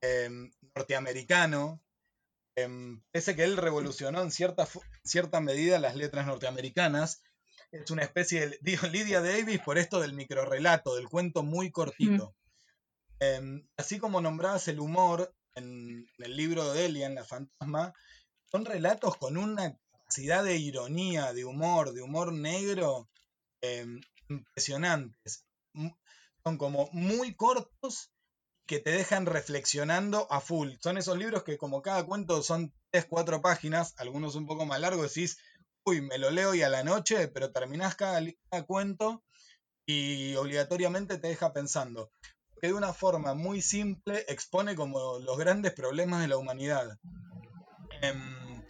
em, 0.00 0.50
norteamericano. 0.74 1.80
Eh, 2.56 2.68
parece 3.12 3.36
que 3.36 3.44
él 3.44 3.56
revolucionó 3.56 4.22
en 4.22 4.30
cierta, 4.30 4.68
cierta 5.04 5.40
medida 5.40 5.78
las 5.78 5.94
letras 5.94 6.26
norteamericanas. 6.26 7.22
Es 7.70 7.90
una 7.90 8.02
especie 8.02 8.48
de, 8.48 8.58
digo, 8.60 8.86
Lydia 8.88 9.20
Davis 9.20 9.60
por 9.60 9.78
esto 9.78 10.00
del 10.00 10.12
microrelato, 10.12 10.96
del 10.96 11.08
cuento 11.08 11.42
muy 11.42 11.70
cortito. 11.70 12.34
Em, 13.20 13.66
así 13.76 13.98
como 13.98 14.20
nombrabas 14.20 14.68
el 14.68 14.80
humor 14.80 15.32
en, 15.54 16.06
el 16.18 16.36
libro 16.36 16.72
de 16.72 16.86
en 16.86 17.14
La 17.14 17.24
Fantasma, 17.24 17.94
son 18.50 18.64
relatos 18.64 19.16
con 19.16 19.36
una 19.36 19.76
capacidad 19.90 20.44
de 20.44 20.56
ironía, 20.56 21.32
de 21.32 21.44
humor, 21.44 21.92
de 21.92 22.02
humor 22.02 22.32
negro 22.32 23.08
em, 23.60 24.00
impresionantes. 24.28 25.44
Son 26.44 26.58
como 26.58 26.88
muy 26.92 27.34
cortos 27.34 28.10
que 28.66 28.78
te 28.78 28.90
dejan 28.90 29.26
reflexionando 29.26 30.30
a 30.30 30.40
full. 30.40 30.72
Son 30.80 30.96
esos 30.98 31.18
libros 31.18 31.44
que 31.44 31.58
como 31.58 31.82
cada 31.82 32.04
cuento 32.04 32.42
son 32.42 32.72
3, 32.90 33.06
4 33.08 33.42
páginas, 33.42 33.94
algunos 33.98 34.36
un 34.36 34.46
poco 34.46 34.64
más 34.64 34.80
largos, 34.80 35.14
decís, 35.14 35.38
uy, 35.84 36.00
me 36.00 36.18
lo 36.18 36.30
leo 36.30 36.54
y 36.54 36.62
a 36.62 36.68
la 36.68 36.82
noche, 36.82 37.28
pero 37.28 37.52
terminás 37.52 37.94
cada, 37.94 38.20
cuento 38.66 39.22
y 39.86 40.34
obligatoriamente 40.36 41.18
te 41.18 41.28
deja 41.28 41.52
pensando. 41.52 42.10
Que 42.60 42.68
de 42.68 42.74
una 42.74 42.92
forma 42.92 43.34
muy 43.34 43.60
simple 43.62 44.24
expone 44.28 44.74
como 44.74 45.18
los 45.18 45.38
grandes 45.38 45.72
problemas 45.72 46.20
de 46.22 46.28
la 46.28 46.36
humanidad. 46.36 46.98
Em, 48.00 48.62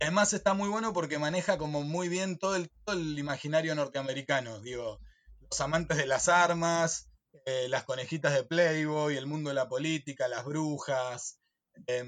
además 0.00 0.32
está 0.32 0.54
muy 0.54 0.68
bueno 0.68 0.92
porque 0.92 1.18
maneja 1.18 1.58
como 1.58 1.82
muy 1.82 2.08
bien 2.08 2.38
todo 2.38 2.56
el, 2.56 2.70
imaginario 3.18 3.74
norteamericano, 3.74 4.60
digo, 4.60 5.00
los 5.40 5.60
amantes 5.60 5.96
de 5.96 6.06
las 6.06 6.28
armas, 6.28 7.10
eh, 7.46 7.68
las 7.68 7.84
conejitas 7.84 8.34
de 8.34 8.44
Playboy, 8.44 9.16
el 9.16 9.26
mundo 9.26 9.50
de 9.50 9.54
la 9.54 9.68
política, 9.68 10.28
las 10.28 10.44
brujas. 10.44 11.38
Eh, 11.86 12.04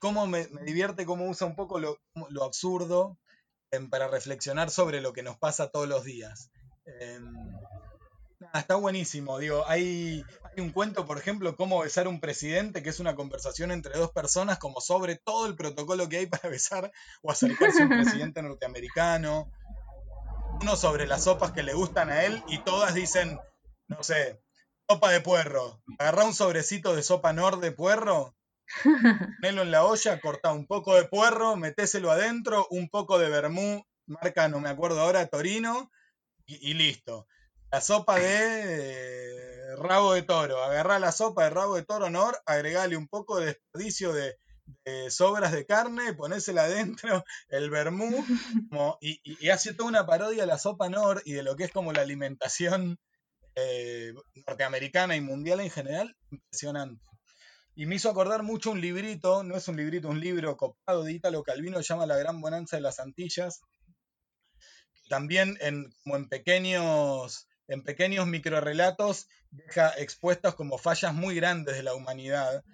cómo 0.00 0.26
me, 0.26 0.48
divierte 0.64 1.06
cómo 1.06 1.28
usa 1.28 1.46
un 1.46 1.56
poco 1.56 1.78
lo, 1.78 1.98
absurdo 2.42 3.18
em, 3.70 3.88
para 3.90 4.08
reflexionar 4.08 4.70
sobre 4.70 5.00
lo 5.00 5.12
que 5.12 5.22
nos 5.22 5.38
pasa 5.38 5.70
todos 5.70 5.88
los 5.88 6.04
días. 6.04 6.50
Está 8.54 8.74
buenísimo. 8.76 9.38
Digo, 9.38 9.64
hay, 9.66 10.24
hay, 10.44 10.62
un 10.62 10.70
cuento, 10.70 11.06
por 11.06 11.18
ejemplo, 11.18 11.56
cómo 11.56 11.80
besar 11.80 12.06
a 12.06 12.08
un 12.08 12.20
presidente, 12.20 12.82
que 12.82 12.90
es 12.90 13.00
una 13.00 13.14
conversación 13.14 13.70
entre 13.70 13.98
dos 13.98 14.12
personas, 14.12 14.58
como 14.58 14.80
sobre 14.80 15.16
todo 15.16 15.46
el 15.46 15.56
protocolo 15.56 16.08
que 16.08 16.18
hay 16.18 16.26
para 16.26 16.48
besar 16.48 16.90
o 17.22 17.30
acercarse 17.30 17.82
a 17.82 17.86
un 17.86 18.02
presidente 18.02 18.42
norteamericano. 18.42 19.50
Uno 20.60 20.76
sobre 20.76 21.06
las 21.06 21.24
sopas 21.24 21.52
que 21.52 21.62
le 21.62 21.74
gustan 21.74 22.10
a 22.10 22.24
él 22.24 22.42
y 22.48 22.58
todas 22.58 22.94
dicen, 22.94 23.38
no 23.88 24.02
sé, 24.02 24.42
sopa 24.88 25.10
de 25.10 25.20
puerro. 25.20 25.82
Agarrá 25.98 26.24
un 26.24 26.34
sobrecito 26.34 26.94
de 26.94 27.02
sopa 27.02 27.32
nor 27.32 27.60
de 27.60 27.72
puerro, 27.72 28.34
ponelo 29.40 29.62
en 29.62 29.70
la 29.70 29.84
olla, 29.84 30.20
cortá 30.20 30.52
un 30.52 30.66
poco 30.66 30.94
de 30.94 31.04
puerro, 31.04 31.56
metéselo 31.56 32.10
adentro, 32.10 32.66
un 32.70 32.88
poco 32.88 33.18
de 33.18 33.28
vermú, 33.28 33.84
marca, 34.06 34.48
no 34.48 34.60
me 34.60 34.68
acuerdo 34.68 35.00
ahora, 35.00 35.26
Torino, 35.26 35.90
y, 36.46 36.74
listo. 36.74 37.26
La 37.72 37.80
sopa 37.80 38.18
de 38.18 39.76
rabo 39.76 40.14
de 40.14 40.22
toro. 40.22 40.62
Agarrá 40.62 40.98
la 40.98 41.12
sopa 41.12 41.44
de 41.44 41.50
rabo 41.50 41.76
de 41.76 41.84
toro 41.84 42.10
nor, 42.10 42.40
agregale 42.46 42.96
un 42.96 43.08
poco 43.08 43.38
de 43.38 43.46
desperdicio 43.46 44.12
de, 44.12 44.36
sobras 45.10 45.52
de 45.52 45.66
carne, 45.66 46.14
ponésela 46.14 46.64
adentro, 46.64 47.24
el 47.48 47.70
vermú, 47.70 48.08
y, 49.00 49.20
y, 49.24 49.48
hace 49.50 49.74
toda 49.74 49.88
una 49.88 50.06
parodia 50.06 50.42
de 50.42 50.46
la 50.46 50.58
sopa 50.58 50.88
nor 50.88 51.22
y 51.24 51.32
de 51.32 51.42
lo 51.42 51.56
que 51.56 51.64
es 51.64 51.72
como 51.72 51.92
la 51.92 52.02
alimentación 52.02 52.98
eh, 53.56 54.14
norteamericana 54.46 55.16
y 55.16 55.20
mundial 55.20 55.60
en 55.60 55.70
general, 55.70 56.16
impresionante. 56.30 57.04
Y 57.74 57.86
me 57.86 57.96
hizo 57.96 58.10
acordar 58.10 58.42
mucho 58.42 58.70
un 58.70 58.80
librito, 58.80 59.42
no 59.42 59.56
es 59.56 59.66
un 59.68 59.76
librito, 59.76 60.08
un 60.08 60.20
libro 60.20 60.56
copado 60.56 61.04
de 61.04 61.12
Ítalo 61.12 61.42
Calvino, 61.42 61.80
llama 61.80 62.06
La 62.06 62.16
Gran 62.16 62.40
Bonanza 62.40 62.76
de 62.76 62.82
las 62.82 62.98
Antillas. 63.00 63.60
También 65.08 65.56
en, 65.60 65.90
como 66.04 66.16
en 66.16 66.28
pequeños, 66.28 67.48
en 67.70 67.82
pequeños 67.82 68.26
microrelatos 68.26 69.28
deja 69.50 69.90
expuestos 69.98 70.54
como 70.54 70.76
fallas 70.76 71.14
muy 71.14 71.36
grandes 71.36 71.76
de 71.76 71.82
la 71.82 71.94
humanidad. 71.94 72.64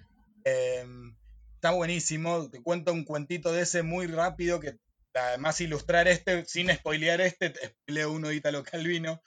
Em, 0.44 1.14
está 1.54 1.70
buenísimo, 1.70 2.48
te 2.50 2.62
cuento 2.62 2.92
un 2.92 3.04
cuentito 3.04 3.52
de 3.52 3.62
ese 3.62 3.82
muy 3.82 4.06
rápido 4.06 4.58
que 4.58 4.78
además 5.14 5.60
ilustrar 5.60 6.08
este, 6.08 6.44
sin 6.46 6.70
spoilear 6.74 7.20
este, 7.20 7.50
te 7.50 7.68
spoileo 7.68 8.12
uno 8.12 8.28
de 8.28 8.36
Ítalo 8.36 8.62
Calvino, 8.62 9.22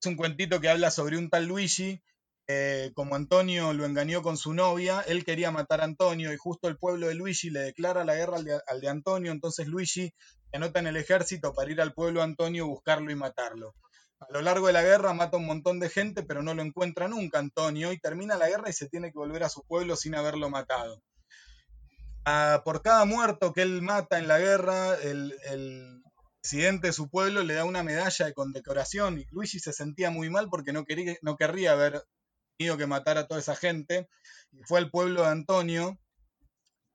es 0.00 0.06
un 0.06 0.16
cuentito 0.16 0.60
que 0.60 0.68
habla 0.68 0.90
sobre 0.90 1.18
un 1.18 1.30
tal 1.30 1.46
Luigi. 1.46 2.02
Eh, 2.46 2.92
como 2.94 3.14
Antonio 3.14 3.72
lo 3.72 3.86
engañó 3.86 4.20
con 4.20 4.36
su 4.36 4.52
novia, 4.52 5.00
él 5.08 5.24
quería 5.24 5.50
matar 5.50 5.80
a 5.80 5.84
Antonio 5.84 6.30
y 6.30 6.36
justo 6.36 6.68
el 6.68 6.76
pueblo 6.76 7.08
de 7.08 7.14
Luigi 7.14 7.48
le 7.48 7.60
declara 7.60 8.04
la 8.04 8.14
guerra 8.14 8.36
al 8.66 8.80
de, 8.80 8.88
Antonio, 8.88 9.32
entonces 9.32 9.66
Luigi 9.66 10.12
anota 10.52 10.78
en 10.78 10.88
el 10.88 10.98
ejército 10.98 11.54
para 11.54 11.70
ir 11.70 11.80
al 11.80 11.94
pueblo 11.94 12.20
de 12.20 12.24
Antonio, 12.24 12.66
buscarlo 12.66 13.10
y 13.10 13.14
matarlo. 13.14 13.74
A 14.28 14.32
lo 14.32 14.42
largo 14.42 14.66
de 14.66 14.72
la 14.72 14.82
guerra 14.82 15.12
mata 15.12 15.36
un 15.36 15.46
montón 15.46 15.80
de 15.80 15.90
gente, 15.90 16.22
pero 16.22 16.42
no 16.42 16.54
lo 16.54 16.62
encuentra 16.62 17.08
nunca 17.08 17.38
Antonio 17.38 17.92
y 17.92 17.98
termina 17.98 18.36
la 18.36 18.48
guerra 18.48 18.70
y 18.70 18.72
se 18.72 18.88
tiene 18.88 19.12
que 19.12 19.18
volver 19.18 19.42
a 19.44 19.48
su 19.48 19.64
pueblo 19.64 19.96
sin 19.96 20.14
haberlo 20.14 20.48
matado. 20.50 21.02
Por 22.64 22.82
cada 22.82 23.04
muerto 23.04 23.52
que 23.52 23.62
él 23.62 23.82
mata 23.82 24.18
en 24.18 24.28
la 24.28 24.38
guerra, 24.38 24.94
el, 24.94 26.02
presidente 26.40 26.88
de 26.88 26.92
su 26.92 27.08
pueblo 27.08 27.42
le 27.42 27.54
da 27.54 27.64
una 27.64 27.82
medalla 27.82 28.26
de 28.26 28.34
condecoración 28.34 29.18
y 29.18 29.26
Luigi 29.30 29.60
se 29.60 29.72
sentía 29.72 30.10
muy 30.10 30.28
mal 30.28 30.50
porque 30.50 30.74
no, 30.74 30.84
quería, 30.84 31.16
no 31.22 31.36
querría 31.36 31.72
haber 31.72 32.02
tenido 32.58 32.76
que 32.76 32.86
matar 32.86 33.16
a 33.16 33.26
toda 33.26 33.40
esa 33.40 33.56
gente. 33.56 34.08
Y 34.52 34.62
fue 34.64 34.78
al 34.78 34.90
pueblo 34.90 35.22
de 35.22 35.28
Antonio 35.28 35.98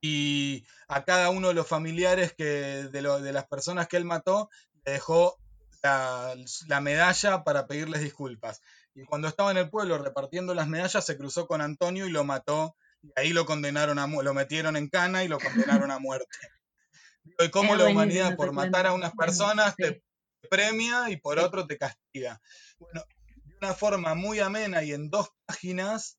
y 0.02 0.66
a 0.88 1.04
cada 1.04 1.30
uno 1.30 1.50
de 1.50 1.56
los 1.56 1.68
familiares 1.68 2.34
que, 2.38 2.46
de, 2.46 2.90
de 2.92 3.34
las 3.34 3.48
personas 3.48 3.88
que 3.88 3.98
él 3.98 4.06
mató 4.06 4.50
le 4.86 4.94
dejó 4.94 5.40
la, 5.82 6.36
la, 6.68 6.82
medalla 6.82 7.44
para 7.44 7.68
pedirles 7.68 8.02
disculpas. 8.02 8.62
Y 8.94 9.04
cuando 9.06 9.28
estaba 9.28 9.52
en 9.52 9.58
el 9.58 9.70
pueblo 9.70 9.98
repartiendo 9.98 10.54
las 10.54 10.68
medallas 10.68 11.06
se 11.06 11.18
cruzó 11.18 11.48
con 11.48 11.62
Antonio 11.62 12.06
y 12.06 12.12
lo 12.12 12.24
mató. 12.24 12.76
Y 13.02 13.12
ahí 13.16 13.34
lo 13.34 13.46
condenaron 13.46 13.98
a 13.98 14.08
lo 14.08 14.34
metieron 14.34 14.76
en 14.76 14.90
cana 14.90 15.24
y 15.24 15.30
lo 15.30 15.40
condenaron 15.40 15.90
a 15.90 16.00
muerte 16.00 16.38
y 17.40 17.50
cómo 17.50 17.76
la 17.76 17.86
humanidad 17.86 18.36
por 18.36 18.52
matar 18.52 18.88
a 18.88 18.94
unas 18.94 19.14
personas 19.14 19.76
te 19.76 20.04
premia 20.50 21.10
y 21.10 21.18
por 21.18 21.40
otro 21.40 21.68
te 21.68 21.78
castiga. 21.78 22.42
Bueno, 22.78 23.04
de 23.46 23.58
una 23.62 23.74
forma 23.74 24.16
muy 24.16 24.40
amena 24.40 24.84
y 24.84 24.94
en 24.94 25.10
dos 25.10 25.30
páginas 25.46 26.18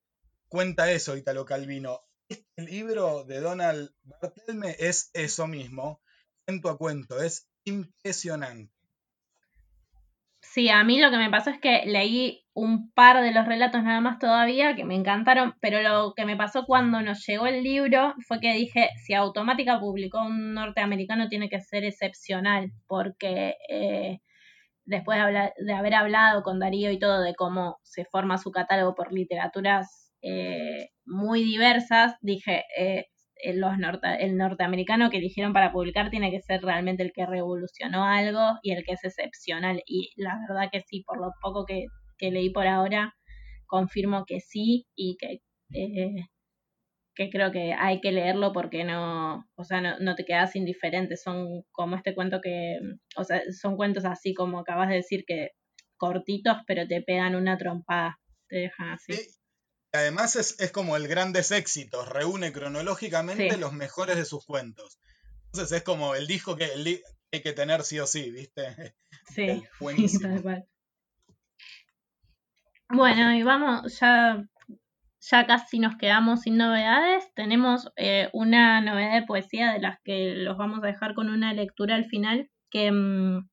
cuenta 0.49 0.91
eso 0.91 1.17
Italo 1.17 1.45
Calvino. 1.45 2.01
Este 2.29 2.63
libro 2.63 3.25
de 3.25 3.41
Donald 3.41 3.93
Bartelme 4.03 4.77
es 4.79 5.11
eso 5.15 5.47
mismo, 5.47 6.01
cuento 6.47 6.71
a 6.71 6.79
cuento, 6.79 7.21
es 7.21 7.49
impresionante. 7.65 8.80
Sí, 10.53 10.69
a 10.69 10.83
mí 10.83 10.99
lo 11.01 11.13
que 11.13 11.17
me 11.17 11.31
pasó 11.31 11.51
es 11.51 11.61
que 11.61 11.85
leí 11.87 12.45
un 12.55 12.91
par 12.91 13.23
de 13.23 13.31
los 13.33 13.47
relatos 13.47 13.85
nada 13.85 14.01
más 14.01 14.19
todavía 14.19 14.75
que 14.75 14.85
me 14.85 14.97
encantaron, 14.97 15.55
pero 15.61 15.81
lo 15.81 16.13
que 16.15 16.25
me 16.25 16.37
pasó 16.37 16.65
cuando 16.67 17.01
nos 17.03 17.25
llegó 17.25 17.47
el 17.47 17.63
libro 17.63 18.15
fue 18.27 18.41
que 18.41 18.53
dije, 18.55 18.89
si 19.05 19.15
Automática 19.15 19.79
publicó 19.79 20.23
un 20.23 20.55
norteamericano 20.55 21.29
tiene 21.29 21.49
que 21.49 21.61
ser 21.61 21.85
excepcional, 21.85 22.73
porque 22.89 23.55
eh, 23.69 24.19
después 24.85 25.21
de, 25.59 25.73
haber 25.73 25.95
hablado 25.95 26.43
con 26.43 26.59
Darío 26.59 26.91
y 26.91 26.99
todo 26.99 27.23
de 27.23 27.35
cómo 27.37 27.79
se 27.85 28.05
forma 28.05 28.37
su 28.39 28.51
catálogo 28.51 28.97
por 28.97 29.13
literaturas 29.13 30.13
eh, 30.23 30.91
muy 31.07 31.45
diversas, 31.45 32.17
dije, 32.23 32.65
eh, 32.77 33.07
los 33.55 33.73
el 34.19 34.37
norteamericano 34.37 35.11
que 35.11 35.19
eligieron 35.19 35.53
para 35.53 35.73
publicar 35.73 36.11
tiene 36.11 36.31
que 36.31 36.41
ser 36.41 36.63
realmente 36.63 37.03
el 37.03 37.13
que 37.13 37.27
revolucionó 37.27 38.05
algo 38.05 38.59
y 38.63 38.73
el 38.73 38.85
que 38.85 38.93
es 38.93 39.05
excepcional. 39.05 39.83
Y 39.87 40.11
la 40.17 40.39
verdad 40.49 40.71
que 40.73 40.83
sí, 40.83 41.03
por 41.07 41.19
lo 41.21 41.33
poco 41.41 41.65
que, 41.67 41.87
leí 42.21 42.51
por 42.51 42.67
ahora, 42.67 43.15
confirmo 43.67 44.25
que 44.27 44.41
sí 44.41 44.87
y 44.95 45.17
que, 45.19 45.41
eh, 45.75 46.27
que 47.15 47.31
creo 47.31 47.51
que 47.53 47.75
hay 47.75 48.01
que 48.01 48.13
leerlo 48.13 48.53
porque 48.53 48.85
no, 48.85 49.47
o 49.57 49.65
sea, 49.65 49.81
no, 49.81 49.99
no 50.01 50.15
te 50.15 50.25
quedas 50.25 50.57
indiferente. 50.57 51.17
Son 51.17 51.63
como 51.73 51.97
este 51.97 52.15
cuento 52.15 52.41
que, 52.43 52.79
o 53.17 53.25
sea, 53.25 53.43
son 53.53 53.77
cuentos 53.77 54.05
así 54.05 54.35
como 54.35 54.61
acabas 54.61 54.89
de 54.89 54.97
decir 54.97 55.25
que 55.27 55.51
cortitos, 55.97 56.59
pero 56.67 56.87
te 56.87 57.03
pegan 57.03 57.37
una 57.37 57.59
trompada, 57.59 58.19
te 58.49 58.57
dejan 58.57 58.91
así 58.91 59.15
además 59.93 60.37
es, 60.37 60.73
como 60.73 60.97
el 60.97 61.09
grandes 61.09 61.51
éxitos, 61.51 62.09
reúne 62.09 62.53
cronológicamente 62.53 63.57
los 63.57 63.73
mejores 63.73 64.17
de 64.17 64.25
sus 64.25 64.45
cuentos. 64.45 64.99
Entonces 65.47 65.79
es 65.79 65.83
como 65.83 66.15
el 66.15 66.27
disco 66.27 66.57
que 66.57 66.71
hay 67.33 67.43
que 67.43 67.53
tener 67.53 67.83
sí 67.83 67.99
o 67.99 68.07
sí, 68.07 68.31
¿viste? 68.31 68.95
Sí, 69.35 69.63
buenísimo. 69.81 70.43
Bueno, 72.89 73.33
y 73.33 73.45
vamos, 73.45 74.01
ya, 74.01 74.45
ya 75.21 75.47
casi 75.47 75.79
nos 75.79 75.97
quedamos 75.97 76.41
sin 76.41 76.57
novedades. 76.57 77.33
Tenemos 77.35 77.93
eh, 77.97 78.29
una 78.33 78.81
novedad 78.81 79.21
de 79.21 79.27
poesía 79.27 79.73
de 79.73 79.79
las 79.79 80.01
que 80.03 80.35
los 80.35 80.57
vamos 80.57 80.83
a 80.83 80.89
dejar 80.89 81.15
con 81.15 81.29
una 81.29 81.53
lectura 81.53 81.95
al 81.95 82.07
final, 82.07 82.51
que 82.71 82.91
mm, 82.91 83.49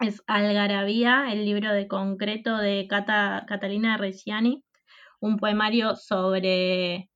es 0.00 0.22
Algarabía, 0.26 1.26
el 1.30 1.44
libro 1.44 1.72
de 1.72 1.86
concreto 1.86 2.56
de 2.56 2.86
Cata, 2.88 3.44
Catalina 3.46 3.96
Reggiani, 3.96 4.64
un 5.20 5.36
poemario 5.36 5.96
sobre 5.96 7.10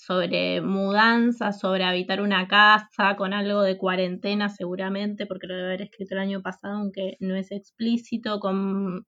sobre 0.00 0.62
mudanza, 0.62 1.52
sobre 1.52 1.84
habitar 1.84 2.22
una 2.22 2.48
casa, 2.48 3.16
con 3.16 3.34
algo 3.34 3.62
de 3.62 3.76
cuarentena 3.76 4.48
seguramente, 4.48 5.26
porque 5.26 5.46
lo 5.46 5.54
debe 5.54 5.68
haber 5.68 5.82
escrito 5.82 6.14
el 6.14 6.20
año 6.20 6.42
pasado, 6.42 6.76
aunque 6.78 7.16
no 7.20 7.36
es 7.36 7.52
explícito, 7.52 8.40
con 8.40 9.06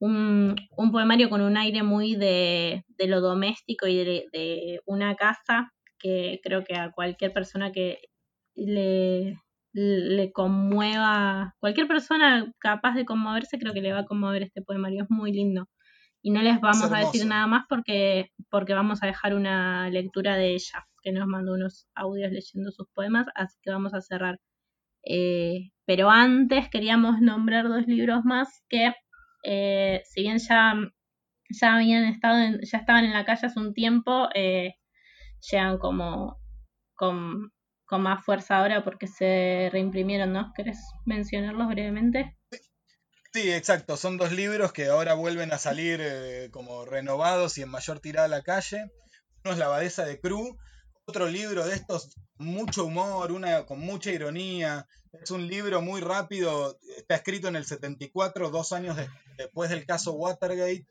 un, 0.00 0.56
poemario 0.92 1.30
con 1.30 1.42
un 1.42 1.56
aire 1.58 1.82
muy 1.82 2.16
de, 2.16 2.84
lo 3.06 3.20
doméstico 3.20 3.86
y 3.86 3.96
de, 3.96 4.80
una 4.86 5.14
casa, 5.16 5.72
que 5.98 6.40
creo 6.42 6.64
que 6.64 6.74
a 6.76 6.90
cualquier 6.92 7.32
persona 7.32 7.72
que 7.72 7.98
le, 8.54 9.38
le 9.72 10.32
conmueva, 10.32 11.54
cualquier 11.60 11.86
persona 11.88 12.52
capaz 12.58 12.94
de 12.94 13.04
conmoverse, 13.04 13.58
creo 13.58 13.74
que 13.74 13.82
le 13.82 13.92
va 13.92 14.00
a 14.00 14.06
conmover 14.06 14.42
este 14.42 14.62
poemario, 14.62 15.04
es 15.04 15.10
muy 15.10 15.32
lindo 15.32 15.68
y 16.24 16.30
no 16.30 16.40
les 16.40 16.58
vamos 16.58 16.90
a 16.90 17.00
decir 17.00 17.26
nada 17.26 17.46
más 17.46 17.66
porque, 17.68 18.30
porque 18.48 18.72
vamos 18.72 19.02
a 19.02 19.06
dejar 19.06 19.34
una 19.34 19.90
lectura 19.90 20.36
de 20.36 20.54
ella, 20.54 20.86
que 21.02 21.12
nos 21.12 21.26
mandó 21.26 21.52
unos 21.52 21.86
audios 21.94 22.32
leyendo 22.32 22.72
sus 22.72 22.88
poemas, 22.94 23.26
así 23.34 23.58
que 23.62 23.70
vamos 23.70 23.92
a 23.92 24.00
cerrar. 24.00 24.40
Eh, 25.04 25.70
pero 25.84 26.08
antes 26.08 26.70
queríamos 26.70 27.20
nombrar 27.20 27.68
dos 27.68 27.86
libros 27.86 28.24
más 28.24 28.64
que, 28.70 28.94
eh, 29.44 30.00
si 30.06 30.22
bien 30.22 30.38
ya, 30.38 30.74
ya 31.50 31.74
habían 31.74 32.04
estado, 32.04 32.38
ya 32.62 32.78
estaban 32.78 33.04
en 33.04 33.12
la 33.12 33.26
calle 33.26 33.46
hace 33.46 33.60
un 33.60 33.74
tiempo, 33.74 34.30
eh, 34.34 34.76
llegan 35.50 35.76
como 35.76 36.38
con, 36.94 37.52
con 37.84 38.00
más 38.00 38.24
fuerza 38.24 38.60
ahora 38.60 38.82
porque 38.82 39.08
se 39.08 39.68
reimprimieron, 39.70 40.32
¿no? 40.32 40.54
¿Querés 40.56 40.80
mencionarlos 41.04 41.68
brevemente? 41.68 42.38
Sí, 43.34 43.50
exacto. 43.50 43.96
Son 43.96 44.16
dos 44.16 44.30
libros 44.30 44.72
que 44.72 44.86
ahora 44.86 45.14
vuelven 45.14 45.52
a 45.52 45.58
salir 45.58 45.98
eh, 46.00 46.50
como 46.52 46.84
renovados 46.84 47.58
y 47.58 47.62
en 47.62 47.68
mayor 47.68 47.98
tirada 47.98 48.26
a 48.26 48.28
la 48.28 48.42
calle. 48.42 48.92
Uno 49.42 49.52
es 49.52 49.58
La 49.58 49.64
Abadesa 49.64 50.04
de 50.04 50.20
Cru, 50.20 50.56
otro 51.04 51.26
libro 51.26 51.66
de 51.66 51.74
estos, 51.74 52.10
mucho 52.38 52.84
humor, 52.84 53.32
una 53.32 53.66
con 53.66 53.80
mucha 53.80 54.12
ironía. 54.12 54.86
Es 55.20 55.32
un 55.32 55.48
libro 55.48 55.82
muy 55.82 56.00
rápido, 56.00 56.78
está 56.96 57.16
escrito 57.16 57.48
en 57.48 57.56
el 57.56 57.64
74, 57.66 58.50
dos 58.50 58.70
años 58.70 58.96
después 59.36 59.68
del 59.68 59.84
caso 59.84 60.12
Watergate. 60.12 60.86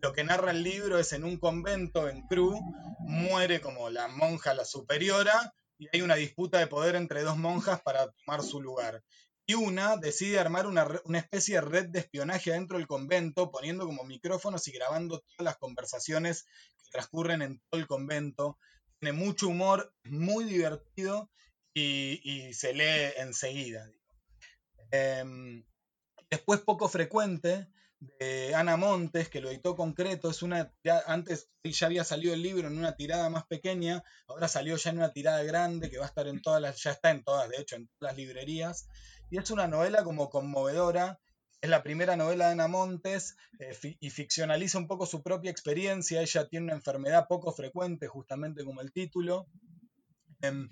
Lo 0.00 0.14
que 0.14 0.24
narra 0.24 0.52
el 0.52 0.62
libro 0.62 0.98
es 0.98 1.12
en 1.12 1.24
un 1.24 1.36
convento 1.36 2.08
en 2.08 2.26
Cru, 2.26 2.58
muere 3.00 3.60
como 3.60 3.90
la 3.90 4.08
monja, 4.08 4.54
la 4.54 4.64
superiora, 4.64 5.52
y 5.76 5.88
hay 5.92 6.00
una 6.00 6.14
disputa 6.14 6.58
de 6.58 6.68
poder 6.68 6.96
entre 6.96 7.22
dos 7.22 7.36
monjas 7.36 7.82
para 7.82 8.10
tomar 8.12 8.42
su 8.42 8.62
lugar 8.62 9.02
y 9.46 9.54
una 9.54 9.96
decide 9.96 10.38
armar 10.38 10.66
una, 10.66 10.86
especie 11.14 11.56
de 11.56 11.60
red 11.62 11.86
de 11.86 12.00
espionaje 12.00 12.52
dentro 12.52 12.78
del 12.78 12.86
convento, 12.86 13.50
poniendo 13.50 13.86
como 13.86 14.04
micrófonos 14.04 14.66
y 14.68 14.72
grabando 14.72 15.20
todas 15.20 15.44
las 15.44 15.56
conversaciones 15.58 16.44
que 16.44 16.90
transcurren 16.92 17.42
en 17.42 17.60
todo 17.68 17.80
el 17.80 17.86
convento. 17.86 18.58
Tiene 19.00 19.18
mucho 19.18 19.48
humor, 19.48 19.92
muy 20.04 20.44
divertido 20.44 21.30
y, 21.74 22.52
se 22.54 22.72
lee 22.72 23.14
enseguida. 23.16 23.90
Em, 24.92 25.64
después, 26.30 26.60
poco 26.60 26.88
frecuente, 26.88 27.66
de 28.18 28.54
Ana 28.54 28.76
Montes, 28.76 29.28
que 29.28 29.40
lo 29.40 29.48
editó 29.48 29.76
concreto, 29.76 30.30
es 30.30 30.42
una, 30.42 30.72
antes 31.06 31.50
ya 31.62 31.86
había 31.86 32.04
salido 32.04 32.34
el 32.34 32.42
libro 32.42 32.66
en 32.66 32.76
una 32.76 32.96
tirada 32.96 33.30
más 33.30 33.46
pequeña, 33.46 34.02
ahora 34.26 34.48
salió 34.48 34.76
ya 34.76 34.90
en 34.90 34.98
una 34.98 35.12
tirada 35.12 35.42
grande 35.44 35.90
que 35.90 35.98
va 35.98 36.04
a 36.04 36.08
estar 36.08 36.26
en 36.26 36.42
todas 36.42 36.60
las, 36.60 36.82
ya 36.82 36.90
está 36.92 37.10
en 37.10 37.22
todas, 37.22 37.48
de 37.48 37.56
hecho, 37.58 37.76
en 37.76 37.88
todas 37.98 38.12
las 38.12 38.16
librerías, 38.16 38.88
y 39.32 39.38
es 39.38 39.50
una 39.50 39.66
novela 39.66 40.04
como 40.04 40.28
conmovedora, 40.28 41.18
es 41.62 41.70
la 41.70 41.82
primera 41.82 42.16
novela 42.16 42.48
de 42.48 42.52
Ana 42.52 42.68
Montes 42.68 43.34
eh, 43.58 43.96
y 43.98 44.10
ficcionaliza 44.10 44.76
un 44.76 44.86
poco 44.86 45.06
su 45.06 45.22
propia 45.22 45.50
experiencia, 45.50 46.20
ella 46.20 46.46
tiene 46.48 46.64
una 46.64 46.74
enfermedad 46.74 47.26
poco 47.28 47.50
frecuente, 47.50 48.08
justamente 48.08 48.62
como 48.62 48.82
el 48.82 48.92
título, 48.92 49.46
em, 50.42 50.68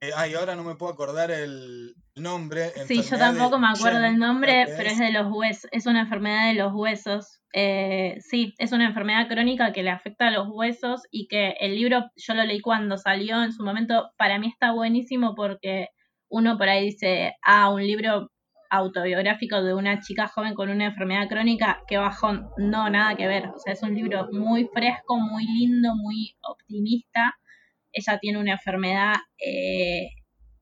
eh, 0.00 0.12
ay, 0.14 0.34
ahora 0.34 0.54
no 0.54 0.62
me 0.62 0.76
puedo 0.76 0.92
acordar 0.92 1.32
el 1.32 1.96
nombre. 2.14 2.70
Sí, 2.86 3.02
yo 3.02 3.18
tampoco 3.18 3.58
me 3.58 3.66
acuerdo 3.66 3.98
del 3.98 4.16
nombre, 4.16 4.66
pero 4.76 4.90
es. 4.90 4.98
de 4.98 5.10
los 5.10 5.32
huesos, 5.32 5.68
es 5.72 5.86
una 5.86 6.02
enfermedad 6.02 6.46
de 6.46 6.54
los 6.54 6.72
huesos. 6.72 7.40
Eh, 7.52 8.18
sí, 8.20 8.54
es 8.58 8.70
una 8.70 8.86
enfermedad 8.86 9.26
crónica 9.26 9.72
que 9.72 9.82
le 9.82 9.90
afecta 9.90 10.28
a 10.28 10.30
los 10.30 10.46
huesos 10.52 11.02
y 11.10 11.26
que 11.26 11.56
el 11.58 11.74
libro 11.74 12.12
yo 12.14 12.34
lo 12.34 12.44
leí 12.44 12.60
cuando 12.60 12.96
salió 12.96 13.42
en 13.42 13.52
su 13.52 13.64
momento. 13.64 14.12
Para 14.16 14.38
mí 14.38 14.46
está 14.46 14.70
buenísimo 14.70 15.34
porque 15.34 15.88
uno 16.28 16.58
por 16.58 16.68
ahí 16.68 16.86
dice, 16.86 17.34
ah, 17.42 17.70
un 17.72 17.82
libro 17.82 18.30
autobiográfico 18.70 19.62
de 19.62 19.74
una 19.74 20.00
chica 20.00 20.28
joven 20.28 20.54
con 20.54 20.68
una 20.68 20.86
enfermedad 20.86 21.28
crónica, 21.28 21.82
qué 21.88 21.96
bajón. 21.98 22.48
No, 22.58 22.90
nada 22.90 23.16
que 23.16 23.26
ver. 23.26 23.48
O 23.48 23.58
sea, 23.58 23.72
es 23.72 23.82
un 23.82 23.94
libro 23.94 24.28
muy 24.32 24.68
fresco, 24.72 25.18
muy 25.18 25.44
lindo, 25.44 25.94
muy 25.96 26.36
optimista 26.42 27.34
ella 27.92 28.18
tiene 28.18 28.38
una 28.38 28.52
enfermedad 28.52 29.14
eh, 29.38 30.10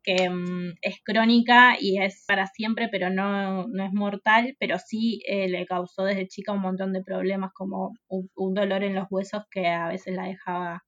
que 0.02 0.28
mm, 0.30 0.74
es 0.82 0.96
crónica 1.04 1.76
y 1.80 2.00
es 2.00 2.24
para 2.26 2.46
siempre, 2.46 2.88
pero 2.90 3.10
no, 3.10 3.66
no 3.66 3.84
es 3.84 3.92
mortal, 3.92 4.56
pero 4.60 4.78
sí 4.78 5.20
eh, 5.26 5.48
le 5.48 5.66
causó 5.66 6.04
desde 6.04 6.28
chica 6.28 6.52
un 6.52 6.60
montón 6.60 6.92
de 6.92 7.02
problemas, 7.02 7.52
como 7.52 7.92
un, 8.08 8.54
dolor 8.54 8.84
en 8.84 8.94
los 8.94 9.06
huesos 9.10 9.42
que 9.50 9.68
a 9.68 9.88
veces 9.88 10.14
la 10.14 10.24
dejaba 10.24 10.84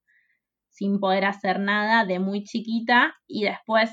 sin 0.78 1.00
poder 1.00 1.24
hacer 1.24 1.58
nada 1.58 2.04
de 2.04 2.20
muy 2.20 2.44
chiquita 2.44 3.14
y 3.26 3.42
después 3.42 3.90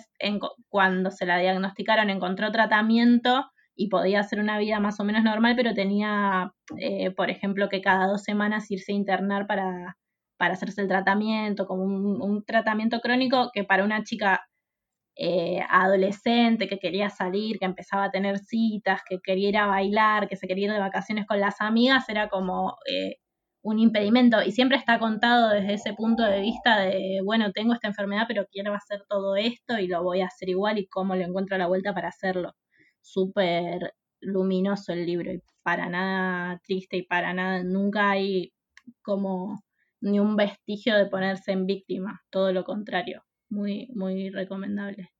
cuando 0.70 1.10
se 1.10 1.26
la 1.26 1.40
diagnosticaron 1.40 2.12
encontró 2.12 2.52
tratamiento 2.52 3.46
y 3.76 3.90
podía 3.90 4.20
hacer 4.20 4.40
una 4.40 4.60
vida 4.60 4.80
más 4.80 5.00
o 5.00 5.04
menos 5.04 5.24
normal, 5.24 5.56
pero 5.56 5.74
tenía, 5.74 6.54
eh, 6.78 7.10
por 7.12 7.32
ejemplo, 7.32 7.70
que 7.70 7.82
cada 7.82 8.08
dos 8.08 8.24
semanas 8.24 8.70
irse 8.70 8.92
a 8.94 8.96
internar 8.96 9.48
para 9.48 9.98
para 10.38 10.54
hacerse 10.54 10.82
el 10.82 10.88
tratamiento, 10.88 11.66
como 11.66 11.84
un, 11.84 12.44
tratamiento 12.46 13.00
crónico 13.00 13.52
que 13.54 13.64
para 13.64 13.84
una 13.86 14.04
chica 14.04 14.42
eh, 15.18 15.62
adolescente 15.70 16.68
que 16.68 16.80
quería 16.80 17.10
salir, 17.10 17.58
que 17.60 17.66
empezaba 17.66 18.06
a 18.06 18.12
tener 18.12 18.40
citas, 18.40 19.02
que 19.08 19.20
quería 19.24 19.50
ir 19.50 19.58
a 19.58 19.68
bailar, 19.68 20.28
que 20.28 20.36
se 20.36 20.48
quería 20.48 20.66
ir 20.66 20.74
de 20.74 20.80
vacaciones 20.80 21.26
con 21.26 21.40
las 21.40 21.62
amigas, 21.62 22.10
era 22.10 22.30
como 22.30 22.76
eh, 22.92 23.18
un 23.66 23.80
impedimento. 23.80 24.44
Y 24.44 24.52
siempre 24.52 24.78
está 24.78 25.00
contado 25.00 25.50
desde 25.50 25.74
ese 25.74 25.94
punto 25.94 26.24
de 26.24 26.40
vista 26.40 26.80
de, 26.82 27.20
bueno, 27.24 27.52
tengo 27.52 27.74
esta 27.74 27.88
enfermedad, 27.88 28.26
pero 28.28 28.46
quiero 28.52 28.74
hacer 28.76 29.04
todo 29.10 29.36
esto 29.36 29.80
y 29.80 29.88
lo 29.88 30.04
voy 30.04 30.22
a 30.22 30.28
hacer 30.28 30.50
igual 30.50 30.78
y 30.78 30.88
cómo 30.88 31.16
le 31.16 31.24
encuentro 31.24 31.58
la 31.58 31.68
vuelta 31.68 31.94
para 31.94 32.10
hacerlo. 32.10 32.56
Súper 33.02 33.96
luminoso 34.22 34.94
el 34.94 35.06
libro 35.06 35.32
y 35.32 35.42
para 35.64 35.90
nada 35.90 36.62
triste 36.64 36.98
y 36.98 37.04
para 37.04 37.34
nada, 37.34 37.64
nunca 37.64 38.12
hay 38.12 38.54
como 39.02 39.64
ni 40.00 40.20
un 40.20 40.36
vestigio 40.36 40.96
de 40.96 41.08
ponerse 41.08 41.52
en 41.52 41.66
víctima, 41.66 42.24
todo 42.30 42.54
lo 42.54 42.64
contrario, 42.64 43.26
muy, 43.50 43.90
muy 43.96 44.30
recomendable. 44.30 45.12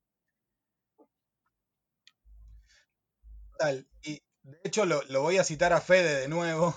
Tal, 3.58 3.88
y 4.02 4.20
de 4.44 4.58
hecho 4.62 4.86
lo, 4.86 5.02
voy 5.20 5.38
a 5.38 5.44
citar 5.44 5.72
a 5.72 5.80
Fede 5.80 6.20
de 6.20 6.28
nuevo. 6.28 6.76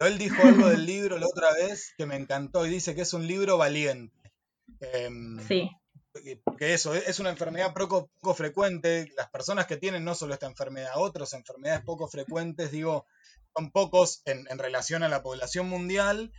Él 0.00 0.18
dijo 0.18 0.42
algo 0.42 0.68
del 0.68 0.86
libro 0.86 1.18
la 1.18 1.26
otra 1.26 1.52
vez 1.54 1.92
que 1.96 2.06
me 2.06 2.16
encantó 2.16 2.66
y 2.66 2.70
dice 2.70 2.94
que 2.94 3.02
es 3.02 3.12
un 3.12 3.26
libro 3.26 3.58
valiente. 3.58 4.32
Em, 4.80 5.38
sí. 5.46 5.70
Porque 6.44 6.74
eso, 6.74 6.94
es 6.94 7.20
una 7.20 7.30
enfermedad 7.30 7.74
poco, 7.74 8.10
poco, 8.20 8.34
frecuente. 8.34 9.12
Las 9.16 9.30
personas 9.30 9.66
que 9.66 9.76
tienen 9.76 10.04
no 10.04 10.14
solo 10.14 10.34
esta 10.34 10.46
enfermedad, 10.46 10.92
otras 10.96 11.32
enfermedades 11.34 11.84
poco 11.84 12.08
frecuentes, 12.08 12.72
digo, 12.72 13.06
son 13.56 13.70
pocos 13.70 14.22
en, 14.24 14.46
en 14.50 14.58
relación 14.58 15.02
a 15.02 15.08
la 15.08 15.22
población 15.22 15.68
mundial 15.68 16.32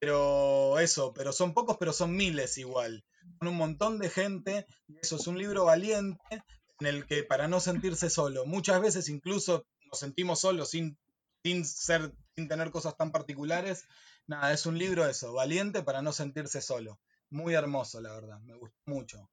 pero 0.00 0.78
eso, 0.78 1.12
pero 1.12 1.32
son 1.32 1.52
pocos, 1.52 1.76
pero 1.78 1.92
son 1.92 2.16
miles 2.16 2.56
igual. 2.56 3.04
Con 3.38 3.48
un 3.48 3.56
montón 3.56 3.98
de 3.98 4.08
gente, 4.08 4.66
y 4.88 4.96
eso 4.98 5.16
es 5.16 5.26
un 5.26 5.38
libro 5.38 5.66
valiente 5.66 6.42
en 6.80 6.86
el 6.86 7.06
que 7.06 7.22
para 7.22 7.46
no 7.48 7.60
sentirse 7.60 8.08
solo, 8.08 8.46
muchas 8.46 8.80
veces 8.80 9.10
incluso 9.10 9.66
nos 9.90 9.98
sentimos 9.98 10.40
solos 10.40 10.70
sin, 10.70 10.98
sin 11.44 11.66
ser, 11.66 12.14
sin 12.40 12.48
tener 12.48 12.70
cosas 12.70 12.96
tan 12.96 13.12
particulares. 13.12 13.86
Nada, 14.26 14.52
es 14.52 14.64
un 14.64 14.78
libro 14.78 15.06
eso, 15.06 15.34
valiente 15.34 15.82
para 15.82 16.00
no 16.00 16.12
sentirse 16.12 16.62
solo. 16.62 16.98
Muy 17.28 17.54
hermoso, 17.54 18.00
la 18.00 18.12
verdad, 18.12 18.40
me 18.40 18.54
gustó 18.54 18.78
mucho. 18.86 19.28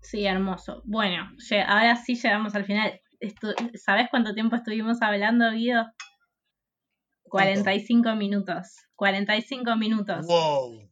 Sí, 0.00 0.24
hermoso. 0.24 0.82
Bueno, 0.84 1.30
ahora 1.66 1.96
sí 1.96 2.14
llegamos 2.14 2.54
al 2.54 2.64
final. 2.64 3.00
¿Sabes 3.74 4.08
cuánto 4.10 4.32
tiempo 4.32 4.56
estuvimos 4.56 5.02
hablando, 5.02 5.50
Guido? 5.50 5.84
45 7.24 8.14
minutos. 8.14 8.76
45 8.94 9.76
minutos. 9.76 10.26
Wow. 10.26 10.88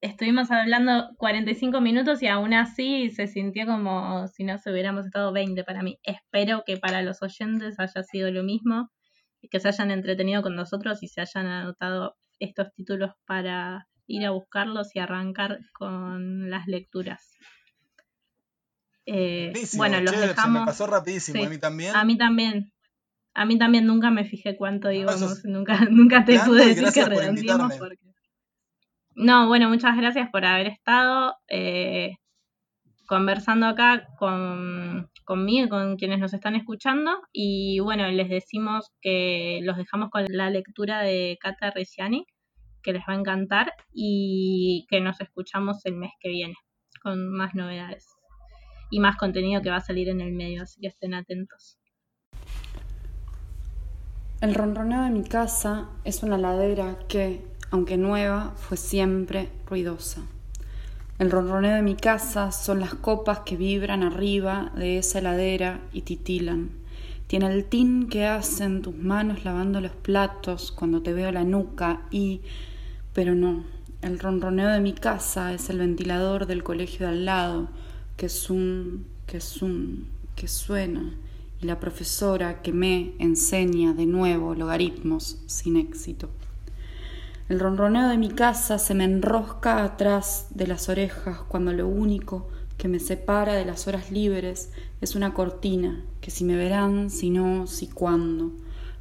Estuvimos 0.00 0.50
hablando 0.50 1.08
45 1.16 1.80
minutos 1.80 2.22
y 2.22 2.28
aún 2.28 2.52
así 2.52 3.10
se 3.10 3.26
sintió 3.26 3.66
como 3.66 4.28
si 4.28 4.44
no 4.44 4.58
se 4.58 4.70
hubiéramos 4.70 5.06
estado 5.06 5.32
20 5.32 5.64
para 5.64 5.82
mí. 5.82 5.98
Espero 6.02 6.62
que 6.64 6.76
para 6.76 7.02
los 7.02 7.22
oyentes 7.22 7.80
haya 7.80 8.02
sido 8.02 8.30
lo 8.30 8.44
mismo. 8.44 8.90
Que 9.50 9.60
se 9.60 9.68
hayan 9.68 9.90
entretenido 9.90 10.42
con 10.42 10.56
nosotros 10.56 11.02
y 11.02 11.08
se 11.08 11.20
hayan 11.20 11.46
anotado 11.46 12.16
estos 12.38 12.72
títulos 12.74 13.12
para 13.26 13.86
ir 14.06 14.24
a 14.26 14.30
buscarlos 14.30 14.94
y 14.94 14.98
arrancar 14.98 15.58
con 15.72 16.50
las 16.50 16.66
lecturas. 16.66 17.32
Eh, 19.06 19.52
bueno, 19.76 20.00
los 20.00 20.18
dejamos. 20.18 20.60
me 20.62 20.66
pasó 20.66 20.86
rapidísimo, 20.86 21.44
a 21.44 21.48
mí 21.48 21.58
también. 21.58 21.96
A 21.96 22.04
mí 22.04 22.16
también. 22.16 22.72
A 23.34 23.44
mí 23.44 23.58
también 23.58 23.86
nunca 23.86 24.10
me 24.10 24.24
fijé 24.24 24.56
cuánto 24.56 24.92
íbamos, 24.92 25.44
nunca, 25.44 25.78
nunca 25.90 26.24
te 26.24 26.38
pude 26.38 26.66
decir 26.66 26.92
que 26.92 27.04
redondeamos 27.04 27.74
porque. 27.76 27.98
No, 29.16 29.46
bueno, 29.46 29.68
muchas 29.68 29.96
gracias 29.96 30.28
por 30.30 30.44
haber 30.44 30.66
estado 30.68 31.36
eh, 31.48 32.16
conversando 33.06 33.66
acá 33.66 34.08
con, 34.18 35.10
conmigo, 35.24 35.68
con 35.68 35.96
quienes 35.96 36.18
nos 36.18 36.34
están 36.34 36.54
escuchando. 36.56 37.10
Y 37.32 37.80
bueno, 37.80 38.08
les 38.08 38.28
decimos 38.28 38.90
que 39.00 39.60
los 39.62 39.76
dejamos 39.76 40.10
con 40.10 40.24
la 40.28 40.50
lectura 40.50 41.02
de 41.02 41.38
Cata 41.40 41.70
Reciani, 41.70 42.26
que 42.82 42.92
les 42.92 43.02
va 43.02 43.14
a 43.14 43.18
encantar, 43.18 43.72
y 43.92 44.86
que 44.88 45.00
nos 45.00 45.20
escuchamos 45.20 45.84
el 45.86 45.96
mes 45.96 46.12
que 46.20 46.28
viene 46.28 46.54
con 47.02 47.30
más 47.30 47.54
novedades 47.54 48.06
y 48.90 49.00
más 49.00 49.16
contenido 49.16 49.60
que 49.62 49.70
va 49.70 49.76
a 49.76 49.80
salir 49.80 50.08
en 50.08 50.20
el 50.20 50.32
medio, 50.32 50.62
así 50.62 50.80
que 50.80 50.88
estén 50.88 51.14
atentos. 51.14 51.78
El 54.40 54.54
ronroneo 54.54 55.04
de 55.04 55.10
mi 55.10 55.24
casa 55.24 55.88
es 56.04 56.22
una 56.22 56.36
ladera 56.36 56.98
que, 57.08 57.44
aunque 57.70 57.96
nueva, 57.96 58.52
fue 58.56 58.76
siempre 58.76 59.48
ruidosa. 59.66 60.22
El 61.16 61.30
ronroneo 61.30 61.76
de 61.76 61.82
mi 61.82 61.94
casa 61.94 62.50
son 62.50 62.80
las 62.80 62.94
copas 62.94 63.40
que 63.40 63.56
vibran 63.56 64.02
arriba 64.02 64.72
de 64.74 64.98
esa 64.98 65.20
ladera 65.20 65.80
y 65.92 66.02
titilan. 66.02 66.70
Tiene 67.28 67.52
el 67.52 67.66
tin 67.66 68.08
que 68.08 68.26
hacen 68.26 68.82
tus 68.82 68.96
manos 68.96 69.44
lavando 69.44 69.80
los 69.80 69.92
platos 69.92 70.72
cuando 70.72 71.02
te 71.02 71.12
veo 71.12 71.30
la 71.30 71.44
nuca 71.44 72.02
y... 72.10 72.40
Pero 73.12 73.36
no, 73.36 73.62
el 74.02 74.18
ronroneo 74.18 74.68
de 74.70 74.80
mi 74.80 74.92
casa 74.92 75.54
es 75.54 75.70
el 75.70 75.78
ventilador 75.78 76.46
del 76.46 76.64
colegio 76.64 77.06
de 77.06 77.12
al 77.12 77.24
lado, 77.24 77.68
que 78.16 78.28
un, 78.50 79.06
que 79.28 79.38
un, 79.62 80.08
que 80.34 80.48
suena, 80.48 81.14
y 81.62 81.66
la 81.66 81.78
profesora 81.78 82.60
que 82.60 82.72
me 82.72 83.12
enseña 83.20 83.92
de 83.92 84.06
nuevo 84.06 84.56
logaritmos 84.56 85.38
sin 85.46 85.76
éxito. 85.76 86.28
El 87.46 87.60
ronroneo 87.60 88.08
de 88.08 88.16
mi 88.16 88.30
casa 88.30 88.78
se 88.78 88.94
me 88.94 89.04
enrosca 89.04 89.84
atrás 89.84 90.46
de 90.54 90.66
las 90.66 90.88
orejas 90.88 91.40
cuando 91.46 91.74
lo 91.74 91.86
único 91.86 92.48
que 92.78 92.88
me 92.88 92.98
separa 92.98 93.52
de 93.52 93.66
las 93.66 93.86
horas 93.86 94.10
libres 94.10 94.70
es 95.02 95.14
una 95.14 95.34
cortina, 95.34 96.02
que 96.22 96.30
si 96.30 96.42
me 96.42 96.56
verán, 96.56 97.10
si 97.10 97.28
no, 97.28 97.66
si 97.66 97.88
cuándo. 97.88 98.52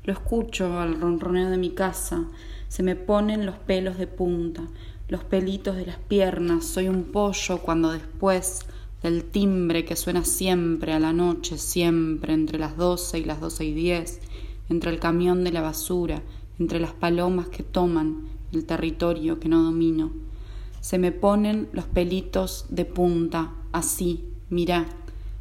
Lo 0.04 0.12
escucho 0.12 0.78
al 0.78 1.00
ronroneo 1.00 1.50
de 1.50 1.58
mi 1.58 1.70
casa, 1.70 2.26
se 2.68 2.84
me 2.84 2.98
ponen 2.98 3.46
los 3.46 3.56
pelos 3.56 3.98
de 3.98 4.08
punta, 4.08 4.64
los 5.08 5.24
pelitos 5.24 5.78
de 5.78 5.86
las 5.86 6.00
piernas, 6.00 6.66
soy 6.66 6.90
un 6.90 7.06
pollo 7.06 7.60
cuando 7.60 7.94
después 7.94 8.66
del 9.02 9.24
timbre 9.24 9.86
que 9.86 9.96
suena 9.96 10.26
siempre 10.26 10.92
a 10.92 11.00
la 11.00 11.14
noche, 11.14 11.58
siempre 11.58 12.34
entre 12.34 12.60
las 12.60 12.76
doce 12.76 13.20
y 13.20 13.24
las 13.24 13.40
doce 13.40 13.64
y 13.64 13.74
diez, 13.74 14.20
entre 14.70 14.92
el 14.92 15.00
camión 15.00 15.46
de 15.46 15.54
la 15.54 15.62
basura, 15.62 16.22
entre 16.60 16.82
las 16.82 16.92
palomas 16.92 17.48
que 17.48 17.64
toman 17.64 18.33
el 18.56 18.66
territorio 18.66 19.40
que 19.40 19.50
no 19.50 19.64
domino. 19.64 20.12
Se 20.82 20.98
me 20.98 21.12
ponen 21.12 21.70
los 21.72 21.86
pelitos 21.86 22.66
de 22.70 22.86
punta, 22.86 23.54
así, 23.72 24.26
mirá, 24.50 24.86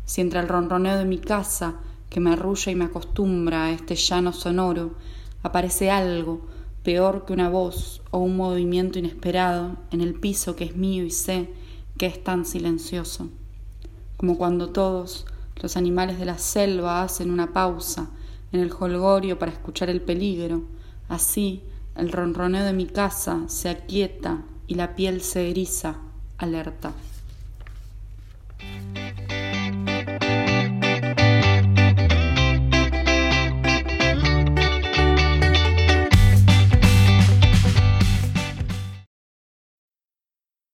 si 0.04 0.20
entre 0.20 0.40
el 0.40 0.48
ronroneo 0.48 0.96
de 0.96 1.04
mi 1.04 1.18
casa, 1.18 1.80
que 2.10 2.20
me 2.20 2.32
arrulla 2.32 2.72
y 2.72 2.74
me 2.74 2.84
acostumbra 2.84 3.64
a 3.64 3.72
este 3.72 3.94
llano 3.94 4.32
sonoro, 4.32 4.94
aparece 5.42 5.90
algo 5.90 6.42
peor 6.82 7.24
que 7.24 7.32
una 7.32 7.48
voz 7.48 8.02
o 8.10 8.18
un 8.18 8.36
movimiento 8.36 8.98
inesperado 8.98 9.76
en 9.90 10.00
el 10.00 10.14
piso 10.14 10.56
que 10.56 10.64
es 10.64 10.76
mío 10.76 11.04
y 11.04 11.10
sé 11.10 11.48
que 11.96 12.06
es 12.06 12.22
tan 12.22 12.44
silencioso 12.44 13.28
como 14.22 14.38
cuando 14.38 14.68
todos 14.70 15.26
los 15.60 15.76
animales 15.76 16.16
de 16.16 16.24
la 16.24 16.38
selva 16.38 17.02
hacen 17.02 17.28
una 17.32 17.52
pausa 17.52 18.08
en 18.52 18.60
el 18.60 18.70
holgorio 18.70 19.36
para 19.36 19.50
escuchar 19.50 19.90
el 19.90 20.00
peligro, 20.00 20.62
así 21.08 21.64
el 21.96 22.10
ronroneo 22.10 22.64
de 22.64 22.72
mi 22.72 22.86
casa 22.86 23.44
se 23.48 23.68
aquieta 23.68 24.42
y 24.66 24.74
la 24.74 24.94
piel 24.94 25.20
se 25.20 25.50
eriza, 25.50 25.96
alerta. 26.38 26.92